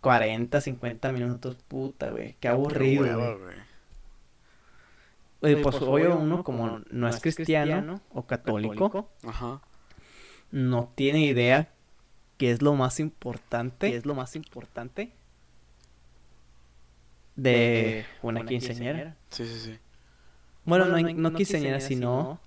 40, 0.00 0.60
50 0.60 1.12
minutos, 1.12 1.56
puta, 1.68 2.10
güey. 2.10 2.34
Qué 2.40 2.48
aburrido, 2.48 3.38
güey. 3.38 3.56
Pues, 5.38 5.58
pues 5.62 5.76
obvio 5.80 6.16
uno 6.18 6.42
como 6.42 6.80
no 6.90 7.08
es 7.08 7.20
cristiano 7.20 8.00
o 8.10 8.26
católico, 8.26 9.08
no 10.50 10.92
tiene 10.96 11.20
idea 11.20 11.68
qué 12.38 12.50
es 12.50 12.60
lo 12.60 12.74
más 12.74 12.98
importante. 12.98 13.92
¿Qué 13.92 13.96
es 13.96 14.04
lo 14.04 14.16
más 14.16 14.34
importante? 14.34 15.12
De 17.38 18.04
una 18.20 18.44
quinceañera. 18.44 19.14
Sí, 19.30 19.46
sí, 19.46 19.60
sí. 19.60 19.78
Bueno, 20.64 20.86
no, 20.86 20.98
no, 21.00 21.32
quinceañera, 21.32 21.80
sino 21.80 22.40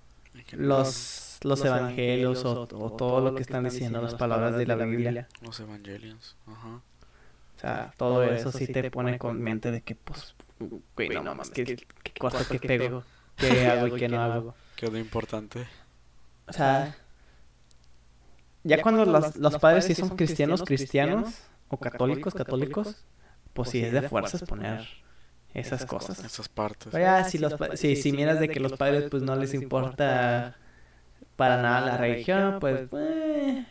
los, 0.52 1.38
los 1.42 1.64
evangelios 1.64 2.44
o, 2.44 2.66
todo 2.66 3.20
lo 3.20 3.34
que 3.34 3.42
están 3.42 3.64
diciendo 3.64 4.02
las 4.02 4.14
palabras 4.14 4.54
de 4.56 4.66
la 4.66 4.76
Biblia. 4.76 5.28
Los 5.40 5.58
evangelios, 5.60 6.36
ajá. 6.46 6.80
O 7.56 7.60
sea, 7.60 7.94
todo 7.96 8.22
eso 8.24 8.52
sí 8.52 8.66
te 8.66 8.90
pone 8.90 9.18
con 9.18 9.40
mente 9.40 9.70
de 9.70 9.80
que, 9.80 9.94
pues, 9.94 10.34
güey, 10.96 11.08
no 11.08 11.34
más, 11.34 11.50
que, 11.50 11.64
qué 11.64 12.12
corto 12.18 12.44
que 12.50 12.58
pego, 12.58 13.04
qué 13.36 13.66
hago 13.66 13.86
y 13.86 13.98
qué 13.98 14.08
no 14.08 14.20
hago. 14.20 14.54
Qué 14.76 14.86
es 14.86 14.92
lo 14.92 14.98
importante. 14.98 15.66
O 16.48 16.52
sea, 16.52 16.94
ya 18.64 18.82
cuando 18.82 19.06
los, 19.06 19.36
los 19.36 19.58
padres 19.58 19.86
sí 19.86 19.94
son 19.94 20.16
cristianos, 20.16 20.62
cristianos, 20.62 21.44
o 21.68 21.78
católicos, 21.78 22.34
católicos, 22.34 23.04
pues 23.52 23.70
si 23.70 23.84
es 23.84 23.92
de 23.92 24.02
fuerzas 24.02 24.42
poner 24.42 24.86
esas 25.54 25.84
cosas. 25.84 26.22
Esas 26.24 26.48
partes. 26.48 26.88
Pero 26.90 27.04
ya, 27.04 27.24
si, 27.24 27.38
los, 27.38 27.54
si, 27.74 27.96
si 27.96 28.12
miras 28.12 28.40
de 28.40 28.48
que 28.48 28.60
los 28.60 28.72
padres 28.72 29.08
pues 29.10 29.22
no 29.22 29.36
les 29.36 29.54
importa 29.54 30.56
para 31.36 31.60
nada 31.60 31.80
la 31.80 31.96
religión, 31.96 32.58
pues, 32.60 32.88
eh, 32.92 33.64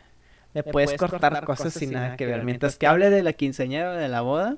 le 0.53 0.63
puedes 0.63 0.93
cortar 0.93 1.43
cosas 1.45 1.73
sin 1.73 1.93
nada 1.93 2.17
que 2.17 2.25
ver. 2.25 2.43
Mientras 2.43 2.77
que 2.77 2.87
hable 2.87 3.09
de 3.09 3.23
la 3.23 3.33
quinceañera 3.33 3.91
o 3.91 3.93
de 3.93 4.09
la 4.09 4.21
boda. 4.21 4.57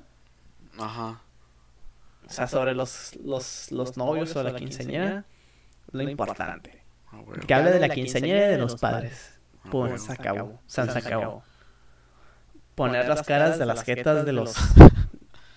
Ajá. 0.78 1.20
O 2.26 2.30
sea, 2.30 2.46
sobre 2.46 2.74
los, 2.74 3.16
los, 3.16 3.70
los 3.70 3.96
novios 3.96 4.34
o 4.34 4.42
la 4.42 4.54
quinceañera, 4.54 5.24
lo 5.92 6.02
importante. 6.02 6.82
Ah, 7.12 7.20
que 7.46 7.54
hable 7.54 7.70
de 7.70 7.80
la 7.80 7.88
quinceañera 7.90 8.46
y 8.46 8.50
de 8.50 8.58
los 8.58 8.76
padres. 8.76 9.38
Pues 9.70 10.04
se 10.04 10.12
acabó. 10.12 10.60
Se 10.66 10.80
acabó. 10.80 11.42
Poner 12.74 13.08
las 13.08 13.22
caras 13.22 13.58
de 13.58 13.66
las 13.66 13.82
jetas 13.84 14.26
de 14.26 14.32
los 14.32 14.54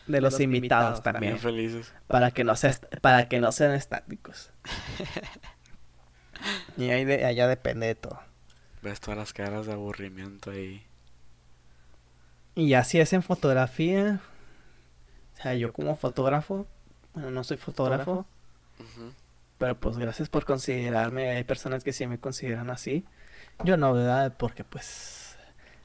de 0.08 0.22
los, 0.22 0.40
invitados, 0.40 1.04
también. 1.04 1.38
felices. 1.38 1.94
Para 2.08 2.32
que 2.32 2.44
no, 2.44 2.54
para 3.02 3.28
que 3.28 3.40
no 3.40 3.52
sean 3.52 3.74
estáticos. 3.74 4.52
y 6.78 6.90
ahí 6.90 7.06
de, 7.06 7.26
allá 7.26 7.48
depende 7.48 7.88
de 7.88 7.96
todo. 7.96 8.20
Ves 8.82 9.00
todas 9.00 9.18
las 9.18 9.34
caras 9.34 9.66
de 9.66 9.74
aburrimiento 9.74 10.52
ahí. 10.52 10.86
Y 12.56 12.74
así 12.74 13.00
es 13.00 13.14
en 13.14 13.24
fotografía. 13.24 14.22
O 15.38 15.42
sea, 15.42 15.54
yo 15.54 15.74
como 15.74 15.96
fotógrafo, 15.96 16.66
bueno, 17.14 17.32
no 17.32 17.44
soy 17.44 17.58
fotógrafo. 17.58 18.26
Pero 19.58 19.80
pues 19.80 19.98
gracias 19.98 20.30
por 20.30 20.46
considerarme. 20.46 21.30
Hay 21.30 21.44
personas 21.44 21.84
que 21.84 21.94
sí 21.94 22.08
me 22.08 22.20
consideran 22.20 22.70
así. 22.70 23.06
Yo 23.64 23.78
no, 23.78 23.94
¿verdad? 23.94 24.36
Porque 24.38 24.64
pues 24.64 25.38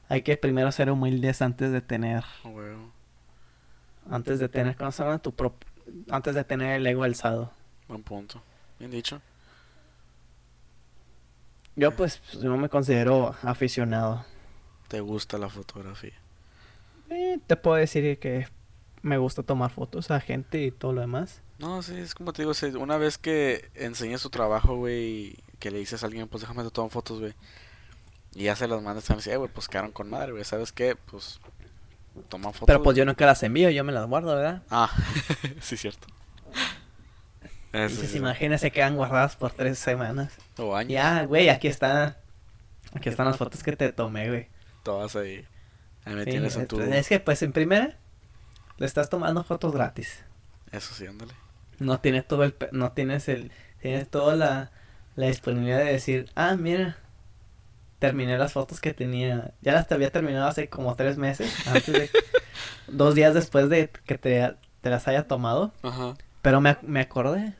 hay 0.09 0.21
que 0.21 0.37
primero 0.37 0.71
ser 0.71 0.91
humildes 0.91 1.41
antes 1.41 1.71
de 1.71 1.81
tener 1.81 2.23
antes 4.09 4.39
de 4.39 4.49
tener, 4.49 4.75
¿cómo 4.75 4.91
se 4.91 5.03
llama? 5.03 5.19
Tu 5.19 5.33
antes 6.09 6.35
de 6.35 6.43
tener 6.43 6.75
el 6.77 6.87
ego 6.87 7.03
alzado. 7.03 7.51
Buen 7.87 8.03
punto. 8.03 8.41
Bien 8.79 8.91
dicho. 8.91 9.21
Yo 11.75 11.91
pues 11.95 12.21
no 12.41 12.57
me 12.57 12.69
considero 12.69 13.35
aficionado. 13.41 14.25
¿Te 14.87 15.01
gusta 15.01 15.37
la 15.37 15.49
fotografía? 15.49 16.13
Eh, 17.09 17.39
te 17.45 17.55
puedo 17.55 17.77
decir 17.77 18.19
que 18.19 18.47
me 19.01 19.17
gusta 19.17 19.43
tomar 19.43 19.71
fotos 19.71 20.11
a 20.11 20.19
gente 20.19 20.63
y 20.63 20.71
todo 20.71 20.93
lo 20.93 21.01
demás. 21.01 21.41
No, 21.59 21.81
sí, 21.81 21.95
es 21.97 22.15
como 22.15 22.33
te 22.33 22.43
digo, 22.43 22.53
una 22.79 22.97
vez 22.97 23.17
que 23.17 23.69
enseñas 23.75 24.21
tu 24.21 24.29
trabajo, 24.29 24.75
güey, 24.75 25.35
que 25.59 25.71
le 25.71 25.79
dices 25.79 26.03
a 26.03 26.07
alguien, 26.07 26.27
pues 26.27 26.41
déjame 26.41 26.63
te 26.63 26.71
tomo 26.71 26.89
fotos, 26.89 27.19
güey. 27.19 27.33
Y 28.35 28.45
ya 28.45 28.55
se 28.55 28.67
las 28.67 28.81
mandas 28.81 29.09
y 29.09 29.13
decir, 29.13 29.33
"Eh, 29.33 29.37
güey, 29.37 29.49
pues 29.51 29.67
quedaron 29.67 29.91
con 29.91 30.09
madre, 30.09 30.31
güey. 30.31 30.43
¿Sabes 30.43 30.71
qué? 30.71 30.95
Pues 30.95 31.39
toma 32.29 32.51
fotos. 32.51 32.67
Pero 32.67 32.83
pues 32.83 32.93
güey". 32.95 32.99
yo 32.99 33.05
nunca 33.05 33.25
las 33.25 33.41
envío, 33.43 33.69
yo 33.69 33.83
me 33.83 33.91
las 33.91 34.05
guardo, 34.07 34.35
¿verdad? 34.35 34.63
Ah, 34.69 34.89
sí, 35.61 35.77
cierto. 35.77 36.07
Eso 37.71 37.95
Dices, 37.95 38.11
sí, 38.11 38.17
imagina, 38.19 38.57
se 38.59 38.71
quedan 38.71 38.95
guardadas 38.95 39.35
por 39.35 39.51
tres 39.51 39.79
semanas. 39.79 40.33
O 40.57 40.75
años. 40.75 40.91
Ya, 40.91 41.23
güey, 41.25 41.49
aquí 41.49 41.67
está. 41.67 42.17
Aquí 42.93 43.09
están 43.09 43.25
las 43.25 43.37
fotos 43.37 43.63
que 43.63 43.75
te 43.75 43.91
tomé, 43.91 44.29
güey. 44.29 44.47
Todas 44.83 45.15
ahí. 45.15 45.43
Ahí 46.05 46.13
me 46.13 46.23
Sí, 46.25 46.29
tienes 46.31 46.55
en 46.55 46.61
es- 46.63 46.67
tu. 46.67 46.79
Es 46.81 47.07
que, 47.07 47.19
pues, 47.19 47.41
en 47.41 47.51
primera, 47.51 47.97
le 48.77 48.85
estás 48.85 49.09
tomando 49.09 49.43
fotos 49.43 49.73
gratis. 49.73 50.23
Eso 50.71 50.93
sí, 50.93 51.07
ándale. 51.07 51.33
No 51.79 51.99
tienes 51.99 52.27
todo 52.27 52.43
el... 52.43 52.53
pe- 52.53 52.69
No 52.71 52.91
tienes 52.91 53.27
el... 53.27 53.51
Tienes 53.81 54.07
toda 54.07 54.35
la, 54.35 54.71
la 55.15 55.25
disponibilidad 55.27 55.79
de 55.79 55.85
decir, 55.93 56.29
ah, 56.35 56.55
mira, 56.55 56.97
terminé 58.03 58.37
las 58.37 58.51
fotos 58.51 58.81
que 58.81 58.93
tenía. 58.93 59.53
Ya 59.61 59.71
las 59.71 59.87
te 59.87 59.93
había 59.93 60.11
terminado 60.11 60.45
hace 60.45 60.67
como 60.67 60.93
tres 60.97 61.17
meses, 61.17 61.55
antes 61.67 61.85
de... 61.93 62.09
dos 62.89 63.15
días 63.15 63.33
después 63.33 63.69
de 63.69 63.89
que 64.05 64.17
te, 64.17 64.55
te 64.81 64.89
las 64.89 65.07
haya 65.07 65.25
tomado. 65.25 65.71
Ajá. 65.83 66.15
Pero 66.41 66.59
me, 66.59 66.75
me 66.81 66.99
acordé 66.99 67.53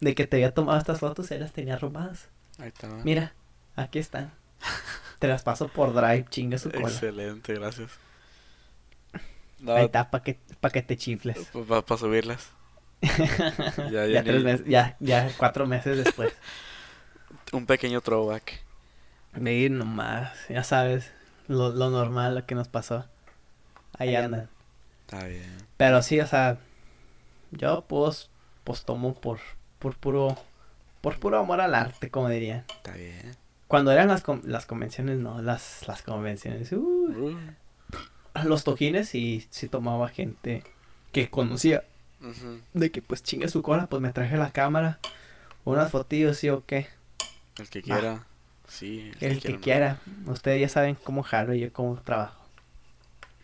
de 0.00 0.14
que 0.14 0.26
te 0.26 0.36
había 0.38 0.54
tomado 0.54 0.78
estas 0.78 1.00
fotos 1.00 1.30
y 1.30 1.36
las 1.36 1.52
tenía 1.52 1.76
robadas. 1.76 2.30
Ahí 2.58 2.68
está. 2.68 2.88
Mira, 3.04 3.34
aquí 3.76 3.98
están. 3.98 4.32
Te 5.18 5.28
las 5.28 5.42
paso 5.42 5.68
por 5.68 5.92
Drive, 5.92 6.24
chinga 6.30 6.56
su 6.56 6.70
cola. 6.70 6.88
Excelente, 6.88 7.52
gracias. 7.52 7.90
No, 9.60 9.74
Ahí 9.74 9.84
está, 9.84 10.10
para 10.10 10.24
que, 10.24 10.38
pa' 10.58 10.70
que 10.70 10.80
te 10.80 10.96
chifles. 10.96 11.38
para 11.68 11.98
subirlas. 11.98 12.48
Ya, 13.90 13.90
ya, 13.90 14.06
ya, 14.06 14.22
tres 14.24 14.36
ni- 14.38 14.44
meses, 14.44 14.66
ya, 14.66 14.96
ya 15.00 15.28
cuatro 15.36 15.66
meses 15.66 16.02
después. 16.02 16.32
Un 17.52 17.66
pequeño 17.66 18.00
throwback. 18.00 18.62
De 19.34 19.54
ir 19.54 19.70
nomás, 19.70 20.30
ya 20.48 20.62
sabes, 20.62 21.10
lo, 21.48 21.70
lo 21.70 21.90
normal, 21.90 22.34
lo 22.34 22.46
que 22.46 22.54
nos 22.54 22.68
pasó. 22.68 23.06
Ahí, 23.98 24.10
Ahí 24.10 24.16
andan. 24.16 24.48
Está 25.06 25.26
bien. 25.26 25.56
Pero 25.76 26.02
sí, 26.02 26.20
o 26.20 26.26
sea, 26.26 26.58
yo 27.50 27.84
pues, 27.86 28.30
pues 28.64 28.84
tomo 28.84 29.14
por, 29.14 29.38
por 29.78 29.96
puro, 29.96 30.36
por 31.00 31.18
puro 31.18 31.38
amor 31.38 31.60
al 31.60 31.74
arte, 31.74 32.10
como 32.10 32.28
dirían. 32.28 32.64
Está 32.68 32.92
bien. 32.92 33.36
Cuando 33.68 33.90
eran 33.90 34.08
las, 34.08 34.22
las 34.44 34.66
convenciones, 34.66 35.18
no, 35.18 35.40
las, 35.40 35.86
las 35.88 36.02
convenciones, 36.02 36.70
Uh, 36.72 37.34
los 38.44 38.64
tojines 38.64 39.14
y 39.14 39.46
sí 39.50 39.68
tomaba 39.68 40.08
gente 40.08 40.62
que 41.12 41.30
conocía. 41.30 41.84
De 42.72 42.90
que 42.92 43.02
pues 43.02 43.22
chingue 43.22 43.48
su 43.48 43.62
cola, 43.62 43.86
pues 43.88 44.00
me 44.00 44.12
traje 44.12 44.36
la 44.36 44.52
cámara, 44.52 45.00
unas 45.64 45.90
fotillos, 45.90 46.36
sí 46.38 46.48
o 46.50 46.64
qué. 46.64 46.86
El 47.58 47.68
que 47.68 47.82
quiera. 47.82 48.26
Sí. 48.72 49.12
El 49.20 49.40
que 49.40 49.52
¿no? 49.52 49.60
quiera. 49.60 49.98
Ustedes 50.26 50.60
ya 50.60 50.68
saben 50.68 50.94
cómo 50.94 51.22
jalo 51.22 51.52
y 51.52 51.60
yo 51.60 51.72
cómo 51.72 52.00
trabajo. 52.00 52.42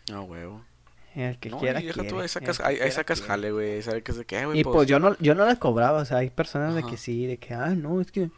No, 0.09 0.23
huevo. 0.23 0.65
El 1.13 1.37
que 1.37 1.51
no, 1.51 1.59
quiera, 1.59 1.81
y 1.81 1.85
deja 1.85 2.01
tú, 2.01 2.07
quiere. 2.07 2.21
ahí 2.21 2.27
sacas, 2.27 2.59
El 2.59 2.65
que 2.65 2.71
ahí, 2.71 2.79
ahí 2.79 2.91
sacas 2.91 3.19
quiere. 3.19 3.27
jale, 3.27 3.51
güey. 3.51 3.81
¿Sabes 3.83 4.03
qué 4.03 4.11
es 4.11 4.17
de 4.17 4.25
qué, 4.25 4.45
güey? 4.45 4.59
Y 4.59 4.63
pues 4.63 4.87
yo 4.87 4.99
no, 4.99 5.15
yo 5.19 5.35
no 5.35 5.45
la 5.45 5.55
cobraba, 5.57 6.01
o 6.01 6.05
sea, 6.05 6.17
hay 6.17 6.31
personas 6.31 6.73
de 6.73 6.83
que 6.83 6.97
sí, 6.97 7.27
de 7.27 7.37
que, 7.37 7.53
ah, 7.53 7.75
no, 7.75 8.01
es 8.01 8.11
que, 8.11 8.31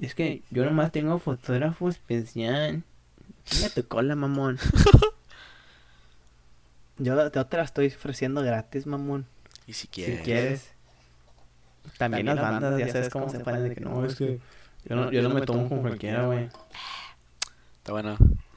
es 0.00 0.14
que 0.14 0.42
yo 0.50 0.66
nomás 0.66 0.92
tengo 0.92 1.18
fotógrafo 1.18 1.88
especial. 1.88 2.82
Chinga 3.44 3.70
tu 3.70 3.86
cola, 3.86 4.14
mamón. 4.14 4.58
yo 6.98 7.30
te 7.30 7.56
la 7.56 7.62
estoy 7.62 7.86
ofreciendo 7.86 8.42
gratis, 8.42 8.86
mamón. 8.86 9.26
Y 9.66 9.72
si 9.72 9.88
quieres. 9.88 10.18
Si 10.18 10.24
quieres. 10.24 10.72
También, 11.96 12.26
las 12.26 12.38
bandas, 12.38 12.78
ya 12.78 12.92
sabes 12.92 13.08
cómo 13.08 13.30
se 13.30 13.40
ponen 13.40 13.66
de 13.66 13.74
que 13.74 13.80
no, 13.80 14.04
es 14.04 14.16
que 14.16 14.40
yo 14.84 14.96
no, 14.96 15.10
yo 15.10 15.22
no 15.22 15.30
me 15.30 15.42
tomo 15.42 15.68
con 15.68 15.80
cualquiera, 15.80 16.24
güey. 16.26 16.48
Está 17.78 17.92
bueno. 17.92 18.16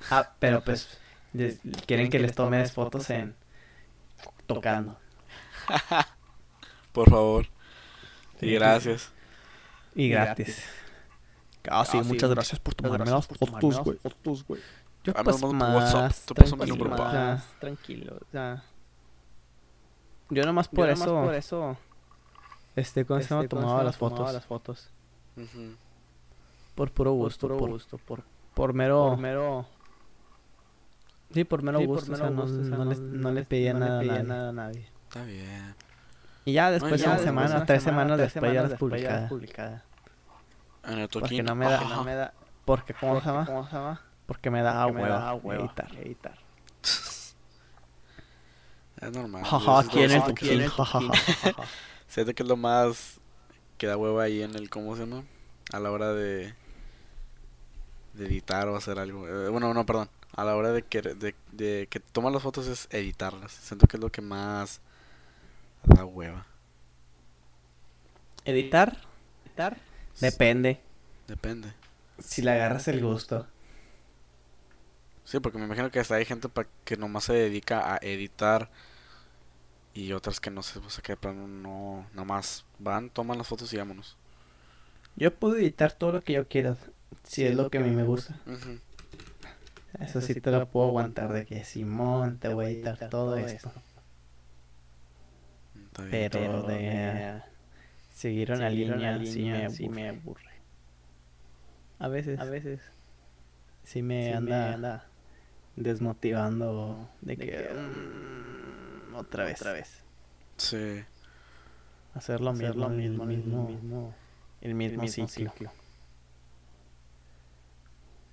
Ah, 0.10 0.32
pero 0.40 0.64
pues 0.64 0.98
les- 1.34 1.60
quieren 1.86 2.10
que 2.10 2.20
les 2.20 2.34
tomes 2.36 2.72
fotos 2.72 3.10
en 3.10 3.36
tocando. 4.48 4.98
Por 6.92 7.10
favor. 7.10 7.48
Y 8.42 8.54
gracias. 8.54 9.12
Y 9.96 10.10
gratis. 10.10 10.64
Ah, 11.70 11.86
sí, 11.86 11.98
Ah, 12.00 12.04
sí, 12.04 12.08
muchas 12.08 12.30
gracias 12.32 12.60
por 12.60 12.74
tomarme 12.74 13.10
las 13.12 13.28
fotos, 13.28 13.80
güey. 13.84 13.98
fotos, 14.00 14.46
güey. 14.48 14.62
Yo 15.04 15.14
Ah, 15.16 15.24
pues 15.24 15.40
no, 15.42 15.48
no, 15.54 15.60
por 15.60 15.68
más 15.70 15.94
WhatsApp, 15.94 16.26
te 16.26 16.34
paso 16.36 16.56
mi 16.56 16.66
tranquilo, 16.66 16.86
número, 16.86 17.04
pa. 17.04 17.14
más 17.14 17.46
tranquilo, 17.60 18.18
sea, 18.32 18.64
yo 20.30 20.44
nomás 20.46 20.68
por 20.68 20.88
Yo 20.88 20.94
eso, 20.94 21.06
nomás 21.06 21.26
por 21.26 21.36
eso, 21.36 21.78
este, 22.76 23.06
¿cómo 23.06 23.20
se 23.22 23.28
llama? 23.30 23.42
este, 23.44 23.50
¿cómo 23.56 23.62
se 23.62 23.66
Tomaba 23.68 23.72
llama? 23.80 23.84
las 23.84 23.98
Tomaba 23.98 24.18
fotos, 24.18 24.34
las 24.34 24.46
fotos. 24.46 24.90
Ujú. 25.38 25.76
Por 26.82 26.92
puro 26.94 27.12
gusto, 27.14 27.48
puro 27.48 27.60
por, 27.60 27.70
gusto, 27.70 27.98
por, 28.00 28.24
por 28.56 28.74
mero, 28.74 29.10
por 29.10 29.18
mero, 29.20 29.68
sí, 31.32 31.44
por 31.44 31.62
mero 31.62 31.80
sí, 31.80 31.86
por 31.86 31.96
gusto, 31.98 32.14
o 32.14 32.30
no, 32.32 32.42
gusto, 32.42 32.60
o 32.62 32.64
sea, 32.64 32.78
no 32.78 32.86
le, 32.86 32.96
no 32.98 33.32
le 33.32 33.44
pedía 33.46 33.74
nada, 33.76 33.98
a 33.98 34.00
pedía 34.00 34.14
nadie. 34.14 34.28
nada 34.28 34.50
a 34.50 34.52
nadie. 34.52 34.88
Está 35.08 35.24
bien. 35.24 35.76
Y 36.46 36.54
ya 36.54 36.72
después 36.72 37.00
ya 37.00 37.08
una 37.10 37.16
después 37.18 37.22
semana, 37.30 37.56
una 37.58 37.66
tres 37.68 37.84
semanas 37.84 38.18
tres 38.18 38.34
después 38.34 38.54
ya 38.54 38.62
las 38.64 38.70
después 38.72 39.02
ya 39.02 39.12
las 39.12 39.30
publicaba. 39.30 39.84
publicaba. 40.82 40.94
En 40.94 41.00
el 41.00 41.08
Porque 41.10 41.44
no 41.44 41.54
me 41.56 41.66
da, 41.66 41.76
Ajá. 41.82 41.96
no 41.98 42.04
me 42.04 42.16
da, 42.16 42.34
porque 42.66 42.94
¿cómo 42.96 43.20
se 43.20 43.28
llama? 43.28 43.46
¿Cómo 43.46 43.68
se 43.68 43.76
llama? 43.76 44.02
Porque 44.26 44.50
me 44.50 44.62
da 44.64 44.84
Porque 44.86 44.96
me 44.96 45.04
hueva, 45.04 45.20
da 45.20 45.34
hueva 45.36 45.64
editar. 45.64 45.96
editar. 45.98 46.38
Es 49.02 49.12
normal. 49.12 49.44
Jaja, 49.44 49.84
¿quién 49.90 50.12
es. 50.12 50.24
Siento 52.08 52.34
que 52.36 52.44
es 52.44 52.50
lo 52.50 52.56
más 52.58 53.20
que 53.78 53.88
da 53.88 53.98
hueva 53.98 54.24
ahí 54.24 54.44
en 54.44 54.54
el, 54.56 54.70
¿cómo 54.70 54.96
se 54.96 55.06
llama? 55.06 55.24
A 55.74 55.80
la 55.80 55.90
hora 55.92 56.14
de, 56.14 56.54
de 58.14 58.26
editar 58.28 58.68
o 58.68 58.76
hacer 58.76 59.00
algo. 59.00 59.28
Eh, 59.28 59.50
bueno, 59.50 59.74
no, 59.74 59.86
perdón. 59.86 60.10
A 60.36 60.44
la 60.46 60.56
hora 60.56 60.72
de 60.72 60.84
que, 60.84 61.02
de, 61.02 61.36
de 61.52 61.88
que 61.90 62.00
tomas 62.00 62.34
las 62.34 62.44
fotos 62.44 62.68
es 62.68 62.88
editarlas. 62.92 63.52
Siento 63.52 63.88
que 63.88 63.98
es 63.98 64.02
lo 64.04 64.12
que 64.12 64.22
más 64.22 64.82
da 65.84 66.06
hueva. 66.06 66.46
Editar, 68.46 68.98
Editar. 69.46 69.78
depende. 70.20 70.80
Depende. 71.28 71.74
Si 72.20 72.42
le 72.42 72.52
agarras 72.52 72.88
el 72.88 73.02
gusto. 73.02 73.48
Sí, 75.24 75.40
porque 75.40 75.58
me 75.58 75.66
imagino 75.66 75.92
que 75.92 76.00
hasta 76.00 76.16
hay 76.16 76.26
gente 76.26 76.50
pa- 76.50 76.68
que 76.84 76.98
nomás 76.98 77.26
se 77.26 77.34
dedica 77.34 77.94
a 77.94 77.98
editar 78.02 78.70
y 79.94 80.14
otras 80.14 80.40
que 80.40 80.50
no 80.52 80.64
sé, 80.64 80.80
o 80.80 80.90
sea, 80.90 81.02
que 81.04 81.14
de 81.14 81.18
plano 81.18 81.48
no, 81.48 82.08
nomás 82.14 82.66
van, 82.80 83.10
toman 83.10 83.38
las 83.38 83.48
fotos 83.48 83.72
y 83.74 83.78
vámonos. 83.78 84.18
Yo 85.16 85.34
puedo 85.34 85.56
editar 85.58 85.94
todo 85.94 86.12
lo 86.14 86.22
que 86.22 86.34
yo 86.34 86.48
quiera. 86.48 86.76
Si 87.24 87.46
es 87.46 87.56
lo 87.56 87.70
que 87.70 87.78
a 87.78 87.82
mí 87.82 87.92
me 87.92 88.04
gusta. 88.04 88.36
Eso 90.00 90.22
sí 90.22 90.36
te 90.40 90.52
lo 90.52 90.68
puedo 90.70 90.88
aguantar 90.88 91.32
de 91.34 91.46
que 91.46 91.64
Simón 91.64 92.40
te 92.40 92.50
voy 92.50 92.66
a 92.66 92.70
editar 92.70 93.10
todo 93.10 93.38
esto. 93.38 93.72
Pero 96.10 96.64
de 96.64 97.42
seguir 98.14 98.52
una 98.52 98.70
Seguir 98.70 98.88
línea, 98.88 99.18
una 99.18 99.26
sí 99.26 99.46
me 99.46 99.70
sí 99.70 99.86
aburre. 99.86 99.90
me 99.90 100.10
aburre. 100.10 100.52
A 102.00 102.08
veces, 102.08 102.40
A 102.40 102.46
veces 102.46 102.82
sí 103.84 104.02
me 104.02 104.28
sí 104.28 104.32
anda, 104.34 104.68
me 104.68 104.74
anda 104.74 105.12
desmotivando 105.76 107.10
de 107.22 107.36
de 107.36 107.38
que, 107.38 107.46
que, 107.48 107.74
mm, 107.74 109.16
otra 109.16 109.44
vez, 109.46 109.62
otra 109.62 109.74
vez. 109.74 110.04
Sí. 110.58 111.04
hacer 112.14 112.40
lo 112.42 112.52
Hacer 112.52 112.76
mismo, 112.76 112.88
lo 112.88 112.90
el 112.90 112.96
mismo, 112.96 113.26
mismo, 113.26 113.58
el 113.58 113.64
mismo, 113.64 114.16
el 114.62 114.76
mismo 114.76 115.02
mismo 115.02 115.28
ciclo. 115.28 115.52
ciclo. 115.52 115.72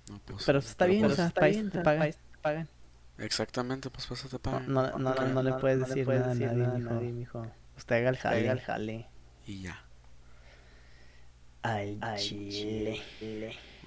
No, 0.09 0.19
pues, 0.25 0.43
Pero 0.45 0.59
está 0.59 0.85
bien, 0.85 1.01
pues, 1.01 1.13
o 1.13 1.15
sea, 1.15 1.27
está 1.27 1.41
país 1.41 1.55
bien, 1.57 1.71
te 1.71 1.79
pagan. 1.81 1.99
país 2.01 2.17
te 2.17 2.37
pagan. 2.39 2.67
Exactamente, 3.19 3.89
pues 3.89 4.07
pasa 4.07 4.27
te 4.27 4.35
No, 4.35 4.39
pagan. 4.39 4.73
no, 4.73 4.97
no, 4.97 5.13
no, 5.15 5.27
no 5.27 5.43
le 5.43 5.53
puedes 5.53 5.77
no 5.79 5.85
decir 5.87 6.05
puedes 6.05 6.21
nada 6.21 6.31
a 6.31 6.35
decir 6.35 6.47
nadie, 6.47 6.63
nada 6.63 6.75
a 6.75 6.77
mijo. 6.79 6.93
nadie, 6.93 7.11
mijo. 7.11 7.47
Usted 7.77 7.95
haga 7.95 8.09
el 8.09 8.17
jale. 8.17 8.39
Haga 8.39 8.51
el 8.53 8.61
jale. 8.61 9.07
Y 9.45 9.61
ya. 9.61 9.83
Al 11.61 11.99
chile. 12.17 12.99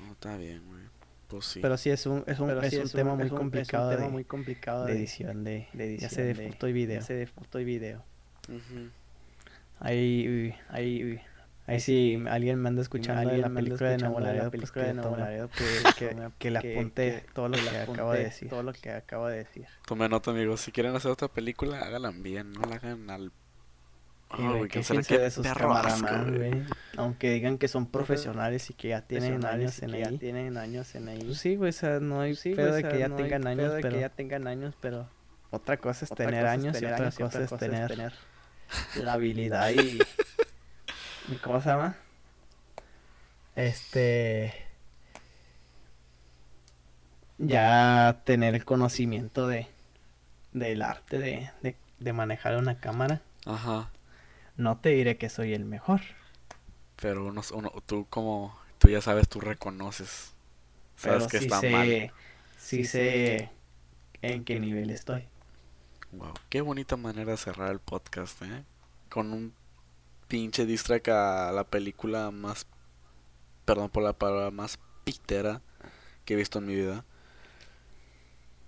No, 0.00 0.12
está 0.12 0.36
bien, 0.36 0.62
güey. 0.68 0.82
Pues 1.28 1.46
sí. 1.46 1.60
Pero 1.60 1.78
sí 1.78 1.88
es 1.90 2.04
un, 2.06 2.22
es 2.26 2.38
un, 2.38 2.50
es 2.62 2.70
sí, 2.70 2.76
un 2.78 2.88
tema 2.90 3.14
muy 3.14 3.24
es 3.26 3.32
un- 3.32 3.38
complicado 3.38 3.90
es 3.90 3.96
un 3.96 3.96
tema 3.96 4.06
de, 4.08 4.12
muy 4.12 4.24
complicado 4.24 4.84
de 4.84 4.92
de, 4.92 4.98
edición 4.98 5.44
de, 5.44 5.68
de 5.72 5.96
ya 5.98 6.10
sea 6.10 6.24
de 6.24 6.30
edición 6.32 6.46
de- 6.48 6.52
foto 6.52 6.68
y 6.68 6.72
video. 6.74 7.00
ya 7.00 7.06
sea 7.06 7.16
de 7.16 7.26
foto 7.26 7.58
y 7.60 7.64
video. 7.64 8.04
Ujú. 8.48 8.90
Ahí, 9.80 10.54
ahí, 10.68 11.20
ahí 11.66 11.80
sí 11.80 12.22
alguien 12.28 12.58
me 12.60 12.68
anda 12.68 12.82
escuchando 12.82 13.20
de 13.20 13.26
Alguien 13.26 13.40
la 13.42 13.48
me 13.48 13.60
anda 13.60 13.68
película 13.68 13.88
de 13.90 13.94
escuchando 13.96 14.18
Nuevo 14.18 14.20
de 14.20 14.26
la 14.26 14.32
Laredo, 14.32 14.50
pues 14.50 14.60
película 14.72 14.82
que, 14.84 14.88
de 14.88 14.94
Nuevo 14.94 15.16
Laredo, 15.16 15.48
que, 15.50 15.64
que- 15.98 16.08
que, 16.16 16.28
que 16.38 16.50
le 16.50 16.60
que- 16.60 16.72
apunte 16.74 17.22
que- 17.26 17.32
todo 17.32 17.48
lo 17.48 17.56
que, 17.58 17.76
acabo 17.78 18.12
de 18.12 18.24
decir. 18.24 18.48
Todo 18.48 18.62
lo 18.62 18.72
que 18.72 18.90
acabo 18.90 19.26
de 19.28 19.36
decir. 19.38 19.66
Tome 19.86 20.08
nota, 20.08 20.30
amigos. 20.32 20.60
Si 20.60 20.72
quieren 20.72 20.94
hacer 20.96 21.10
otra 21.10 21.28
película, 21.28 21.78
háganla 21.80 22.10
bien. 22.10 22.52
No 22.52 22.62
la 22.68 22.76
hagan 22.76 23.08
al. 23.10 23.32
Ah, 24.34 24.36
güey, 24.38 24.62
que 24.62 24.68
quéjense 24.80 25.02
será 25.04 25.18
que 25.18 25.24
de 25.24 25.30
sus 25.30 25.46
camaraman, 25.46 26.34
güey. 26.38 26.62
Aunque 26.96 27.30
digan 27.30 27.58
que 27.58 27.68
son 27.68 27.86
profesionales 27.86 28.70
y 28.70 28.74
que 28.74 28.88
ya 28.88 29.02
tienen 29.02 29.44
años 29.44 29.82
en 29.82 29.92
ahí. 29.92 30.16
tienen 30.16 30.56
años 30.56 30.94
en 30.94 31.08
ahí. 31.10 31.22
Pues 31.22 31.36
sí, 31.38 31.54
güey, 31.56 31.68
o 31.68 31.72
sea, 31.74 32.00
no 32.00 32.22
hay 32.22 32.34
Sí, 32.34 32.54
pedo 32.54 32.70
güey, 32.70 32.82
de 32.82 32.88
que 32.88 32.98
ya 32.98 33.14
tengan 33.14 33.46
años, 33.46 33.74
de 33.74 33.82
pero 33.82 33.94
que 33.94 34.00
ya 34.00 34.08
tengan 34.08 34.46
años, 34.46 34.74
pero 34.80 35.06
otra 35.50 35.76
cosa 35.76 36.06
es 36.06 36.12
otra 36.12 36.24
tener 36.26 36.46
años 36.46 36.80
y 36.80 36.84
otra 36.86 37.10
cosa 37.10 37.42
es 37.44 37.50
tener 37.58 38.14
la 39.02 39.12
habilidad 39.12 39.68
y... 39.70 39.98
¿y 41.28 41.34
¿Cómo 41.36 41.60
se 41.60 41.68
llama? 41.68 41.96
Este. 43.56 44.54
Ya 47.38 48.22
tener 48.24 48.54
el 48.54 48.64
conocimiento 48.64 49.46
de 49.48 49.66
del 50.52 50.82
arte 50.82 51.18
de, 51.18 51.50
de, 51.62 51.76
de 51.98 52.12
manejar 52.12 52.56
una 52.56 52.78
cámara. 52.78 53.22
Ajá. 53.46 53.90
No 54.56 54.76
te 54.78 54.90
diré 54.90 55.16
que 55.16 55.28
soy 55.30 55.54
el 55.54 55.64
mejor. 55.64 56.02
Pero 56.96 57.24
uno, 57.26 57.40
uno- 57.54 57.72
tú 57.86 58.06
como, 58.10 58.56
tú 58.78 58.88
ya 58.88 59.00
sabes, 59.00 59.28
tú 59.28 59.40
reconoces. 59.40 60.34
Sabes 60.96 61.24
Pero 61.24 61.28
que 61.30 61.38
sí 61.38 61.44
está 61.46 61.60
sé, 61.60 61.70
mal. 61.70 62.12
sí 62.58 62.84
sé 62.84 63.50
en 64.20 64.44
qué 64.44 64.60
nivel 64.60 64.90
estoy. 64.90 65.24
Wow, 66.12 66.34
qué 66.50 66.60
bonita 66.60 66.96
manera 66.96 67.32
de 67.32 67.38
cerrar 67.38 67.72
el 67.72 67.80
podcast, 67.80 68.40
¿eh? 68.42 68.62
Con 69.08 69.32
un 69.32 69.54
pinche 70.32 70.64
distrack 70.64 71.08
a 71.08 71.52
la 71.52 71.64
película 71.64 72.30
más, 72.30 72.66
perdón 73.66 73.90
por 73.90 74.02
la 74.02 74.14
palabra, 74.14 74.50
más 74.50 74.78
pitera 75.04 75.60
que 76.24 76.32
he 76.32 76.36
visto 76.38 76.58
en 76.58 76.66
mi 76.66 76.74
vida. 76.74 77.04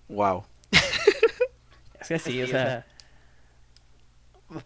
Wow. 0.08 0.44
Es 2.00 2.08
que 2.08 2.18
sí, 2.18 2.42
o 2.42 2.46
sea, 2.46 2.84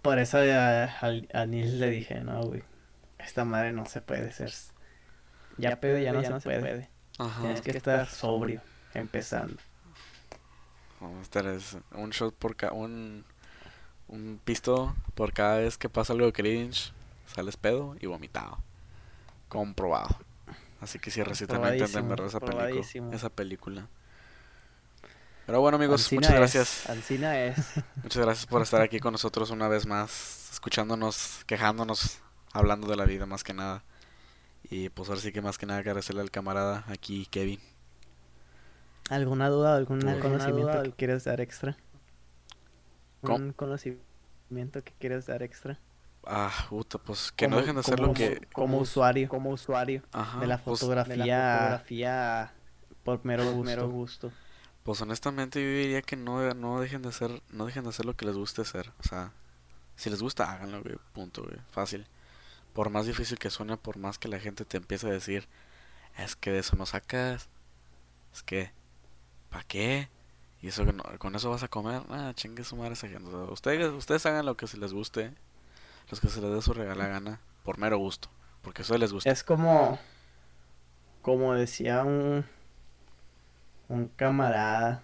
por 0.02 0.18
eso 0.18 0.44
ya 0.44 0.86
al- 1.00 1.28
a, 1.32 1.46
Nils 1.46 1.74
le 1.74 1.88
dije, 1.88 2.18
no, 2.18 2.42
güey, 2.42 2.64
esta 3.20 3.44
madre 3.44 3.70
no 3.70 3.86
se 3.86 4.00
puede 4.00 4.32
ser. 4.32 4.52
Ya 5.56 5.78
pedo, 5.78 5.98
ya 5.98 6.12
no, 6.12 6.40
se, 6.40 6.40
puede. 6.40 6.90
Ajá. 7.16 7.42
Tienes 7.42 7.60
que 7.60 7.70
estar 7.70 8.08
sobrio, 8.08 8.60
empezando. 8.92 9.56
Vamos 10.98 11.20
a 11.20 11.22
estar 11.22 11.46
es 11.46 11.76
un 11.92 12.10
shot 12.10 12.34
por 12.34 12.56
cada, 12.56 12.72
un, 12.72 13.24
un 14.08 14.40
pisto 14.44 14.94
por 15.14 15.32
cada 15.32 15.58
vez 15.58 15.78
que 15.78 15.88
pasa 15.88 16.12
algo 16.12 16.32
cringe, 16.32 16.92
sales 17.26 17.56
pedo 17.56 17.96
y 18.00 18.06
vomitado. 18.06 18.58
Comprobado. 19.48 20.16
Así 20.80 20.98
que 20.98 21.10
si 21.10 21.22
recita 21.22 21.58
no 21.58 21.72
intenten 21.72 22.08
ver 22.08 22.20
esa 22.20 22.40
película. 22.40 23.14
Esa 23.14 23.28
película. 23.30 23.88
Pero 25.46 25.60
bueno 25.60 25.76
amigos, 25.76 26.02
Ancina 26.02 26.20
muchas 26.20 26.32
es, 26.32 26.38
gracias. 26.38 26.90
Ancina 26.90 27.40
es. 27.40 27.56
Muchas 28.02 28.22
gracias 28.22 28.46
por 28.46 28.60
estar 28.60 28.82
aquí 28.82 29.00
con 29.00 29.12
nosotros 29.12 29.50
una 29.50 29.66
vez 29.66 29.86
más, 29.86 30.50
escuchándonos, 30.52 31.42
quejándonos, 31.46 32.18
hablando 32.52 32.86
de 32.86 32.96
la 32.96 33.06
vida 33.06 33.24
más 33.24 33.44
que 33.44 33.54
nada. 33.54 33.82
Y 34.70 34.90
pues 34.90 35.08
ahora 35.08 35.22
sí 35.22 35.32
que 35.32 35.40
más 35.40 35.56
que 35.56 35.64
nada 35.64 35.78
agradecerle 35.80 36.20
al 36.20 36.30
camarada 36.30 36.84
aquí, 36.88 37.26
Kevin. 37.30 37.60
¿Alguna 39.08 39.48
duda, 39.48 39.74
algún 39.74 40.06
¿Alguna 40.06 40.20
conocimiento 40.20 40.72
duda? 40.72 40.82
que 40.82 40.92
quieres 40.92 41.24
dar 41.24 41.40
extra? 41.40 41.78
¿Cómo? 43.22 43.36
¿Un 43.36 43.52
conocimiento 43.52 44.82
que 44.84 44.92
quieres 44.98 45.26
dar 45.26 45.42
extra? 45.42 45.78
Ah, 46.24 46.52
puta, 46.68 46.98
pues 46.98 47.32
que 47.32 47.48
no 47.48 47.56
dejen 47.58 47.74
de 47.74 47.80
hacer 47.80 48.00
lo 48.00 48.12
que... 48.12 48.46
Como 48.52 48.78
usuario. 48.78 49.28
Como 49.28 49.50
usuario. 49.50 50.02
Ajá, 50.12 50.40
de 50.40 50.46
la 50.46 50.58
pues, 50.58 50.80
fotografía. 50.80 51.14
de 51.14 51.26
la 51.26 51.58
fotografía 51.58 52.52
por 53.04 53.24
mero 53.24 53.44
por 53.44 53.54
gusto. 53.54 53.64
mero 53.64 53.88
gusto. 53.88 54.32
Pues 54.82 55.00
honestamente 55.00 55.62
yo 55.62 55.68
diría 55.68 56.02
que 56.02 56.16
no, 56.16 56.52
no 56.54 56.80
dejen 56.80 57.02
de 57.02 57.08
hacer, 57.08 57.42
no 57.50 57.66
dejen 57.66 57.84
de 57.84 57.90
hacer 57.90 58.04
lo 58.04 58.14
que 58.14 58.26
les 58.26 58.36
guste 58.36 58.62
hacer. 58.62 58.92
O 58.98 59.02
sea, 59.02 59.32
si 59.96 60.10
les 60.10 60.20
gusta, 60.22 60.52
háganlo, 60.52 60.82
güey. 60.82 60.96
Punto, 61.12 61.42
güey. 61.42 61.58
Fácil. 61.70 62.06
Por 62.72 62.90
más 62.90 63.06
difícil 63.06 63.38
que 63.38 63.50
suene, 63.50 63.76
por 63.76 63.96
más 63.96 64.18
que 64.18 64.28
la 64.28 64.38
gente 64.38 64.64
te 64.64 64.76
empiece 64.76 65.06
a 65.06 65.10
decir, 65.10 65.48
es 66.16 66.36
que 66.36 66.52
de 66.52 66.58
eso 66.58 66.76
no 66.76 66.86
sacas. 66.86 67.48
Es 68.32 68.42
que, 68.42 68.72
¿para 69.50 69.64
qué? 69.64 70.08
Y 70.60 70.68
eso 70.68 70.84
no- 70.84 71.04
con 71.18 71.34
eso 71.36 71.50
vas 71.50 71.62
a 71.62 71.68
comer. 71.68 72.02
Ah, 72.08 72.32
chingue 72.34 72.64
su 72.64 72.76
madre 72.76 72.94
esa 72.94 73.08
gente. 73.08 73.30
Ustedes, 73.30 73.92
ustedes 73.92 74.26
hagan 74.26 74.44
lo 74.46 74.56
que 74.56 74.66
se 74.66 74.76
les 74.76 74.92
guste. 74.92 75.32
Los 76.10 76.20
que 76.20 76.28
se 76.28 76.40
les 76.40 76.50
dé 76.52 76.62
su 76.62 76.72
regala 76.72 77.06
gana. 77.06 77.40
Por 77.62 77.78
mero 77.78 77.98
gusto. 77.98 78.28
Porque 78.62 78.82
eso 78.82 78.96
les 78.98 79.12
gusta. 79.12 79.30
Es 79.30 79.44
como, 79.44 79.98
como 81.22 81.54
decía 81.54 82.02
un, 82.02 82.44
un 83.88 84.08
camarada, 84.08 85.02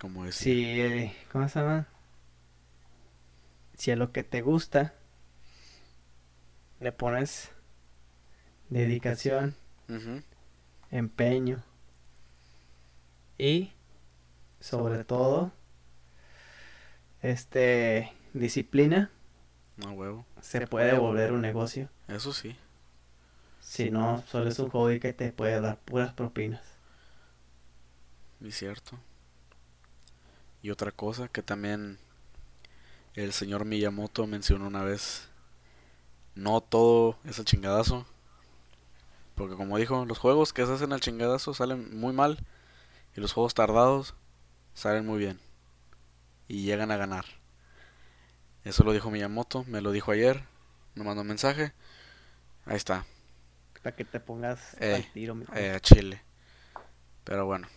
Como 0.00 0.30
si, 0.32 0.80
eh, 0.80 1.14
¿cómo 1.30 1.46
se 1.48 1.60
llama? 1.60 1.86
Si 3.76 3.90
a 3.90 3.96
lo 3.96 4.12
que 4.12 4.22
te 4.24 4.40
gusta 4.40 4.94
le 6.80 6.90
pones 6.92 7.50
dedicación, 8.70 9.54
Ujú. 9.90 10.22
empeño 10.90 11.62
y 13.40 13.72
sobre 14.60 15.04
todo 15.04 15.52
este 17.22 18.12
disciplina 18.32 19.10
No 19.76 19.92
huevo. 19.92 20.24
se 20.40 20.66
puede 20.66 20.98
volver 20.98 21.32
un 21.32 21.40
negocio 21.40 21.88
Eso 22.08 22.32
sí. 22.32 22.56
si 23.60 23.90
no 23.90 24.22
solo 24.26 24.48
es 24.50 24.58
un 24.58 24.70
hobby 24.70 25.00
que 25.00 25.12
te 25.12 25.32
puede 25.32 25.60
dar 25.60 25.78
puras 25.78 26.12
propinas 26.12 26.62
Y 28.40 28.50
cierto. 28.52 28.98
Y 30.62 30.70
otra 30.70 30.90
cosa 30.92 31.28
que 31.28 31.42
también 31.42 31.98
el 33.14 33.32
señor 33.32 33.64
Miyamoto 33.64 34.26
mencionó 34.26 34.66
una 34.66 34.82
vez. 34.82 35.28
No 36.34 36.60
todo 36.60 37.18
es 37.24 37.38
el 37.38 37.44
chingadazo. 37.44 38.06
Porque 39.34 39.56
como 39.56 39.78
dijo, 39.78 40.04
los 40.04 40.18
juegos 40.18 40.52
que 40.52 40.66
se 40.66 40.72
hacen 40.72 40.92
al 40.92 41.00
chingadazo 41.00 41.54
salen 41.54 41.98
muy 41.98 42.12
mal. 42.12 42.38
Y 43.16 43.20
los 43.20 43.32
juegos 43.32 43.54
tardados 43.54 44.14
salen 44.74 45.06
muy 45.06 45.18
bien. 45.18 45.40
Y 46.48 46.62
llegan 46.64 46.90
a 46.90 46.96
ganar. 46.96 47.24
Eso 48.64 48.84
lo 48.84 48.92
dijo 48.92 49.10
Miyamoto. 49.10 49.64
Me 49.64 49.80
lo 49.80 49.92
dijo 49.92 50.12
ayer. 50.12 50.44
Me 50.94 51.04
mandó 51.04 51.22
un 51.22 51.28
mensaje. 51.28 51.72
Ahí 52.66 52.76
está. 52.76 53.04
para 53.82 53.96
que 53.96 54.04
te 54.04 54.20
pongas 54.20 54.76
Eh, 54.80 54.94
al 54.96 55.12
tiro 55.12 55.34
mijo. 55.34 55.52
eh, 55.54 55.70
a 55.72 55.80
Chile. 55.80 56.22
Pero 57.24 57.46
bueno, 57.46 57.68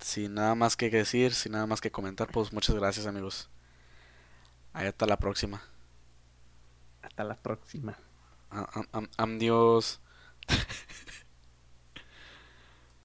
sin 0.00 0.34
nada 0.34 0.54
más 0.54 0.76
que 0.76 0.90
decir, 0.90 1.34
sin 1.34 1.52
nada 1.52 1.66
más 1.66 1.80
que 1.80 1.90
comentar, 1.92 2.28
pues 2.32 2.52
muchas 2.52 2.74
gracias 2.76 3.06
amigos. 3.06 3.48
Ahí 4.72 4.86
hasta 4.86 5.06
la 5.06 5.18
próxima. 5.18 5.62
hasta 7.02 7.24
la 7.24 7.36
próxima 7.36 7.96
Am- 8.50 8.66
am- 8.92 9.08
am- 9.16 9.36
Adiós. 9.36 10.00